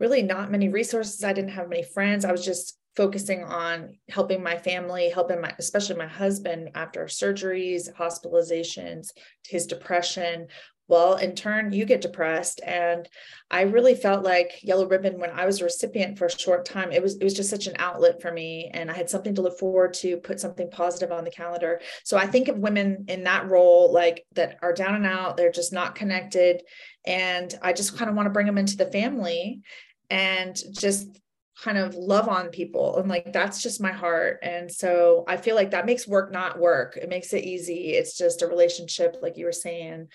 really 0.00 0.22
not 0.22 0.50
many 0.50 0.68
resources. 0.68 1.22
I 1.22 1.32
didn't 1.32 1.50
have 1.50 1.68
many 1.68 1.84
friends. 1.84 2.24
I 2.24 2.32
was 2.32 2.44
just 2.44 2.76
focusing 2.96 3.44
on 3.44 3.96
helping 4.08 4.42
my 4.42 4.58
family, 4.58 5.08
helping 5.08 5.40
my, 5.40 5.54
especially 5.58 5.96
my 5.96 6.08
husband 6.08 6.70
after 6.74 7.04
surgeries, 7.04 7.92
hospitalizations, 7.94 9.08
his 9.46 9.66
depression, 9.66 10.48
well 10.90 11.14
in 11.16 11.34
turn 11.34 11.72
you 11.72 11.84
get 11.86 12.00
depressed 12.00 12.60
and 12.66 13.08
i 13.50 13.62
really 13.62 13.94
felt 13.94 14.24
like 14.24 14.62
yellow 14.62 14.86
ribbon 14.86 15.18
when 15.18 15.30
i 15.30 15.46
was 15.46 15.60
a 15.60 15.64
recipient 15.64 16.18
for 16.18 16.26
a 16.26 16.38
short 16.38 16.66
time 16.66 16.92
it 16.92 17.02
was 17.02 17.16
it 17.16 17.24
was 17.24 17.34
just 17.34 17.48
such 17.48 17.66
an 17.66 17.76
outlet 17.78 18.20
for 18.20 18.32
me 18.32 18.70
and 18.74 18.90
i 18.90 18.94
had 18.94 19.08
something 19.08 19.34
to 19.34 19.40
look 19.40 19.58
forward 19.58 19.94
to 19.94 20.18
put 20.18 20.40
something 20.40 20.68
positive 20.70 21.12
on 21.12 21.24
the 21.24 21.30
calendar. 21.30 21.80
So 22.04 22.18
i 22.18 22.26
think 22.26 22.48
of 22.48 22.58
women 22.58 23.06
in 23.08 23.24
that 23.24 23.48
role 23.48 23.92
like 23.92 24.26
that 24.34 24.58
are 24.62 24.74
down 24.74 24.96
and 24.96 25.06
out 25.06 25.36
they're 25.36 25.52
just 25.52 25.72
not 25.72 25.94
connected 25.94 26.62
and 27.06 27.54
i 27.62 27.72
just 27.72 27.96
kind 27.96 28.10
of 28.10 28.16
want 28.16 28.26
to 28.26 28.30
bring 28.30 28.46
them 28.46 28.58
into 28.58 28.76
the 28.76 28.90
family 28.90 29.62
and 30.10 30.60
just 30.72 31.20
kind 31.62 31.76
of 31.76 31.94
love 31.94 32.26
on 32.28 32.48
people 32.48 32.96
and 32.96 33.08
like 33.08 33.32
that's 33.32 33.62
just 33.62 33.82
my 33.82 33.92
heart 33.92 34.38
and 34.42 34.70
so 34.70 35.24
i 35.28 35.36
feel 35.36 35.54
like 35.54 35.72
that 35.72 35.84
makes 35.84 36.08
work 36.08 36.32
not 36.32 36.58
work. 36.58 36.96
It 36.96 37.08
makes 37.08 37.32
it 37.32 37.44
easy. 37.44 37.92
It's 37.92 38.16
just 38.16 38.42
a 38.42 38.46
relationship 38.46 39.16
like 39.22 39.36
you 39.36 39.44
were 39.44 39.52
saying 39.52 40.08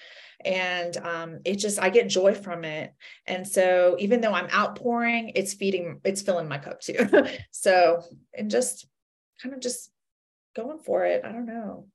and 0.44 0.98
um, 0.98 1.40
it 1.46 1.56
just 1.56 1.82
i 1.82 1.90
get 1.90 2.10
joy 2.10 2.34
from 2.34 2.64
it 2.64 2.94
and 3.26 3.48
so 3.48 3.96
even 4.00 4.22
though 4.22 4.34
i'm 4.34 4.50
outpouring 4.52 5.32
it's 5.36 5.54
feeding 5.54 6.00
it's 6.04 6.22
filling 6.22 6.48
my 6.48 6.58
cup 6.58 6.82
too 6.82 7.08
so 7.52 8.02
and 8.34 8.52
just 8.52 8.88
kind 9.42 9.54
of 9.54 9.62
just 9.62 9.92
going 10.56 10.80
for 10.80 11.06
it 11.06 11.24
i 11.26 11.32
don't 11.32 11.46
know 11.46 11.86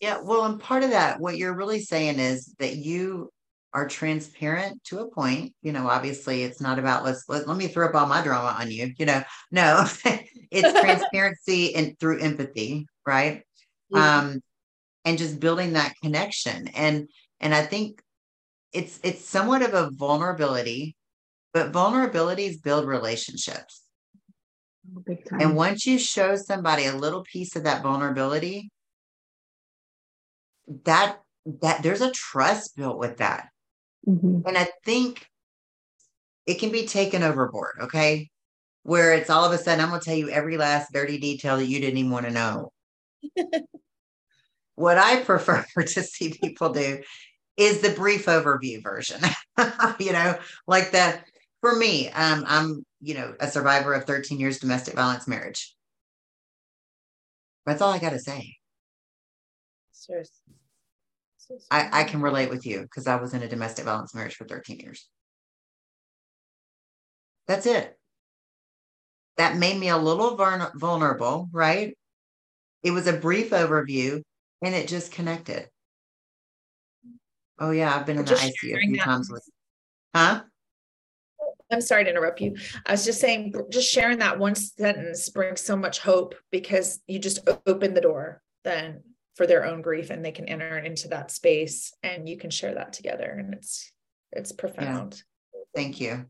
yeah 0.00 0.20
well 0.22 0.44
and 0.44 0.60
part 0.60 0.82
of 0.82 0.90
that 0.90 1.20
what 1.20 1.36
you're 1.36 1.54
really 1.54 1.80
saying 1.80 2.18
is 2.18 2.54
that 2.58 2.76
you 2.76 3.30
are 3.72 3.86
transparent 3.86 4.82
to 4.84 4.98
a 4.98 5.10
point. 5.10 5.54
You 5.62 5.72
know, 5.72 5.88
obviously 5.88 6.42
it's 6.42 6.60
not 6.60 6.78
about 6.78 7.04
let's 7.04 7.28
let, 7.28 7.46
let 7.46 7.56
me 7.56 7.68
throw 7.68 7.88
up 7.88 7.94
all 7.94 8.06
my 8.06 8.22
drama 8.22 8.56
on 8.58 8.70
you, 8.70 8.92
you 8.98 9.06
know. 9.06 9.22
No, 9.50 9.86
it's 10.50 10.80
transparency 10.80 11.74
and 11.74 11.98
through 11.98 12.20
empathy, 12.20 12.86
right? 13.06 13.44
Um, 13.94 14.40
and 15.04 15.18
just 15.18 15.40
building 15.40 15.72
that 15.74 15.94
connection. 16.02 16.68
And 16.68 17.08
and 17.40 17.54
I 17.54 17.62
think 17.62 18.02
it's 18.72 19.00
it's 19.02 19.24
somewhat 19.24 19.62
of 19.62 19.74
a 19.74 19.90
vulnerability, 19.90 20.96
but 21.52 21.72
vulnerabilities 21.72 22.62
build 22.62 22.86
relationships. 22.86 23.82
Oh, 24.96 25.14
and 25.32 25.56
once 25.56 25.86
you 25.86 25.98
show 25.98 26.36
somebody 26.36 26.86
a 26.86 26.94
little 26.94 27.22
piece 27.22 27.56
of 27.56 27.64
that 27.64 27.82
vulnerability, 27.82 28.70
that 30.84 31.18
that 31.62 31.82
there's 31.82 32.00
a 32.00 32.12
trust 32.12 32.76
built 32.76 32.98
with 32.98 33.18
that. 33.18 33.48
Mm-hmm. 34.06 34.46
And 34.46 34.56
I 34.56 34.68
think 34.84 35.26
it 36.46 36.58
can 36.58 36.70
be 36.70 36.86
taken 36.86 37.22
overboard, 37.22 37.76
okay? 37.82 38.30
Where 38.82 39.12
it's 39.14 39.30
all 39.30 39.44
of 39.44 39.52
a 39.52 39.58
sudden, 39.58 39.82
I'm 39.82 39.90
going 39.90 40.00
to 40.00 40.04
tell 40.04 40.16
you 40.16 40.30
every 40.30 40.56
last 40.56 40.92
dirty 40.92 41.18
detail 41.18 41.56
that 41.56 41.66
you 41.66 41.80
didn't 41.80 41.98
even 41.98 42.10
want 42.10 42.26
to 42.26 42.32
know. 42.32 42.72
what 44.74 44.96
I 44.96 45.20
prefer 45.20 45.64
to 45.78 46.02
see 46.02 46.38
people 46.42 46.72
do 46.72 47.02
is 47.60 47.82
the 47.82 47.90
brief 47.90 48.24
overview 48.26 48.82
version. 48.82 49.20
you 50.00 50.12
know, 50.12 50.36
like 50.66 50.90
the 50.90 51.20
for 51.60 51.76
me, 51.76 52.08
um, 52.10 52.44
I'm, 52.48 52.86
you 53.02 53.14
know, 53.14 53.34
a 53.38 53.48
survivor 53.48 53.92
of 53.92 54.04
13 54.04 54.40
years 54.40 54.58
domestic 54.58 54.94
violence 54.94 55.28
marriage. 55.28 55.76
That's 57.66 57.82
all 57.82 57.92
I 57.92 57.98
got 57.98 58.10
to 58.10 58.18
say. 58.18 58.56
Seriously. 59.92 60.54
I, 61.70 62.00
I 62.00 62.04
can 62.04 62.22
relate 62.22 62.48
with 62.48 62.64
you 62.64 62.80
because 62.80 63.06
I 63.06 63.16
was 63.16 63.34
in 63.34 63.42
a 63.42 63.48
domestic 63.48 63.84
violence 63.84 64.14
marriage 64.14 64.36
for 64.36 64.46
13 64.46 64.78
years. 64.80 65.06
That's 67.46 67.66
it. 67.66 67.98
That 69.36 69.56
made 69.56 69.78
me 69.78 69.88
a 69.88 69.98
little 69.98 70.36
vulnerable, 70.36 71.48
right? 71.52 71.96
It 72.82 72.92
was 72.92 73.06
a 73.06 73.12
brief 73.12 73.50
overview 73.50 74.22
and 74.62 74.74
it 74.74 74.88
just 74.88 75.12
connected. 75.12 75.68
Oh, 77.60 77.70
yeah, 77.70 77.94
I've 77.94 78.06
been 78.06 78.18
in 78.18 78.24
the 78.24 78.34
ICU 78.34 78.76
a 78.76 78.80
few 78.80 78.96
times 78.96 79.30
with, 79.30 79.46
huh? 80.14 80.42
I'm 81.70 81.80
sorry 81.80 82.04
to 82.04 82.10
interrupt 82.10 82.40
you. 82.40 82.56
I 82.86 82.92
was 82.92 83.04
just 83.04 83.20
saying, 83.20 83.54
just 83.70 83.92
sharing 83.92 84.18
that 84.18 84.38
one 84.38 84.56
sentence 84.56 85.28
brings 85.28 85.60
so 85.60 85.76
much 85.76 86.00
hope 86.00 86.34
because 86.50 87.00
you 87.06 87.18
just 87.18 87.48
open 87.66 87.94
the 87.94 88.00
door 88.00 88.42
then 88.64 89.02
for 89.40 89.46
their 89.46 89.64
own 89.64 89.80
grief 89.80 90.10
and 90.10 90.24
they 90.24 90.32
can 90.32 90.46
enter 90.46 90.78
into 90.78 91.08
that 91.08 91.30
space 91.30 91.94
and 92.02 92.28
you 92.28 92.36
can 92.36 92.50
share 92.50 92.74
that 92.74 92.92
together 92.92 93.24
and 93.24 93.54
it's 93.54 93.90
it's 94.32 94.52
profound 94.52 95.22
yeah. 95.54 95.60
thank 95.74 95.98
you 95.98 96.26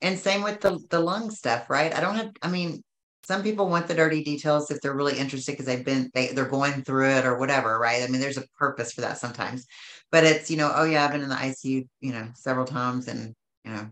and 0.00 0.16
same 0.16 0.42
with 0.42 0.60
the 0.60 0.78
the 0.90 1.00
lung 1.00 1.30
stuff 1.30 1.68
right 1.68 1.92
i 1.92 2.00
don't 2.00 2.14
have 2.14 2.30
i 2.42 2.48
mean 2.48 2.84
some 3.24 3.42
people 3.42 3.68
want 3.68 3.86
the 3.86 3.94
dirty 3.94 4.24
details 4.24 4.70
if 4.70 4.80
they're 4.80 4.94
really 4.94 5.18
interested 5.18 5.52
because 5.52 5.66
they've 5.66 5.84
been 5.84 6.10
they, 6.14 6.28
they're 6.28 6.44
going 6.44 6.82
through 6.82 7.08
it 7.10 7.24
or 7.24 7.38
whatever 7.38 7.78
right 7.78 8.02
i 8.02 8.06
mean 8.06 8.20
there's 8.20 8.38
a 8.38 8.48
purpose 8.58 8.92
for 8.92 9.02
that 9.02 9.18
sometimes 9.18 9.66
but 10.10 10.24
it's 10.24 10.50
you 10.50 10.56
know 10.56 10.72
oh 10.74 10.84
yeah 10.84 11.04
i've 11.04 11.12
been 11.12 11.22
in 11.22 11.28
the 11.28 11.34
icu 11.34 11.86
you 12.00 12.12
know 12.12 12.28
several 12.34 12.66
times 12.66 13.08
and 13.08 13.34
you 13.64 13.72
know 13.72 13.88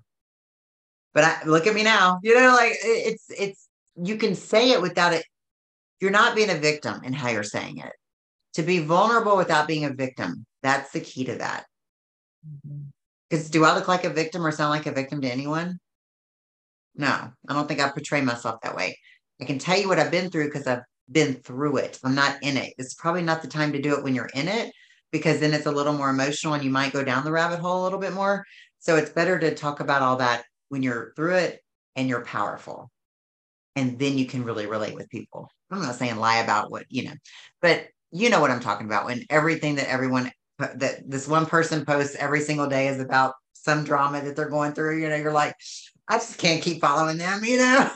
but 1.14 1.24
I, 1.24 1.45
look 1.45 1.66
at 1.66 1.74
me 1.74 1.83
now 1.83 2.18
you 2.22 2.35
know 2.35 2.55
like 2.55 2.72
it's 2.83 3.26
it's 3.31 3.68
you 3.97 4.16
can 4.16 4.35
say 4.35 4.70
it 4.70 4.83
without 4.83 5.12
it 5.12 5.24
you're 6.01 6.11
not 6.11 6.37
being 6.37 6.51
a 6.51 6.55
victim 6.55 7.03
in 7.05 7.12
how 7.12 7.29
you're 7.29 7.43
saying 7.43 7.79
it 7.79 7.93
to 8.59 8.64
be 8.64 8.81
vulnerable 8.81 9.37
without 9.37 9.68
being 9.68 9.85
a 9.85 9.93
victim. 9.93 10.45
That's 10.64 10.91
the 10.91 10.99
key 10.99 11.24
to 11.24 11.37
that. 11.37 11.64
Because 13.31 13.45
mm-hmm. 13.45 13.53
do 13.53 13.64
I 13.64 13.74
look 13.74 13.87
like 13.87 14.03
a 14.03 14.11
victim 14.11 14.45
or 14.45 14.51
sound 14.51 14.70
like 14.70 14.87
a 14.87 14.93
victim 14.93 15.20
to 15.20 15.31
anyone? 15.31 15.79
No, 16.97 17.31
I 17.49 17.55
don't 17.55 17.68
think 17.68 17.79
I 17.79 17.89
portray 17.91 18.20
myself 18.20 18.61
that 18.62 18.74
way. 18.74 18.99
I 19.41 19.45
can 19.45 19.59
tell 19.59 19.78
you 19.78 19.89
what 19.89 19.99
I've 19.99 20.11
been 20.11 20.30
through 20.30 20.47
because 20.47 20.66
I've 20.66 20.82
been 21.11 21.34
through 21.34 21.78
it. 21.78 21.99
I'm 22.05 22.14
not 22.14 22.43
in 22.43 22.57
it. 22.57 22.74
It's 22.78 22.95
probably 22.95 23.22
not 23.22 23.43
the 23.43 23.49
time 23.49 23.72
to 23.72 23.80
do 23.80 23.97
it 23.97 24.03
when 24.03 24.14
you're 24.14 24.30
in 24.34 24.49
it 24.49 24.72
because 25.11 25.41
then 25.41 25.55
it's 25.55 25.66
a 25.66 25.72
little 25.72 25.93
more 25.93 26.11
emotional 26.11 26.55
and 26.55 26.64
you 26.64 26.70
might 26.70 26.93
go 26.93 27.05
down 27.05 27.24
the 27.24 27.32
rabbit 27.32 27.61
hole 27.61 27.82
a 27.82 27.84
little 27.84 27.99
bit 27.99 28.12
more. 28.12 28.45
So 28.78 28.97
it's 28.97 29.11
better 29.11 29.39
to 29.39 29.55
talk 29.55 29.80
about 29.80 30.03
all 30.03 30.16
that 30.16 30.45
when 30.68 30.82
you're 30.82 31.12
through 31.16 31.36
it 31.36 31.61
and 31.97 32.09
you're 32.09 32.24
powerful. 32.24 32.91
And 33.76 33.99
then 33.99 34.18
you 34.18 34.26
can 34.26 34.45
really 34.45 34.66
relate 34.66 34.95
with 34.95 35.09
people. 35.09 35.51
I'm 35.70 35.82
not 35.82 35.95
saying 35.95 36.16
lie 36.16 36.39
about 36.39 36.70
what, 36.70 36.84
you 36.89 37.05
know, 37.05 37.14
but 37.62 37.89
you 38.11 38.30
know 38.30 38.41
what 38.41 38.51
I'm 38.51 38.61
talking 38.61 38.86
about 38.86 39.05
when 39.05 39.24
everything 39.30 39.76
that 39.76 39.91
everyone 39.91 40.30
that 40.59 41.09
this 41.09 41.28
one 41.28 41.47
person 41.47 41.84
posts 41.84 42.16
every 42.16 42.41
single 42.41 42.68
day 42.68 42.89
is 42.89 43.01
about 43.01 43.34
some 43.53 43.84
drama 43.84 44.20
that 44.22 44.34
they're 44.34 44.49
going 44.49 44.72
through. 44.72 44.99
You 44.99 45.09
know, 45.09 45.16
you're 45.16 45.32
like, 45.32 45.55
I 46.09 46.16
just 46.16 46.39
can't 46.39 46.62
keep 46.62 46.80
following 46.80 47.18
them, 47.18 47.45
you 47.45 47.59
know. 47.59 47.91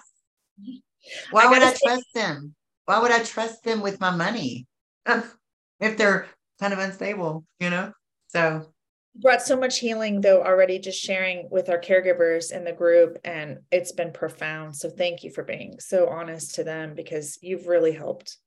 Why 1.31 1.45
I 1.45 1.51
would 1.51 1.63
I 1.63 1.73
say- 1.73 1.79
trust 1.85 2.07
them? 2.15 2.55
Why 2.85 3.01
would 3.01 3.13
I 3.13 3.23
trust 3.23 3.63
them 3.63 3.81
with 3.81 4.01
my 4.01 4.11
money 4.11 4.67
if 5.07 5.97
they're 5.97 6.27
kind 6.61 6.73
of 6.73 6.79
unstable, 6.79 7.45
you 7.61 7.71
know? 7.71 7.93
So 8.29 8.67
brought 9.15 9.43
so 9.43 9.57
much 9.57 9.79
healing 9.79 10.23
though 10.23 10.43
already 10.43 10.79
just 10.79 10.99
sharing 10.99 11.47
with 11.51 11.69
our 11.69 11.79
caregivers 11.79 12.51
in 12.51 12.65
the 12.65 12.73
group 12.73 13.19
and 13.25 13.59
it's 13.71 13.93
been 13.93 14.11
profound 14.11 14.75
so 14.75 14.89
thank 14.89 15.23
you 15.23 15.31
for 15.31 15.45
being 15.45 15.79
so 15.79 16.09
honest 16.09 16.55
to 16.55 16.65
them 16.65 16.95
because 16.95 17.39
you've 17.43 17.67
really 17.67 17.93
helped 17.93 18.39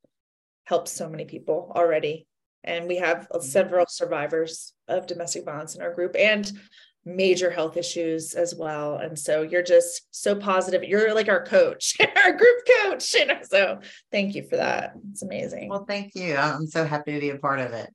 helped 0.65 0.87
so 0.89 1.09
many 1.09 1.25
people 1.25 1.71
already. 1.75 2.27
And 2.63 2.87
we 2.87 2.97
have 2.97 3.27
several 3.41 3.85
survivors 3.87 4.73
of 4.87 5.07
domestic 5.07 5.45
violence 5.45 5.75
in 5.75 5.81
our 5.81 5.93
group 5.93 6.15
and 6.17 6.51
major 7.05 7.51
health 7.51 7.77
issues 7.77 8.33
as 8.33 8.55
well. 8.55 8.97
And 8.97 9.17
so 9.17 9.43
you're 9.43 9.63
just 9.63 10.07
so 10.11 10.35
positive. 10.35 10.83
You're 10.83 11.13
like 11.13 11.29
our 11.29 11.45
coach, 11.45 11.95
our 12.25 12.33
group 12.33 12.57
coach. 12.83 13.13
You 13.13 13.27
know, 13.27 13.39
so 13.43 13.79
thank 14.11 14.35
you 14.35 14.43
for 14.43 14.57
that. 14.57 14.93
It's 15.11 15.21
amazing. 15.21 15.69
Well, 15.69 15.85
thank 15.85 16.15
you. 16.15 16.35
I'm 16.35 16.67
so 16.67 16.83
happy 16.85 17.13
to 17.13 17.19
be 17.19 17.29
a 17.29 17.37
part 17.37 17.59
of 17.59 17.73
it. 17.73 17.93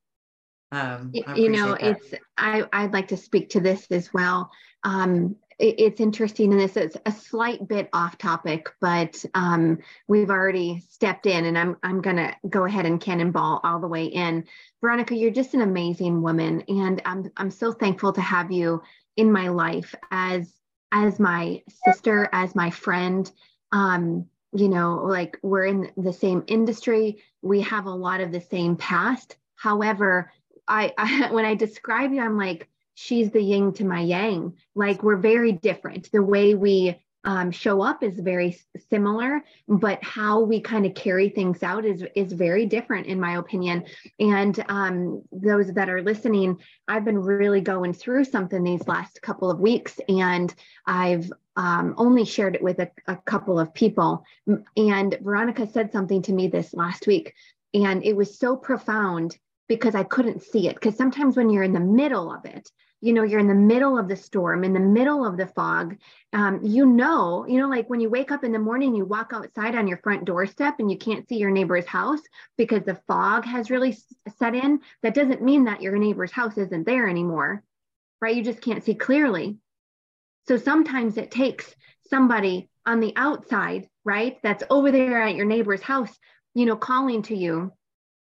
Um, 0.71 1.11
you 1.35 1.49
know, 1.49 1.71
that. 1.71 1.83
it's 1.83 2.23
I 2.37 2.63
I'd 2.71 2.93
like 2.93 3.09
to 3.09 3.17
speak 3.17 3.49
to 3.49 3.59
this 3.59 3.87
as 3.91 4.13
well. 4.13 4.51
Um, 4.83 5.35
it's 5.61 6.01
interesting 6.01 6.51
and 6.51 6.59
this 6.59 6.75
is 6.75 6.97
a 7.05 7.11
slight 7.11 7.67
bit 7.67 7.87
off 7.93 8.17
topic 8.17 8.69
but 8.81 9.23
um, 9.35 9.77
we've 10.07 10.31
already 10.31 10.83
stepped 10.89 11.27
in 11.27 11.45
and 11.45 11.57
i'm, 11.57 11.77
I'm 11.83 12.01
going 12.01 12.15
to 12.15 12.35
go 12.49 12.65
ahead 12.65 12.87
and 12.87 12.99
cannonball 12.99 13.61
all 13.63 13.79
the 13.79 13.87
way 13.87 14.05
in 14.05 14.45
veronica 14.81 15.15
you're 15.15 15.29
just 15.29 15.53
an 15.53 15.61
amazing 15.61 16.23
woman 16.23 16.63
and 16.67 17.01
i'm, 17.05 17.31
I'm 17.37 17.51
so 17.51 17.71
thankful 17.71 18.11
to 18.13 18.21
have 18.21 18.51
you 18.51 18.81
in 19.15 19.31
my 19.31 19.49
life 19.49 19.95
as 20.09 20.53
as 20.91 21.19
my 21.19 21.61
sister 21.85 22.29
as 22.33 22.55
my 22.55 22.69
friend 22.69 23.31
um, 23.71 24.25
you 24.53 24.67
know 24.67 25.03
like 25.05 25.37
we're 25.41 25.65
in 25.65 25.91
the 25.97 26.13
same 26.13 26.43
industry 26.47 27.21
we 27.41 27.61
have 27.61 27.85
a 27.85 27.89
lot 27.89 28.21
of 28.21 28.31
the 28.31 28.41
same 28.41 28.75
past 28.75 29.37
however 29.55 30.31
I, 30.67 30.93
I 30.97 31.31
when 31.31 31.45
i 31.45 31.55
describe 31.55 32.11
you 32.11 32.21
i'm 32.21 32.37
like 32.37 32.67
she's 33.01 33.31
the 33.31 33.41
yin 33.41 33.73
to 33.73 33.85
my 33.85 34.01
yang. 34.01 34.53
Like 34.75 35.03
we're 35.03 35.17
very 35.17 35.51
different. 35.51 36.11
The 36.11 36.23
way 36.23 36.53
we 36.53 36.99
um, 37.23 37.51
show 37.51 37.81
up 37.81 38.03
is 38.03 38.19
very 38.19 38.57
similar, 38.89 39.41
but 39.67 40.03
how 40.03 40.39
we 40.39 40.59
kind 40.59 40.85
of 40.85 40.95
carry 40.95 41.29
things 41.29 41.61
out 41.61 41.85
is 41.85 42.03
is 42.15 42.33
very 42.33 42.65
different, 42.65 43.07
in 43.07 43.19
my 43.19 43.37
opinion. 43.37 43.85
And 44.19 44.63
um, 44.69 45.21
those 45.31 45.71
that 45.73 45.89
are 45.89 46.01
listening, 46.01 46.57
I've 46.87 47.05
been 47.05 47.19
really 47.19 47.61
going 47.61 47.93
through 47.93 48.25
something 48.25 48.63
these 48.63 48.87
last 48.87 49.21
couple 49.21 49.51
of 49.51 49.59
weeks, 49.59 49.99
and 50.09 50.53
I've 50.85 51.31
um, 51.55 51.93
only 51.97 52.25
shared 52.25 52.55
it 52.55 52.63
with 52.63 52.79
a, 52.79 52.89
a 53.07 53.17
couple 53.17 53.59
of 53.59 53.73
people. 53.73 54.25
And 54.75 55.17
Veronica 55.21 55.67
said 55.67 55.91
something 55.91 56.21
to 56.23 56.33
me 56.33 56.47
this 56.47 56.73
last 56.73 57.05
week, 57.05 57.33
and 57.73 58.03
it 58.03 58.15
was 58.15 58.39
so 58.39 58.55
profound 58.55 59.37
because 59.67 59.93
I 59.93 60.03
couldn't 60.03 60.41
see 60.41 60.67
it. 60.67 60.75
Because 60.75 60.97
sometimes 60.97 61.37
when 61.37 61.49
you're 61.49 61.63
in 61.63 61.73
the 61.73 61.79
middle 61.79 62.31
of 62.33 62.45
it, 62.45 62.69
you 63.01 63.13
know, 63.13 63.23
you're 63.23 63.39
in 63.39 63.47
the 63.47 63.53
middle 63.55 63.97
of 63.97 64.07
the 64.07 64.15
storm, 64.15 64.63
in 64.63 64.73
the 64.73 64.79
middle 64.79 65.25
of 65.25 65.35
the 65.35 65.47
fog, 65.47 65.97
um, 66.33 66.59
you 66.63 66.85
know, 66.85 67.45
you 67.47 67.59
know, 67.59 67.67
like 67.67 67.89
when 67.89 67.99
you 67.99 68.09
wake 68.09 68.31
up 68.31 68.43
in 68.43 68.51
the 68.51 68.59
morning, 68.59 68.95
you 68.95 69.05
walk 69.05 69.31
outside 69.33 69.75
on 69.75 69.87
your 69.87 69.97
front 69.97 70.23
doorstep 70.23 70.75
and 70.79 70.89
you 70.89 70.97
can't 70.97 71.27
see 71.27 71.37
your 71.37 71.49
neighbor's 71.49 71.87
house 71.87 72.21
because 72.57 72.83
the 72.83 73.01
fog 73.07 73.43
has 73.43 73.71
really 73.71 73.97
set 74.37 74.53
in. 74.53 74.79
That 75.01 75.15
doesn't 75.15 75.41
mean 75.41 75.65
that 75.65 75.81
your 75.81 75.97
neighbor's 75.97 76.31
house 76.31 76.57
isn't 76.57 76.85
there 76.85 77.09
anymore, 77.09 77.63
right? 78.21 78.35
You 78.35 78.43
just 78.43 78.61
can't 78.61 78.83
see 78.83 78.95
clearly. 78.95 79.57
So 80.47 80.57
sometimes 80.57 81.17
it 81.17 81.31
takes 81.31 81.75
somebody 82.07 82.69
on 82.85 82.99
the 82.99 83.13
outside, 83.15 83.89
right, 84.05 84.37
that's 84.43 84.63
over 84.69 84.91
there 84.91 85.23
at 85.23 85.35
your 85.35 85.45
neighbor's 85.45 85.81
house, 85.81 86.15
you 86.53 86.67
know, 86.67 86.75
calling 86.75 87.23
to 87.23 87.35
you 87.35 87.73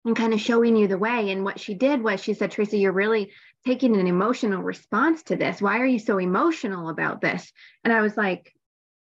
and 0.05 0.15
kind 0.15 0.33
of 0.33 0.41
showing 0.41 0.75
you 0.75 0.87
the 0.87 0.97
way. 0.97 1.31
And 1.31 1.43
what 1.43 1.59
she 1.59 1.73
did 1.73 2.01
was 2.01 2.21
she 2.21 2.33
said, 2.33 2.51
Tracy, 2.51 2.79
you're 2.79 2.91
really 2.91 3.31
taking 3.65 3.97
an 3.97 4.07
emotional 4.07 4.61
response 4.61 5.23
to 5.23 5.35
this. 5.35 5.61
Why 5.61 5.79
are 5.79 5.85
you 5.85 5.99
so 5.99 6.17
emotional 6.17 6.89
about 6.89 7.21
this? 7.21 7.51
And 7.83 7.93
I 7.93 8.01
was 8.01 8.15
like, 8.15 8.53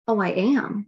oh, 0.07 0.19
I 0.19 0.29
am. 0.29 0.87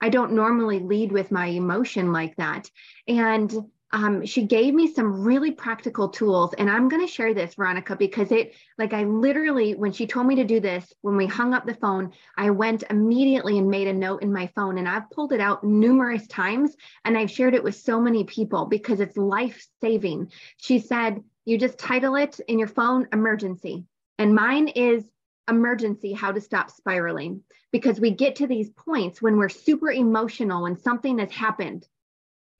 I 0.00 0.08
don't 0.08 0.32
normally 0.32 0.78
lead 0.78 1.12
with 1.12 1.30
my 1.30 1.46
emotion 1.46 2.12
like 2.12 2.36
that. 2.36 2.70
And 3.06 3.52
um, 3.90 4.26
she 4.26 4.42
gave 4.44 4.74
me 4.74 4.92
some 4.92 5.22
really 5.22 5.50
practical 5.50 6.10
tools. 6.10 6.54
And 6.54 6.70
I'm 6.70 6.88
going 6.88 7.04
to 7.04 7.12
share 7.12 7.32
this, 7.32 7.54
Veronica, 7.54 7.96
because 7.96 8.30
it, 8.30 8.54
like, 8.76 8.92
I 8.92 9.04
literally, 9.04 9.74
when 9.74 9.92
she 9.92 10.06
told 10.06 10.26
me 10.26 10.36
to 10.36 10.44
do 10.44 10.60
this, 10.60 10.92
when 11.00 11.16
we 11.16 11.26
hung 11.26 11.54
up 11.54 11.66
the 11.66 11.74
phone, 11.74 12.12
I 12.36 12.50
went 12.50 12.84
immediately 12.90 13.58
and 13.58 13.70
made 13.70 13.88
a 13.88 13.92
note 13.94 14.22
in 14.22 14.32
my 14.32 14.48
phone. 14.54 14.78
And 14.78 14.88
I've 14.88 15.10
pulled 15.10 15.32
it 15.32 15.40
out 15.40 15.64
numerous 15.64 16.26
times 16.26 16.76
and 17.04 17.16
I've 17.16 17.30
shared 17.30 17.54
it 17.54 17.64
with 17.64 17.76
so 17.76 18.00
many 18.00 18.24
people 18.24 18.66
because 18.66 19.00
it's 19.00 19.16
life 19.16 19.66
saving. 19.80 20.32
She 20.58 20.80
said, 20.80 21.22
you 21.48 21.56
just 21.56 21.78
title 21.78 22.14
it 22.16 22.38
in 22.46 22.58
your 22.58 22.68
phone 22.68 23.08
emergency. 23.10 23.86
And 24.18 24.34
mine 24.34 24.68
is 24.68 25.06
emergency 25.48 26.12
how 26.12 26.30
to 26.30 26.42
stop 26.42 26.70
spiraling. 26.70 27.42
Because 27.72 27.98
we 27.98 28.10
get 28.10 28.36
to 28.36 28.46
these 28.46 28.68
points 28.68 29.22
when 29.22 29.38
we're 29.38 29.48
super 29.48 29.90
emotional 29.90 30.64
when 30.64 30.76
something 30.76 31.18
has 31.18 31.32
happened. 31.32 31.88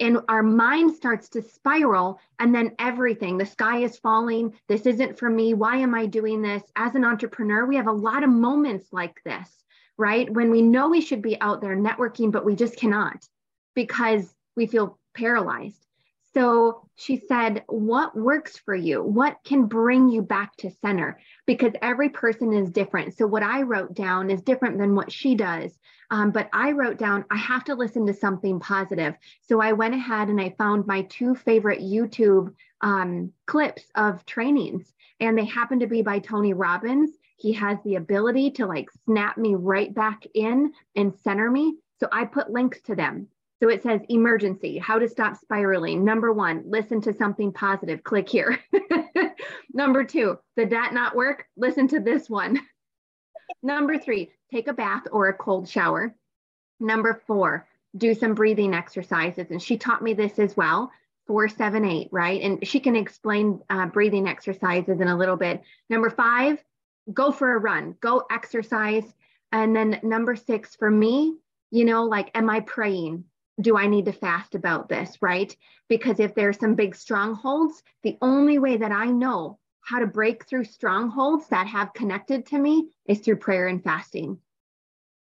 And 0.01 0.21
our 0.29 0.43
mind 0.43 0.95
starts 0.95 1.29
to 1.31 1.43
spiral 1.43 2.19
and 2.39 2.55
then 2.55 2.77
everything 2.79 3.37
the 3.37 3.45
sky 3.45 3.79
is 3.83 3.99
falling 3.99 4.55
this 4.69 4.87
isn't 4.87 5.19
for 5.19 5.29
me 5.29 5.55
why 5.55 5.77
am 5.79 5.95
i 5.95 6.07
doing 6.07 6.41
this? 6.41 6.63
As 6.77 6.95
an 6.95 7.05
entrepreneur 7.05 7.67
we 7.67 7.77
have 7.77 7.89
a 7.89 7.93
lot 7.93 8.25
of 8.25 8.31
moments 8.31 8.87
like 8.93 9.21
this 9.25 9.51
right? 9.99 10.33
When 10.33 10.51
we 10.51 10.63
know 10.63 10.89
we 10.89 11.01
should 11.01 11.21
be 11.21 11.39
out 11.41 11.61
there 11.61 11.77
networking 11.77 12.31
but 12.31 12.45
we 12.45 12.55
just 12.55 12.77
cannot 12.77 13.27
because 13.75 14.33
we 14.57 14.67
feel 14.67 14.99
paralyzed 15.15 15.88
so 16.35 16.89
she 16.95 17.17
said, 17.17 17.65
What 17.69 18.17
works 18.17 18.59
for 18.59 18.75
you? 18.75 19.03
What 19.03 19.39
can 19.45 19.67
bring 19.67 20.09
you 20.09 20.23
back 20.23 20.57
to 20.59 20.71
center? 20.71 21.19
Because 21.47 21.73
every 21.81 22.11
person 22.11 22.53
is 22.53 22.71
different. 22.71 23.17
So, 23.17 23.27
what 23.27 23.43
I 23.43 23.63
wrote 23.63 23.95
down 23.95 24.31
is 24.31 24.43
different 24.43 24.79
than 24.79 24.95
what 24.95 25.11
she 25.11 25.35
does. 25.35 25.79
Um, 26.11 26.31
but 26.31 26.49
I 26.53 26.73
wrote 26.73 26.99
down, 26.99 27.25
I 27.31 27.37
have 27.37 27.65
to 27.65 27.75
listen 27.75 28.07
to 28.07 28.15
something 28.15 28.61
positive. 28.61 29.15
So, 29.43 29.61
I 29.61 29.73
went 29.73 29.95
ahead 29.95 30.29
and 30.29 30.41
I 30.41 30.55
found 30.59 30.87
my 30.87 31.03
two 31.03 31.35
favorite 31.35 31.81
YouTube 31.81 32.55
um, 32.81 33.33
clips 33.47 33.85
of 33.95 34.25
trainings, 34.27 34.93
and 35.21 35.37
they 35.37 35.45
happen 35.45 35.81
to 35.81 35.87
be 35.87 36.03
by 36.03 36.19
Tony 36.19 36.53
Robbins. 36.53 37.11
He 37.37 37.53
has 37.53 37.79
the 37.85 37.95
ability 37.95 38.51
to 38.53 38.67
like 38.67 38.89
snap 39.05 39.39
me 39.39 39.55
right 39.55 39.95
back 39.95 40.25
in 40.35 40.73
and 40.95 41.15
center 41.25 41.51
me. 41.51 41.77
So, 42.01 42.09
I 42.13 42.27
put 42.27 42.51
links 42.51 42.81
to 42.83 42.95
them. 42.95 43.29
So 43.61 43.69
it 43.69 43.83
says 43.83 44.01
emergency, 44.09 44.79
how 44.79 44.99
to 44.99 45.09
stop 45.09 45.37
spiraling. 45.37 46.05
Number 46.05 46.33
one, 46.33 46.63
listen 46.67 47.01
to 47.03 47.13
something 47.13 47.53
positive. 47.53 48.05
Click 48.05 48.29
here. 48.29 48.59
Number 49.73 50.05
two, 50.05 50.39
did 50.57 50.71
that 50.71 50.95
not 50.95 51.17
work? 51.17 51.47
Listen 51.57 51.89
to 51.89 52.01
this 52.01 52.31
one. 52.31 52.61
Number 53.63 53.99
three, 53.99 54.31
take 54.53 54.69
a 54.69 54.73
bath 54.73 55.05
or 55.11 55.29
a 55.29 55.35
cold 55.35 55.69
shower. 55.69 56.15
Number 56.79 57.21
four, 57.27 57.67
do 57.97 58.15
some 58.15 58.35
breathing 58.35 58.75
exercises. 58.75 59.51
And 59.51 59.61
she 59.61 59.77
taught 59.77 60.03
me 60.03 60.15
this 60.15 60.39
as 60.39 60.57
well 60.57 60.93
four, 61.29 61.47
seven, 61.47 61.85
eight, 61.85 62.09
right? 62.11 62.41
And 62.41 62.67
she 62.67 62.81
can 62.81 62.97
explain 62.97 63.61
uh, 63.69 63.87
breathing 63.87 64.27
exercises 64.27 64.99
in 65.01 65.09
a 65.09 65.17
little 65.17 65.37
bit. 65.37 65.63
Number 65.91 66.09
five, 66.09 66.59
go 67.13 67.31
for 67.31 67.55
a 67.55 67.59
run, 67.59 67.95
go 68.01 68.25
exercise. 68.31 69.05
And 69.53 69.77
then 69.77 70.01
number 70.03 70.35
six, 70.37 70.75
for 70.75 70.91
me, 70.91 71.37
you 71.71 71.85
know, 71.85 72.05
like, 72.05 72.31
am 72.35 72.49
I 72.49 72.61
praying? 72.61 73.25
Do 73.61 73.77
I 73.77 73.87
need 73.87 74.05
to 74.07 74.13
fast 74.13 74.55
about 74.55 74.89
this, 74.89 75.17
right? 75.21 75.55
Because 75.89 76.21
if 76.21 76.35
there's 76.35 76.59
some 76.59 76.75
big 76.75 76.95
strongholds, 76.95 77.83
the 78.03 78.17
only 78.23 78.59
way 78.59 78.77
that 78.77 78.93
I 78.93 79.07
know 79.07 79.59
how 79.81 79.99
to 79.99 80.07
break 80.07 80.47
through 80.47 80.65
strongholds 80.65 81.49
that 81.49 81.67
have 81.67 81.95
connected 81.95 82.47
to 82.47 82.59
me 82.59 82.89
is 83.07 83.21
through 83.21 83.37
prayer 83.37 83.69
and 83.69 83.83
fasting. 83.83 84.39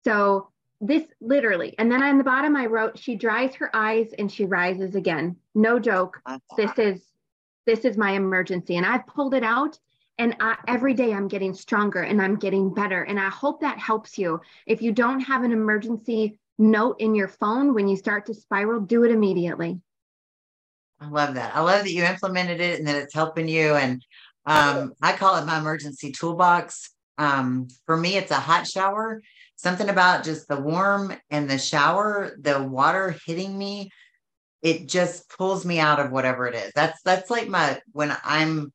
So 0.04 0.48
this 0.80 1.04
literally, 1.20 1.74
and 1.78 1.90
then 1.90 2.02
on 2.02 2.18
the 2.18 2.24
bottom 2.24 2.56
I 2.56 2.66
wrote, 2.66 2.98
she 2.98 3.16
dries 3.16 3.54
her 3.54 3.74
eyes 3.74 4.12
and 4.18 4.30
she 4.30 4.44
rises 4.44 4.94
again. 4.94 5.36
No 5.54 5.78
joke. 5.78 6.20
This 6.56 6.72
is 6.78 7.02
this 7.64 7.84
is 7.84 7.96
my 7.96 8.12
emergency, 8.12 8.76
and 8.76 8.86
I've 8.86 9.06
pulled 9.06 9.34
it 9.34 9.42
out. 9.42 9.78
And 10.18 10.34
I, 10.40 10.56
every 10.66 10.94
day 10.94 11.12
I'm 11.12 11.28
getting 11.28 11.52
stronger 11.52 12.02
and 12.02 12.22
I'm 12.22 12.36
getting 12.36 12.72
better. 12.72 13.02
And 13.02 13.20
I 13.20 13.28
hope 13.28 13.60
that 13.60 13.78
helps 13.78 14.16
you. 14.16 14.40
If 14.64 14.80
you 14.80 14.92
don't 14.92 15.20
have 15.20 15.42
an 15.42 15.52
emergency 15.52 16.38
note 16.58 16.96
in 17.00 17.14
your 17.14 17.28
phone 17.28 17.74
when 17.74 17.88
you 17.88 17.96
start 17.96 18.26
to 18.26 18.34
spiral, 18.34 18.80
do 18.80 19.04
it 19.04 19.10
immediately. 19.10 19.80
I 21.00 21.08
love 21.08 21.34
that. 21.34 21.54
I 21.54 21.60
love 21.60 21.84
that 21.84 21.92
you 21.92 22.04
implemented 22.04 22.60
it 22.60 22.78
and 22.78 22.88
that 22.88 22.96
it's 22.96 23.14
helping 23.14 23.48
you. 23.48 23.74
And 23.74 24.02
um, 24.46 24.94
I 25.02 25.12
call 25.12 25.36
it 25.36 25.44
my 25.44 25.58
emergency 25.58 26.12
toolbox. 26.12 26.90
Um, 27.18 27.68
for 27.84 27.96
me, 27.96 28.16
it's 28.16 28.30
a 28.30 28.36
hot 28.36 28.66
shower. 28.66 29.20
Something 29.56 29.88
about 29.88 30.24
just 30.24 30.48
the 30.48 30.60
warm 30.60 31.14
and 31.30 31.48
the 31.48 31.58
shower, 31.58 32.36
the 32.40 32.62
water 32.62 33.16
hitting 33.26 33.56
me, 33.56 33.90
it 34.62 34.86
just 34.88 35.28
pulls 35.30 35.64
me 35.64 35.78
out 35.78 36.00
of 36.00 36.10
whatever 36.10 36.46
it 36.46 36.54
is. 36.54 36.72
That's 36.74 37.00
that's 37.02 37.30
like 37.30 37.48
my 37.48 37.80
when 37.92 38.14
I'm, 38.24 38.72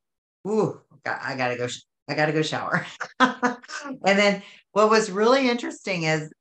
ooh, 0.47 0.79
I 1.05 1.35
gotta 1.35 1.57
go. 1.57 1.67
I 2.07 2.15
gotta 2.15 2.33
go 2.33 2.41
shower. 2.41 2.85
and 3.19 3.57
then 4.03 4.43
what 4.73 4.89
was 4.89 5.11
really 5.11 5.49
interesting 5.49 6.03
is 6.03 6.31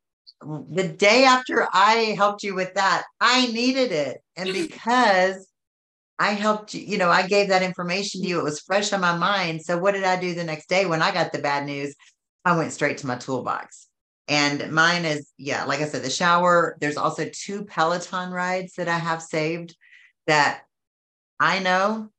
the 0.43 0.88
day 0.88 1.24
after 1.24 1.68
I 1.72 2.14
helped 2.16 2.43
you 2.43 2.55
with 2.55 2.74
that, 2.74 3.05
I 3.20 3.47
needed 3.49 3.93
it. 3.93 4.22
And 4.36 4.53
because 4.53 5.47
I 6.18 6.32
helped 6.32 6.74
you, 6.74 6.82
you 6.82 6.99
know, 6.99 7.11
I 7.11 7.26
gave 7.26 7.49
that 7.49 7.62
information 7.62 8.22
to 8.22 8.28
you, 8.28 8.38
it 8.38 8.45
was 8.45 8.61
fresh 8.61 8.93
on 8.93 9.01
my 9.01 9.16
mind. 9.16 9.62
So, 9.62 9.78
what 9.78 9.93
did 9.93 10.05
I 10.05 10.18
do 10.20 10.34
the 10.34 10.45
next 10.45 10.68
day 10.68 10.86
when 10.86 11.03
I 11.03 11.12
got 11.12 11.32
the 11.32 11.38
bad 11.38 11.66
news? 11.66 11.95
I 12.45 12.57
went 12.57 12.72
straight 12.72 12.99
to 12.99 13.07
my 13.07 13.16
toolbox. 13.16 13.86
And 14.28 14.70
mine 14.70 15.05
is, 15.05 15.30
yeah, 15.38 15.64
like 15.64 15.80
I 15.80 15.86
said, 15.86 16.03
the 16.03 16.11
shower. 16.11 16.76
There's 16.80 16.97
also 16.97 17.28
two 17.32 17.64
Peloton 17.64 18.30
rides 18.30 18.74
that 18.76 18.88
I 18.88 18.99
have 18.99 19.22
saved 19.22 19.76
that 20.26 20.62
I 21.41 21.59
know. 21.59 22.11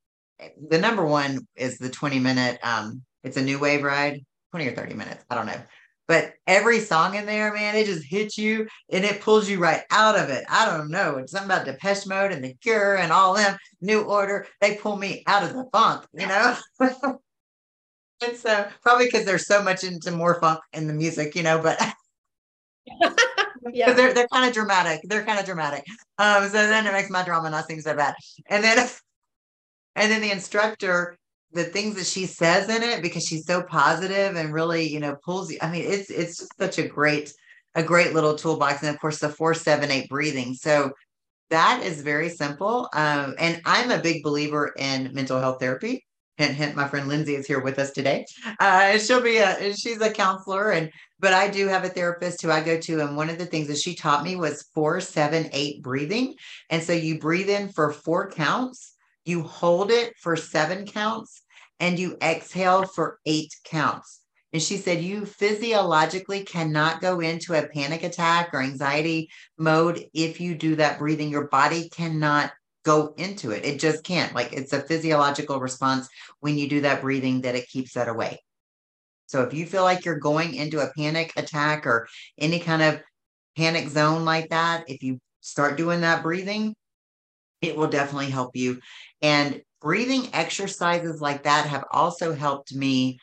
The 0.70 0.80
number 0.80 1.06
one 1.06 1.48
is 1.56 1.78
the 1.78 1.90
20 1.90 2.20
minute, 2.20 2.60
um, 2.64 3.04
it's 3.24 3.38
a 3.38 3.42
new 3.42 3.60
wave 3.60 3.84
ride, 3.84 4.26
20 4.52 4.68
or 4.68 4.76
30 4.76 4.96
minutes. 4.96 5.24
I 5.30 5.36
don't 5.36 5.46
know. 5.46 5.62
But 6.12 6.34
every 6.46 6.82
song 6.82 7.16
in 7.16 7.26
there, 7.26 7.54
man, 7.54 7.74
it 7.74 7.86
just 7.86 8.04
hits 8.04 8.38
you 8.38 8.68
and 8.92 9.06
it 9.06 9.22
pulls 9.22 9.50
you 9.50 9.60
right 9.60 9.84
out 9.92 10.20
of 10.20 10.30
it. 10.30 10.44
I 10.50 10.66
don't 10.66 10.90
know. 10.90 11.16
It's 11.16 11.32
something 11.32 11.50
about 11.50 11.66
Depeche 11.66 12.06
Mode 12.06 12.34
and 12.34 12.44
The 12.44 12.54
Cure 12.56 12.98
and 12.98 13.14
all 13.14 13.34
them, 13.34 13.58
New 13.80 14.02
Order. 14.02 14.46
They 14.60 14.76
pull 14.76 14.98
me 14.98 15.24
out 15.26 15.44
of 15.44 15.54
the 15.54 15.64
funk, 15.72 16.04
you 16.12 16.28
know? 16.28 16.58
and 16.82 18.36
so 18.36 18.68
probably 18.82 19.06
because 19.06 19.24
there's 19.24 19.48
so 19.48 19.64
much 19.64 19.86
into 19.86 20.12
more 20.12 20.38
funk 20.42 20.60
in 20.74 20.86
the 20.86 20.94
music, 20.94 21.34
you 21.34 21.44
know, 21.44 21.62
but 21.62 21.80
yeah, 23.72 23.94
they're 23.94 24.14
they're 24.14 24.28
kind 24.28 24.50
of 24.50 24.54
dramatic. 24.54 25.00
They're 25.06 25.24
kind 25.24 25.40
of 25.40 25.46
dramatic. 25.46 25.86
Um, 26.18 26.44
so 26.44 26.68
then 26.68 26.88
it 26.88 26.92
makes 26.92 27.10
my 27.10 27.24
drama 27.24 27.50
not 27.50 27.68
seem 27.68 27.80
so 27.80 27.96
bad. 27.96 28.16
And 28.50 28.62
then 28.62 28.86
and 29.96 30.12
then 30.12 30.20
the 30.20 30.32
instructor 30.32 31.16
the 31.54 31.66
things 31.66 31.96
that 31.96 32.06
she 32.06 32.26
says 32.26 32.70
in 32.70 32.82
it 32.82 33.02
because 33.02 33.26
she's 33.26 33.46
so 33.46 33.62
positive 33.62 34.36
and 34.36 34.54
really 34.54 34.88
you 34.88 35.00
know 35.00 35.16
pulls 35.24 35.52
you 35.52 35.58
i 35.62 35.70
mean 35.70 35.84
it's 35.86 36.10
it's 36.10 36.38
just 36.38 36.58
such 36.58 36.78
a 36.78 36.88
great 36.88 37.34
a 37.76 37.84
great 37.84 38.14
little 38.14 38.36
toolbox. 38.36 38.82
And 38.82 38.94
of 38.94 39.00
course 39.00 39.20
the 39.20 39.30
four 39.30 39.54
seven 39.54 39.92
eight 39.92 40.10
breathing. 40.10 40.54
So 40.54 40.92
that 41.50 41.84
is 41.84 42.02
very 42.02 42.30
simple. 42.30 42.90
Um, 42.94 43.36
and 43.38 43.62
i'm 43.66 43.92
a 43.92 44.02
big 44.02 44.24
believer 44.24 44.74
in 44.78 45.14
mental 45.14 45.40
health 45.40 45.60
therapy. 45.60 46.06
Hint 46.38 46.56
hint 46.56 46.76
my 46.76 46.88
friend 46.88 47.08
lindsey 47.08 47.36
is 47.36 47.46
here 47.46 47.62
with 47.62 47.78
us 47.78 47.92
today. 47.92 48.26
Uh, 48.60 48.98
she'll 48.98 49.22
be 49.22 49.38
a 49.38 49.76
she's 49.76 50.02
a 50.02 50.12
counselor 50.12 50.72
and 50.72 50.90
but 51.20 51.34
i 51.34 51.48
do 51.48 51.68
have 51.68 51.84
a 51.84 51.90
therapist 51.90 52.42
who 52.42 52.50
i 52.50 52.62
go 52.62 52.80
to. 52.80 53.02
And 53.02 53.16
one 53.16 53.30
of 53.30 53.38
the 53.38 53.46
things 53.46 53.68
that 53.68 53.78
she 53.78 53.96
taught 53.96 54.24
me 54.24 54.36
was 54.36 54.70
four 54.74 55.00
seven 55.02 55.50
eight 55.52 55.82
breathing. 55.84 56.36
And 56.70 56.82
so 56.82 56.94
you 56.94 57.20
breathe 57.20 57.50
in 57.50 57.70
for 57.70 57.92
four 57.92 58.32
counts 58.32 58.91
you 59.26 59.44
hold 59.44 59.92
it 59.92 60.14
for 60.18 60.36
seven 60.36 60.86
counts 60.86 61.42
and 61.80 61.98
you 61.98 62.18
exhale 62.22 62.86
for 62.86 63.20
eight 63.26 63.54
counts. 63.64 64.22
And 64.54 64.62
she 64.62 64.78
said, 64.78 65.02
You 65.02 65.26
physiologically 65.26 66.44
cannot 66.44 67.02
go 67.02 67.20
into 67.20 67.54
a 67.54 67.68
panic 67.68 68.04
attack 68.04 68.50
or 68.54 68.62
anxiety 68.62 69.30
mode 69.58 70.06
if 70.14 70.42
you 70.42 70.56
do 70.56 70.76
that 70.76 71.00
breathing. 71.00 71.30
Your 71.30 71.48
body 71.48 71.90
cannot 71.90 72.52
go 72.84 73.14
into 73.18 73.52
it. 73.52 73.66
It 73.66 73.80
just 73.80 74.04
can't. 74.04 74.34
Like 74.34 74.54
it's 74.54 74.74
a 74.74 74.82
physiological 74.82 75.60
response 75.60 76.08
when 76.40 76.58
you 76.58 76.68
do 76.68 76.82
that 76.82 77.02
breathing 77.02 77.42
that 77.42 77.56
it 77.56 77.70
keeps 77.70 77.94
that 77.94 78.10
away. 78.10 78.40
So 79.28 79.44
if 79.44 79.54
you 79.54 79.66
feel 79.66 79.84
like 79.84 80.04
you're 80.04 80.20
going 80.20 80.56
into 80.56 80.82
a 80.82 80.92
panic 80.94 81.32
attack 81.38 81.88
or 81.88 82.08
any 82.38 82.60
kind 82.60 82.82
of 82.82 83.02
panic 83.56 83.88
zone 83.88 84.26
like 84.26 84.50
that, 84.50 84.84
if 84.88 85.04
you 85.04 85.20
start 85.40 85.78
doing 85.78 86.02
that 86.02 86.24
breathing, 86.24 86.76
it 87.62 87.76
will 87.76 87.88
definitely 87.88 88.30
help 88.30 88.56
you. 88.56 88.80
And 89.22 89.62
breathing 89.82 90.30
exercises 90.34 91.22
like 91.22 91.44
that 91.44 91.68
have 91.68 91.86
also 91.92 92.34
helped 92.34 92.74
me 92.74 93.20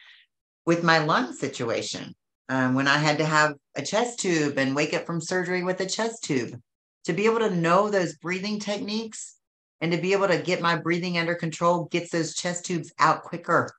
with 0.67 0.83
my 0.83 0.99
lung 0.99 1.33
situation. 1.33 2.15
Um, 2.51 2.75
when 2.75 2.89
I 2.89 2.97
had 2.97 3.19
to 3.19 3.27
have 3.27 3.55
a 3.77 3.83
chest 3.83 4.21
tube 4.21 4.57
and 4.57 4.75
wake 4.75 4.95
up 4.95 5.07
from 5.07 5.21
surgery 5.21 5.63
with 5.63 5.81
a 5.81 5.87
chest 5.87 6.25
tube, 6.25 6.59
to 7.05 7.13
be 7.13 7.27
able 7.27 7.41
to 7.41 7.55
know 7.55 7.91
those 7.91 8.17
breathing 8.17 8.59
techniques 8.59 9.37
and 9.81 9.93
to 9.93 9.99
be 9.99 10.13
able 10.13 10.29
to 10.29 10.39
get 10.39 10.61
my 10.61 10.77
breathing 10.77 11.19
under 11.19 11.35
control 11.35 11.85
gets 11.87 12.11
those 12.11 12.35
chest 12.35 12.65
tubes 12.65 12.93
out 12.99 13.23
quicker 13.23 13.71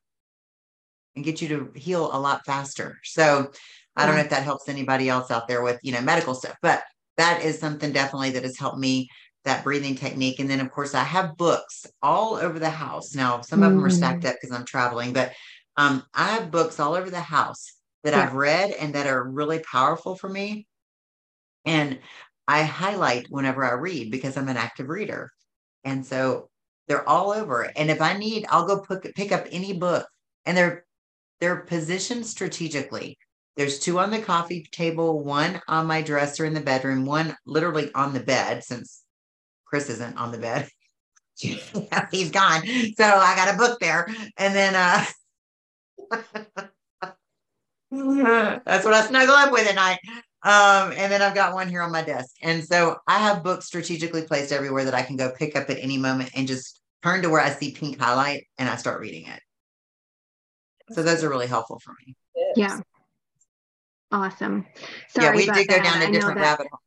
and 1.16 1.26
get 1.26 1.42
you 1.42 1.48
to 1.48 1.72
heal 1.80 2.10
a 2.14 2.20
lot 2.20 2.46
faster. 2.46 2.98
So 3.04 3.52
I 3.96 4.06
don't 4.06 4.16
know 4.16 4.22
if 4.22 4.30
that 4.30 4.44
helps 4.44 4.70
anybody 4.70 5.10
else 5.10 5.32
out 5.32 5.48
there 5.48 5.62
with, 5.62 5.80
you 5.84 5.92
know, 5.92 6.02
medical 6.02 6.34
stuff, 6.34 6.56
but 6.62 6.84
that 7.18 7.44
is 7.44 7.60
something 7.60 7.92
definitely 7.92 8.32
that 8.32 8.44
has 8.44 8.58
helped 8.58 8.78
me 8.78 9.10
that 9.46 9.64
breathing 9.64 9.96
technique. 9.96 10.40
And 10.40 10.50
then, 10.50 10.60
of 10.60 10.72
course, 10.72 10.94
I 10.96 11.04
have 11.04 11.38
books 11.38 11.86
all 12.02 12.36
over 12.36 12.60
the 12.60 12.70
house. 12.70 13.16
Now, 13.16 13.42
some 13.42 13.64
of 13.64 13.74
them 13.74 13.86
are 13.86 13.90
stacked 13.90 14.24
Mm. 14.24 14.30
up 14.30 14.36
because 14.42 14.56
I'm 14.56 14.66
traveling, 14.66 15.14
but 15.14 15.34
um, 15.78 16.04
I 16.14 16.30
have 16.32 16.52
books 16.52 16.80
all 16.80 16.94
over 16.96 17.10
the 17.10 17.22
house 17.22 17.66
that 18.04 18.14
Yeah. 18.14 18.24
I've 18.28 18.34
read 18.34 18.72
and 18.72 18.96
that 18.96 19.08
are 19.08 19.30
really 19.30 19.60
powerful 19.60 20.16
for 20.16 20.30
me. 20.30 20.68
And 21.66 22.00
I 22.48 22.64
highlight 22.64 23.28
whenever 23.30 23.64
I 23.64 23.74
read 23.74 24.12
because 24.12 24.38
I'm 24.38 24.50
an 24.50 24.58
active 24.58 24.90
reader. 24.90 25.32
And 25.84 26.06
so 26.06 26.50
they're 26.88 27.08
all 27.08 27.32
over. 27.32 27.72
And 27.76 27.90
if 27.92 28.02
I 28.02 28.18
need, 28.18 28.46
I'll 28.50 28.68
go 28.68 28.82
pick, 28.82 29.14
pick 29.16 29.32
up 29.32 29.46
any 29.52 29.74
book. 29.74 30.08
And 30.46 30.58
they're 30.58 30.86
they're 31.42 31.62
positioned 31.64 32.26
strategically. 32.28 33.18
There's 33.58 33.80
two 33.80 34.00
on 34.00 34.12
the 34.12 34.22
coffee 34.22 34.66
table, 34.72 35.24
one 35.24 35.62
on 35.68 35.88
my 35.88 36.02
dresser 36.02 36.46
in 36.46 36.54
the 36.54 36.62
bedroom, 36.62 37.06
one 37.06 37.36
literally 37.46 37.92
on 37.94 38.14
the 38.14 38.22
bed 38.22 38.64
since 38.64 39.04
Chris 39.70 39.90
isn't 39.90 40.18
on 40.18 40.32
the 40.32 40.38
bed. 40.38 40.68
He's 41.38 42.32
gone. 42.32 42.66
So 42.98 43.04
I 43.06 43.36
got 43.36 43.54
a 43.54 43.58
book 43.58 43.80
there. 43.80 44.08
And 44.38 44.56
then 44.56 44.76
uh 44.76 45.06
that's 48.66 48.86
what 48.86 48.94
I 48.94 49.06
snuggle 49.06 49.36
up 49.36 49.52
with 49.52 49.68
at 49.68 49.76
night. 49.76 50.00
Um, 50.42 50.94
and 50.96 51.12
then 51.12 51.22
I've 51.22 51.36
got 51.36 51.54
one 51.54 51.68
here 51.68 51.82
on 51.82 51.92
my 51.92 52.02
desk. 52.02 52.36
And 52.42 52.64
so 52.64 52.98
I 53.08 53.20
have 53.20 53.44
books 53.44 53.66
strategically 53.66 54.24
placed 54.24 54.52
everywhere 54.52 54.86
that 54.86 54.94
I 54.94 55.02
can 55.02 55.18
go 55.18 55.32
pick 55.32 55.56
up 55.56 55.70
at 55.70 55.78
any 55.80 55.98
moment 55.98 56.32
and 56.34 56.48
just 56.48 56.82
turn 57.04 57.22
to 57.24 57.30
where 57.30 57.42
I 57.42 57.50
see 57.50 57.72
pink 57.72 58.00
highlight 58.00 58.48
and 58.58 58.70
I 58.70 58.78
start 58.78 59.02
reading 59.02 59.28
it. 59.28 59.42
So 60.92 61.04
those 61.04 61.24
are 61.24 61.30
really 61.30 61.48
helpful 61.48 61.80
for 61.80 61.94
me. 62.06 62.16
Yeah. 62.56 62.80
Awesome. 64.12 64.66
Sorry 65.10 65.28
yeah, 65.28 65.36
we 65.36 65.46
did 65.46 65.68
go 65.68 65.76
that. 65.76 65.84
down 65.84 66.02
a 66.02 66.12
different 66.12 66.40
rabbit 66.40 66.68
hole. 66.72 66.80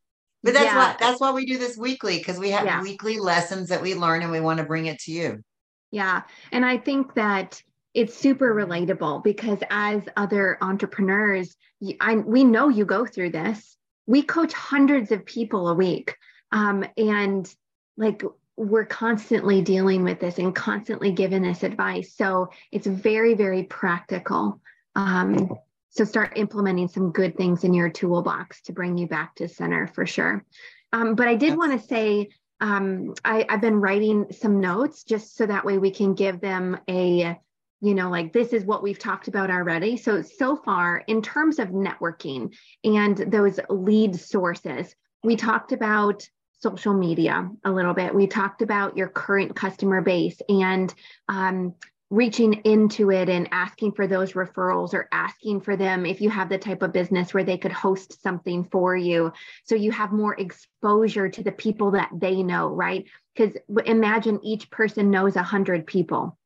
But 0.43 0.55
that's 0.55 0.67
Yeah. 0.67 0.77
why 0.77 0.97
that's 0.99 1.21
why 1.21 1.33
we 1.33 1.47
do 1.47 1.59
this 1.59 1.77
weekly 1.77 2.19
because 2.19 2.39
we 2.39 2.51
have 2.51 2.65
Yeah. 2.65 2.83
weekly 2.83 3.19
lessons 3.19 3.69
that 3.69 3.83
we 3.83 3.95
learn 3.95 4.23
and 4.23 4.33
we 4.33 4.41
want 4.41 4.59
to 4.59 4.65
bring 4.65 4.87
it 4.87 4.99
to 5.01 5.13
you. 5.13 5.43
Yeah. 5.91 6.23
And 6.51 6.65
I 6.65 6.79
think 6.79 7.15
that 7.15 7.63
it's 7.95 8.15
super 8.17 8.55
relatable 8.55 9.23
because 9.23 9.59
as 9.71 10.03
other 10.17 10.59
entrepreneurs, 10.63 11.55
I, 12.01 12.17
we 12.17 12.45
know 12.45 12.69
you 12.69 12.85
go 12.85 13.05
through 13.05 13.31
this. 13.31 13.77
We 14.07 14.23
coach 14.23 14.53
hundreds 14.53 15.13
of 15.13 15.25
people 15.27 15.69
a 15.69 15.75
week. 15.75 16.17
Um, 16.51 16.85
and 16.97 17.53
like 17.97 18.23
we're 18.57 18.87
constantly 18.87 19.63
dealing 19.63 20.05
with 20.05 20.21
this 20.21 20.39
and 20.39 20.55
constantly 20.55 21.13
giving 21.13 21.43
this 21.43 21.63
advice. 21.63 22.15
So 22.17 22.51
it's 22.71 22.87
very, 22.87 23.35
very 23.35 23.65
practical. 23.65 24.61
Um, 24.95 25.51
so 25.93 26.05
start 26.05 26.33
implementing 26.37 26.89
some 26.89 27.13
good 27.13 27.37
things 27.37 27.65
in 27.65 27.75
your 27.75 27.91
toolbox 27.91 28.63
to 28.63 28.73
bring 28.73 28.97
you 28.97 29.07
back 29.07 29.35
to 29.35 29.47
center 29.47 29.87
for 29.89 30.07
sure. 30.07 30.43
Um, 30.91 31.15
but 31.15 31.29
I 31.29 31.35
did 31.35 31.55
want 31.57 31.79
to 31.79 31.87
say, 31.87 32.31
um, 32.61 33.15
I, 33.27 33.45
I've 33.47 33.61
been 33.61 33.77
writing 33.77 34.27
some 34.31 34.59
notes 34.59 35.05
just 35.05 35.37
so 35.37 35.45
that 35.45 35.67
way 35.67 35.77
we 35.77 35.91
can 35.91 36.15
give 36.15 36.41
them 36.41 36.79
a, 36.89 37.39
you 37.83 37.95
know, 37.95 38.09
like 38.09 38.33
this 38.33 38.55
is 38.55 38.65
what 38.65 38.83
we've 38.83 38.99
talked 38.99 39.29
about 39.29 39.51
already. 39.51 39.99
So, 39.99 40.23
so 40.23 40.57
far, 40.57 41.05
in 41.09 41.21
terms 41.21 41.59
of 41.59 41.69
networking 41.69 42.55
and 42.85 43.19
those 43.19 43.61
lead 43.69 44.17
sources, 44.17 44.95
we 45.23 45.37
talked 45.37 45.73
about 45.73 46.27
social 46.59 46.95
media 46.95 47.51
a 47.65 47.71
little 47.71 47.93
bit. 47.93 48.15
We 48.15 48.29
talked 48.29 48.63
about 48.63 48.97
your 48.97 49.09
current 49.09 49.55
customer 49.55 50.01
base 50.01 50.41
and 50.49 50.95
um, 51.29 51.75
reaching 52.13 52.53
into 52.65 53.11
it 53.11 53.31
and 53.31 53.49
asking 53.53 53.91
for 53.91 54.07
those 54.07 54.35
referrals 54.35 54.93
or 54.93 55.09
asking 55.13 55.63
for 55.63 55.77
them 55.77 56.05
if 56.05 56.21
you 56.21 56.29
have 56.29 56.51
the 56.51 56.59
type 56.59 56.83
of 56.83 56.93
business 56.93 57.33
where 57.33 57.43
they 57.43 57.57
could 57.57 57.73
host 57.73 58.23
something 58.23 58.65
for 58.65 58.95
you. 58.95 59.33
So 59.65 59.77
you 59.77 59.93
have 59.93 60.13
more 60.13 60.39
exposure 60.39 61.31
to 61.31 61.43
the 61.43 61.53
people 61.53 61.93
that 61.93 62.11
they 62.15 62.43
know 62.43 62.69
right? 62.69 63.07
Because 63.35 63.57
imagine 63.87 64.45
each 64.45 64.71
person 64.71 65.11
knows 65.11 65.37
a 65.37 65.43
hundred 65.43 65.87
people. 65.87 66.37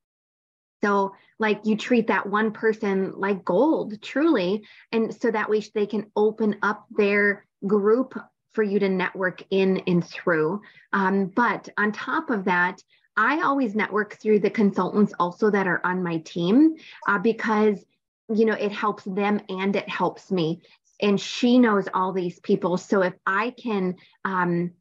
So 0.85 1.17
like 1.41 1.63
you 1.65 1.77
treat 1.77 2.07
that 2.07 2.29
one 2.29 2.53
person 2.53 3.15
like 3.17 3.45
gold 3.45 4.01
truly. 4.01 4.63
And 4.93 5.13
so 5.13 5.33
that 5.33 5.51
way 5.51 5.65
they 5.75 5.87
can 5.87 6.13
open 6.15 6.59
up 6.63 6.87
their 6.97 7.45
group 7.67 8.17
for 8.53 8.63
you 8.63 8.79
to 8.79 8.89
network 8.89 9.43
in 9.51 9.83
and 9.89 10.07
through. 10.07 10.63
Um, 10.93 11.27
but 11.27 11.69
on 11.77 11.91
top 11.91 12.31
of 12.31 12.45
that 12.45 12.81
I 13.17 13.41
always 13.43 13.75
network 13.75 14.15
through 14.15 14.41
the 14.41 14.51
consultants 14.51 15.15
also 15.19 15.51
that 15.51 15.67
are 15.67 15.81
on 15.85 16.03
my 16.03 16.19
team 16.19 16.77
uh, 17.09 17.19
because 17.19 17.85
you 18.29 18.45
know 18.45 18.55
it 18.55 18.73
helps 18.73 19.05
them 19.05 19.41
and 19.49 19.75
it 19.75 19.89
helps 19.89 20.31
me. 20.31 20.63
And 21.01 21.21
she 21.21 21.59
knows 21.59 21.89
all 21.93 22.13
these 22.13 22.41
people, 22.41 22.77
so 22.79 23.03
if 23.03 23.15
I 23.27 23.51
can 23.51 23.97
um, 24.25 24.73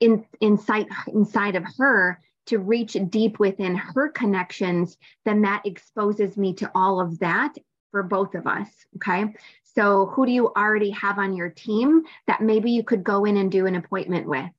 in, 0.00 0.24
inside 0.40 1.56
of 1.56 1.64
her 1.78 2.20
to 2.46 2.58
reach 2.58 2.96
deep 3.08 3.38
within 3.38 3.74
her 3.74 4.08
connections, 4.08 4.96
then 5.24 5.42
that 5.42 5.64
exposes 5.64 6.36
me 6.36 6.54
to 6.54 6.70
all 6.74 7.00
of 7.00 7.18
that 7.20 7.54
for 7.90 8.02
both 8.02 8.34
of 8.34 8.46
us. 8.46 8.68
Okay. 8.96 9.34
So, 9.74 10.06
who 10.06 10.26
do 10.26 10.32
you 10.32 10.48
already 10.48 10.90
have 10.90 11.18
on 11.18 11.34
your 11.34 11.48
team 11.48 12.02
that 12.28 12.40
maybe 12.40 12.70
you 12.70 12.84
could 12.84 13.02
go 13.02 13.24
in 13.24 13.36
and 13.36 13.50
do 13.50 13.66
an 13.66 13.74
appointment 13.74 14.28
with? 14.28 14.50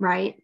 Right 0.00 0.42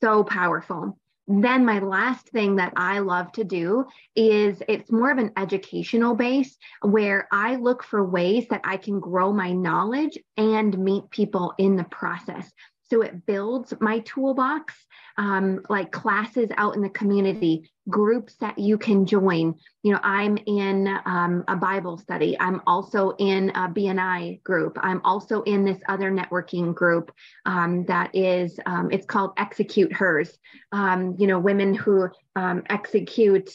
so 0.00 0.24
powerful. 0.24 0.96
Then 1.32 1.64
my 1.64 1.78
last 1.78 2.28
thing 2.30 2.56
that 2.56 2.72
I 2.76 2.98
love 2.98 3.30
to 3.32 3.44
do 3.44 3.84
is 4.16 4.60
it's 4.68 4.90
more 4.90 5.12
of 5.12 5.18
an 5.18 5.30
educational 5.36 6.16
base 6.16 6.56
where 6.82 7.28
I 7.30 7.54
look 7.54 7.84
for 7.84 8.04
ways 8.04 8.48
that 8.50 8.62
I 8.64 8.78
can 8.78 8.98
grow 8.98 9.32
my 9.32 9.52
knowledge 9.52 10.18
and 10.36 10.76
meet 10.76 11.08
people 11.10 11.54
in 11.56 11.76
the 11.76 11.84
process. 11.84 12.50
So 12.90 13.02
it 13.02 13.24
builds 13.24 13.72
my 13.80 14.00
toolbox, 14.00 14.74
um, 15.16 15.60
like 15.68 15.92
classes 15.92 16.50
out 16.56 16.74
in 16.74 16.82
the 16.82 16.88
community, 16.90 17.70
groups 17.88 18.34
that 18.40 18.58
you 18.58 18.76
can 18.78 19.06
join. 19.06 19.54
You 19.84 19.92
know, 19.92 20.00
I'm 20.02 20.36
in 20.38 20.88
um, 21.06 21.44
a 21.46 21.54
Bible 21.54 21.98
study. 21.98 22.36
I'm 22.40 22.60
also 22.66 23.14
in 23.18 23.50
a 23.50 23.68
BNI 23.68 24.42
group. 24.42 24.76
I'm 24.82 25.00
also 25.04 25.42
in 25.42 25.64
this 25.64 25.78
other 25.88 26.10
networking 26.10 26.74
group 26.74 27.12
um, 27.46 27.84
that 27.84 28.14
is, 28.14 28.58
um, 28.66 28.90
it's 28.90 29.06
called 29.06 29.32
Execute 29.36 29.92
Hers. 29.92 30.36
Um, 30.72 31.14
you 31.16 31.28
know, 31.28 31.38
women 31.38 31.74
who 31.74 32.08
um, 32.34 32.64
execute 32.68 33.50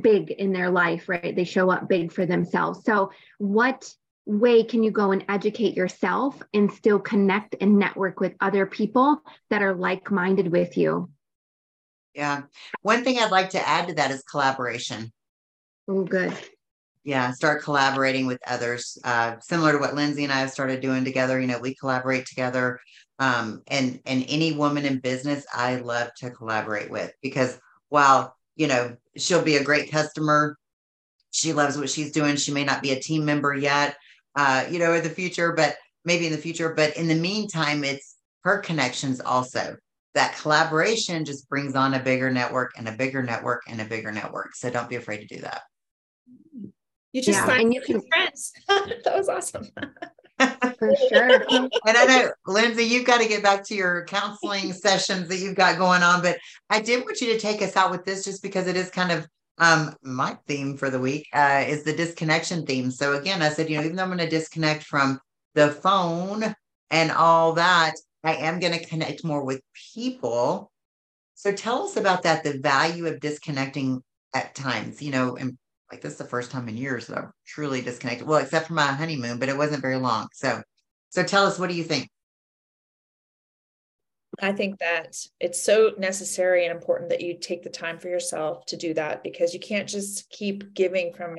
big 0.00 0.30
in 0.32 0.52
their 0.52 0.70
life, 0.70 1.08
right? 1.08 1.34
They 1.34 1.44
show 1.44 1.70
up 1.70 1.88
big 1.88 2.12
for 2.12 2.26
themselves. 2.26 2.84
So, 2.84 3.10
what 3.38 3.92
way 4.28 4.62
can 4.62 4.82
you 4.82 4.90
go 4.90 5.10
and 5.10 5.24
educate 5.28 5.74
yourself 5.74 6.40
and 6.52 6.70
still 6.70 6.98
connect 6.98 7.56
and 7.60 7.78
network 7.78 8.20
with 8.20 8.34
other 8.40 8.66
people 8.66 9.22
that 9.48 9.62
are 9.62 9.74
like 9.74 10.10
minded 10.10 10.52
with 10.52 10.76
you? 10.76 11.10
Yeah. 12.14 12.42
One 12.82 13.04
thing 13.04 13.18
I'd 13.18 13.30
like 13.30 13.50
to 13.50 13.68
add 13.68 13.88
to 13.88 13.94
that 13.94 14.10
is 14.10 14.22
collaboration. 14.22 15.12
Oh, 15.88 16.04
good. 16.04 16.36
Yeah, 17.04 17.32
start 17.32 17.62
collaborating 17.62 18.26
with 18.26 18.38
others. 18.46 18.98
Uh, 19.02 19.36
similar 19.40 19.72
to 19.72 19.78
what 19.78 19.94
Lindsey 19.94 20.24
and 20.24 20.32
I 20.32 20.40
have 20.40 20.50
started 20.50 20.82
doing 20.82 21.04
together. 21.04 21.40
You 21.40 21.46
know, 21.46 21.58
we 21.58 21.74
collaborate 21.74 22.26
together. 22.26 22.80
Um, 23.18 23.62
and 23.66 24.00
and 24.04 24.26
any 24.28 24.52
woman 24.52 24.84
in 24.84 24.98
business, 24.98 25.46
I 25.52 25.76
love 25.76 26.10
to 26.18 26.30
collaborate 26.30 26.90
with 26.90 27.12
because 27.22 27.58
while 27.88 28.36
you 28.56 28.66
know 28.66 28.96
she'll 29.16 29.42
be 29.42 29.56
a 29.56 29.64
great 29.64 29.90
customer, 29.90 30.58
she 31.30 31.52
loves 31.54 31.78
what 31.78 31.88
she's 31.88 32.12
doing. 32.12 32.36
She 32.36 32.52
may 32.52 32.64
not 32.64 32.82
be 32.82 32.92
a 32.92 33.00
team 33.00 33.24
member 33.24 33.54
yet, 33.54 33.96
uh, 34.36 34.64
you 34.70 34.78
know, 34.78 34.92
in 34.94 35.02
the 35.02 35.10
future, 35.10 35.52
but 35.52 35.76
maybe 36.04 36.26
in 36.26 36.32
the 36.32 36.38
future. 36.38 36.74
But 36.74 36.96
in 36.96 37.08
the 37.08 37.14
meantime, 37.14 37.84
it's 37.84 38.16
her 38.44 38.58
connections 38.58 39.20
also. 39.20 39.76
That 40.14 40.36
collaboration 40.40 41.24
just 41.24 41.48
brings 41.48 41.74
on 41.74 41.94
a 41.94 42.00
bigger 42.00 42.30
network 42.30 42.72
and 42.76 42.88
a 42.88 42.92
bigger 42.92 43.22
network 43.22 43.62
and 43.68 43.80
a 43.80 43.84
bigger 43.84 44.10
network. 44.10 44.54
So 44.54 44.70
don't 44.70 44.88
be 44.88 44.96
afraid 44.96 45.18
to 45.28 45.34
do 45.36 45.40
that. 45.42 45.62
You 47.12 47.22
just 47.22 47.38
Yeah, 47.40 47.46
find 47.46 47.62
and 47.62 47.74
you 47.74 47.80
new 47.80 47.86
can- 48.00 48.08
friends. 48.08 48.52
that 48.68 49.14
was 49.16 49.28
awesome. 49.28 49.68
For 50.78 50.94
sure. 51.08 51.44
And 51.50 51.70
I 51.86 52.04
know, 52.06 52.30
Lindsey, 52.46 52.84
you've 52.84 53.04
got 53.06 53.20
to 53.20 53.26
get 53.28 53.42
back 53.42 53.64
to 53.64 53.74
your 53.74 54.04
counseling 54.04 54.72
sessions 54.72 55.28
that 55.28 55.38
you've 55.38 55.56
got 55.56 55.78
going 55.78 56.02
on, 56.02 56.22
but 56.22 56.38
I 56.70 56.80
did 56.80 57.04
want 57.04 57.20
you 57.20 57.32
to 57.32 57.38
take 57.40 57.60
us 57.60 57.76
out 57.76 57.90
with 57.90 58.04
this 58.04 58.24
just 58.24 58.42
because 58.42 58.68
it 58.68 58.76
is 58.76 58.88
kind 58.90 59.10
of 59.10 59.26
um, 59.58 59.94
my 60.02 60.36
theme 60.46 60.76
for 60.76 60.90
the 60.90 60.98
week 60.98 61.26
uh, 61.32 61.64
is 61.66 61.84
the 61.84 61.92
disconnection 61.92 62.64
theme. 62.64 62.90
So 62.90 63.16
again, 63.16 63.42
I 63.42 63.48
said, 63.48 63.68
you 63.68 63.76
know, 63.76 63.84
even 63.84 63.96
though 63.96 64.04
I'm 64.04 64.08
going 64.08 64.18
to 64.18 64.28
disconnect 64.28 64.84
from 64.84 65.20
the 65.54 65.70
phone 65.70 66.54
and 66.90 67.10
all 67.10 67.52
that, 67.54 67.94
I 68.24 68.34
am 68.34 68.60
going 68.60 68.78
to 68.78 68.86
connect 68.86 69.24
more 69.24 69.44
with 69.44 69.60
people. 69.94 70.70
So 71.34 71.52
tell 71.52 71.84
us 71.84 71.96
about 71.96 72.22
that, 72.24 72.44
the 72.44 72.58
value 72.58 73.06
of 73.06 73.20
disconnecting 73.20 74.02
at 74.34 74.54
times, 74.54 75.00
you 75.02 75.10
know, 75.10 75.36
and 75.36 75.56
like 75.90 76.00
this 76.02 76.12
is 76.12 76.18
the 76.18 76.24
first 76.24 76.50
time 76.50 76.68
in 76.68 76.76
years 76.76 77.06
that 77.06 77.18
I've 77.18 77.30
truly 77.46 77.80
disconnected. 77.80 78.26
Well, 78.26 78.40
except 78.40 78.66
for 78.66 78.74
my 78.74 78.86
honeymoon, 78.86 79.38
but 79.38 79.48
it 79.48 79.56
wasn't 79.56 79.82
very 79.82 79.96
long. 79.96 80.28
So 80.32 80.62
so 81.10 81.22
tell 81.22 81.46
us, 81.46 81.58
what 81.58 81.70
do 81.70 81.76
you 81.76 81.84
think? 81.84 82.08
I 84.40 84.52
think 84.52 84.78
that 84.78 85.16
it's 85.40 85.60
so 85.60 85.92
necessary 85.98 86.64
and 86.64 86.74
important 86.74 87.10
that 87.10 87.20
you 87.20 87.36
take 87.38 87.64
the 87.64 87.70
time 87.70 87.98
for 87.98 88.08
yourself 88.08 88.64
to 88.66 88.76
do 88.76 88.94
that 88.94 89.24
because 89.24 89.52
you 89.52 89.58
can't 89.58 89.88
just 89.88 90.30
keep 90.30 90.74
giving 90.74 91.12
from, 91.12 91.36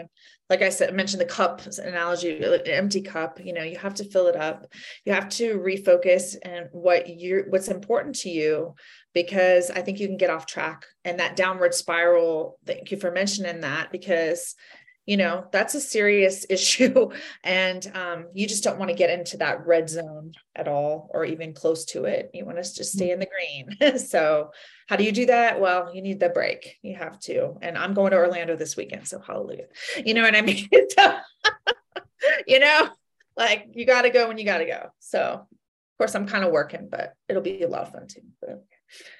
like 0.50 0.62
I 0.62 0.70
said, 0.70 0.90
I 0.90 0.92
mentioned 0.92 1.22
the 1.22 1.26
cup 1.26 1.62
analogy, 1.78 2.44
empty 2.66 3.02
cup. 3.02 3.40
You 3.44 3.54
know, 3.54 3.64
you 3.64 3.78
have 3.78 3.94
to 3.96 4.04
fill 4.04 4.28
it 4.28 4.36
up. 4.36 4.68
You 5.06 5.14
have 5.14 5.30
to 5.30 5.60
refocus 5.60 6.36
and 6.44 6.68
what 6.74 7.08
you're, 7.08 7.50
what's 7.50 7.70
important 7.70 8.16
to 8.18 8.30
you, 8.30 8.76
because 9.14 9.72
I 9.72 9.82
think 9.82 10.00
you 10.00 10.08
can 10.08 10.18
get 10.18 10.30
off 10.30 10.46
track 10.46 10.86
and 11.06 11.20
that 11.20 11.38
downward 11.38 11.74
spiral. 11.74 12.60
Thank 12.66 12.92
you 12.92 12.98
for 12.98 13.12
mentioning 13.12 13.62
that 13.62 13.92
because 13.94 14.56
you 15.10 15.18
know 15.18 15.44
that's 15.52 15.74
a 15.74 15.82
serious 15.82 16.46
issue. 16.52 17.10
And 17.44 17.92
um, 17.96 18.28
you 18.36 18.48
just 18.48 18.64
don't 18.64 18.78
want 18.78 18.90
to 18.90 18.96
get 18.96 19.10
into 19.10 19.38
that 19.38 19.66
red 19.66 19.90
zone 19.90 20.34
at 20.56 20.68
all 20.68 21.10
or 21.12 21.26
even 21.26 21.54
close 21.54 21.84
to 21.86 22.06
it. 22.06 22.30
You 22.32 22.46
want 22.46 22.64
to 22.64 22.76
just 22.76 22.94
stay 22.94 23.10
in 23.12 23.20
the 23.20 23.28
green. 23.28 23.98
So 23.98 24.52
how 24.88 24.96
do 24.96 25.04
you 25.04 25.12
do 25.12 25.26
that? 25.28 25.60
Well 25.60 25.92
you 25.94 26.04
need 26.04 26.20
the 26.20 26.30
break. 26.30 26.78
You 26.84 26.96
have 26.96 27.20
to. 27.22 27.58
And 27.62 27.76
i'm 27.78 27.94
going 27.96 28.12
to 28.12 28.18
orlando 28.18 28.56
this 28.56 28.78
weekend 28.78 29.08
so 29.08 29.20
hallelujah. 29.20 29.68
You 30.06 30.14
know 30.14 30.22
what 30.22 30.36
i 30.36 30.42
mean? 30.50 30.68
You 32.48 32.60
know 32.60 32.90
like 33.36 33.70
you 33.74 33.86
got 33.86 34.04
to 34.04 34.12
go 34.12 34.28
when 34.28 34.38
you 34.38 34.46
got 34.46 34.60
to 34.60 34.66
go. 34.66 34.90
So 35.00 35.22
of 35.22 35.98
course 35.98 36.14
i'm 36.14 36.28
kind 36.28 36.44
of 36.44 36.52
working 36.52 36.88
but 36.90 37.14
it'll 37.28 37.42
be 37.42 37.64
a 37.64 37.68
lot 37.68 37.82
of 37.82 37.92
fun 37.92 38.08
too. 38.08 38.22
But. 38.40 38.64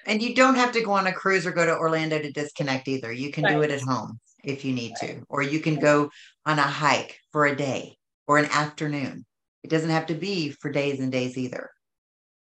and 0.06 0.22
you 0.22 0.36
don't 0.36 0.56
have 0.56 0.72
to 0.74 0.84
go 0.84 0.92
on 0.92 1.08
a 1.08 1.12
cruise 1.12 1.48
or 1.48 1.52
go 1.52 1.66
to 1.66 1.76
orlando 1.76 2.20
to 2.20 2.32
disconnect 2.32 2.88
either. 2.88 3.12
You 3.12 3.32
can 3.32 3.44
right. 3.44 3.54
do 3.54 3.62
it 3.64 3.72
at 3.72 3.82
home 3.82 4.20
if 4.44 4.66
you 4.66 4.74
need 4.74 4.96
to, 5.00 5.22
or 5.30 5.42
you 5.42 5.60
can 5.60 5.76
go 5.76 6.10
on 6.46 6.60
a 6.60 6.64
hike 6.64 7.20
for 7.32 7.46
a 7.46 7.56
day 7.56 7.98
or 8.28 8.38
an 8.38 8.46
afternoon. 8.46 9.26
It 9.64 9.70
doesn't 9.70 9.90
have 9.90 10.08
to 10.08 10.14
be 10.14 10.52
for 10.52 10.72
days 10.72 11.00
and 11.00 11.12
days 11.12 11.38
either. 11.38 11.70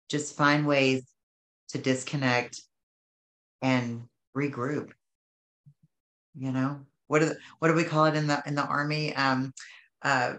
Just 0.09 0.37
find 0.37 0.67
ways 0.67 1.03
to 1.71 1.79
disconnect 1.79 2.61
and 3.63 4.05
regroup. 4.37 4.91
You 6.37 6.53
know, 6.53 6.81
what 7.09 7.21
do 7.21 7.33
what 7.59 7.69
do 7.69 7.75
we 7.75 7.85
call 7.85 8.07
it 8.07 8.15
in 8.15 8.27
the 8.27 8.43
in 8.47 8.55
the 8.55 8.65
army? 8.65 9.15
Um, 9.15 9.53
uh, 10.03 10.35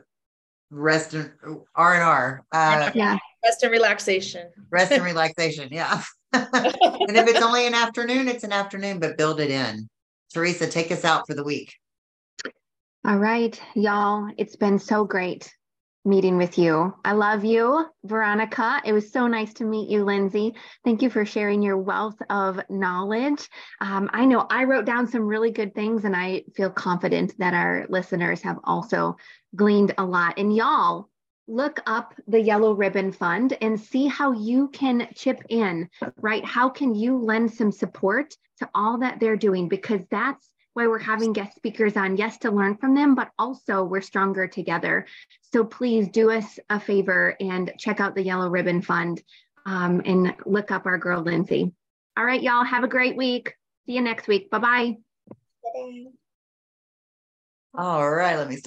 rest 0.70 1.14
and 1.14 1.32
R 1.76 1.94
and 1.94 2.04
R. 2.04 2.44
Uh, 2.52 2.92
yeah, 2.96 3.18
rest 3.44 3.64
and 3.64 3.72
relaxation. 3.72 4.50
Rest 4.70 4.92
and 4.92 5.04
relaxation. 5.14 5.70
Yeah. 5.72 6.02
and 6.34 7.18
if 7.18 7.28
it's 7.28 7.42
only 7.42 7.68
an 7.68 7.74
afternoon, 7.74 8.30
it's 8.30 8.46
an 8.46 8.54
afternoon, 8.54 9.00
but 9.00 9.18
build 9.18 9.42
it 9.42 9.52
in. 9.52 9.90
Teresa, 10.32 10.68
take 10.68 10.92
us 10.92 11.06
out 11.06 11.28
for 11.28 11.34
the 11.34 11.44
week. 11.44 11.76
All 13.06 13.18
right, 13.18 13.60
y'all. 13.76 14.30
It's 14.38 14.56
been 14.56 14.80
so 14.80 15.04
great 15.04 15.52
meeting 16.04 16.38
with 16.38 16.58
you. 16.58 16.94
I 17.06 17.12
love 17.12 17.46
you, 17.46 17.86
Veronica. 18.04 18.82
It 18.84 18.94
was 18.94 19.12
so 19.12 19.28
nice 19.28 19.54
to 19.56 19.66
meet 19.66 19.90
you, 19.90 20.04
Lindsey. 20.04 20.56
Thank 20.84 21.02
you 21.02 21.10
for 21.10 21.26
sharing 21.26 21.62
your 21.62 21.78
wealth 21.78 22.20
of 22.30 22.60
knowledge. 22.70 23.48
Um, 23.80 24.10
I 24.12 24.26
know 24.26 24.48
I 24.50 24.64
wrote 24.64 24.86
down 24.86 25.08
some 25.08 25.28
really 25.28 25.52
good 25.52 25.76
things, 25.76 26.06
and 26.06 26.16
I 26.16 26.44
feel 26.56 26.72
confident 26.72 27.38
that 27.38 27.54
our 27.54 27.86
listeners 27.90 28.42
have 28.42 28.58
also 28.64 29.16
gleaned 29.56 29.94
a 29.98 30.06
lot. 30.06 30.40
And 30.40 30.56
y'all, 30.56 31.10
look 31.48 31.82
up 31.86 32.14
the 32.28 32.40
Yellow 32.40 32.74
Ribbon 32.74 33.12
Fund 33.12 33.58
and 33.62 33.80
see 33.80 34.08
how 34.08 34.32
you 34.32 34.70
can 34.70 35.08
chip 35.16 35.42
in, 35.50 35.90
right? 36.18 36.46
How 36.46 36.70
can 36.70 36.96
you 36.96 37.18
lend 37.18 37.54
some 37.54 37.72
support 37.72 38.36
to 38.60 38.70
all 38.74 39.00
that 39.00 39.20
they're 39.20 39.36
doing? 39.36 39.68
Because 39.68 40.02
that's 40.10 40.50
why 40.74 40.88
we're 40.88 41.00
having 41.00 41.34
guest 41.34 41.56
speakers 41.56 41.98
on, 41.98 42.16
yes, 42.16 42.38
to 42.40 42.52
learn 42.52 42.78
from 42.78 42.96
them, 42.96 43.16
but 43.16 43.30
also 43.38 43.84
we're 43.84 44.02
stronger 44.02 44.48
together. 44.48 45.06
So 45.42 45.66
please 45.66 46.08
do 46.08 46.32
us 46.32 46.60
a 46.70 46.80
favor 46.80 47.36
and 47.42 47.74
check 47.78 48.00
out 48.00 48.16
the 48.16 48.24
Yellow 48.24 48.50
Ribbon 48.50 48.82
Fund 48.82 49.22
um, 49.66 50.02
and 50.06 50.34
look 50.46 50.72
up 50.72 50.86
our 50.86 50.98
girl, 50.98 51.22
Lindsey. 51.22 51.72
All 52.16 52.26
right, 52.26 52.42
y'all, 52.42 52.64
have 52.64 52.84
a 52.84 52.88
great 52.88 53.18
week. 53.18 53.54
See 53.86 53.94
you 53.94 54.02
next 54.02 54.28
week. 54.28 54.50
Bye-bye. 54.50 54.98
All 57.74 58.10
right, 58.10 58.38
let 58.38 58.48
me 58.48 58.56
start. 58.56 58.60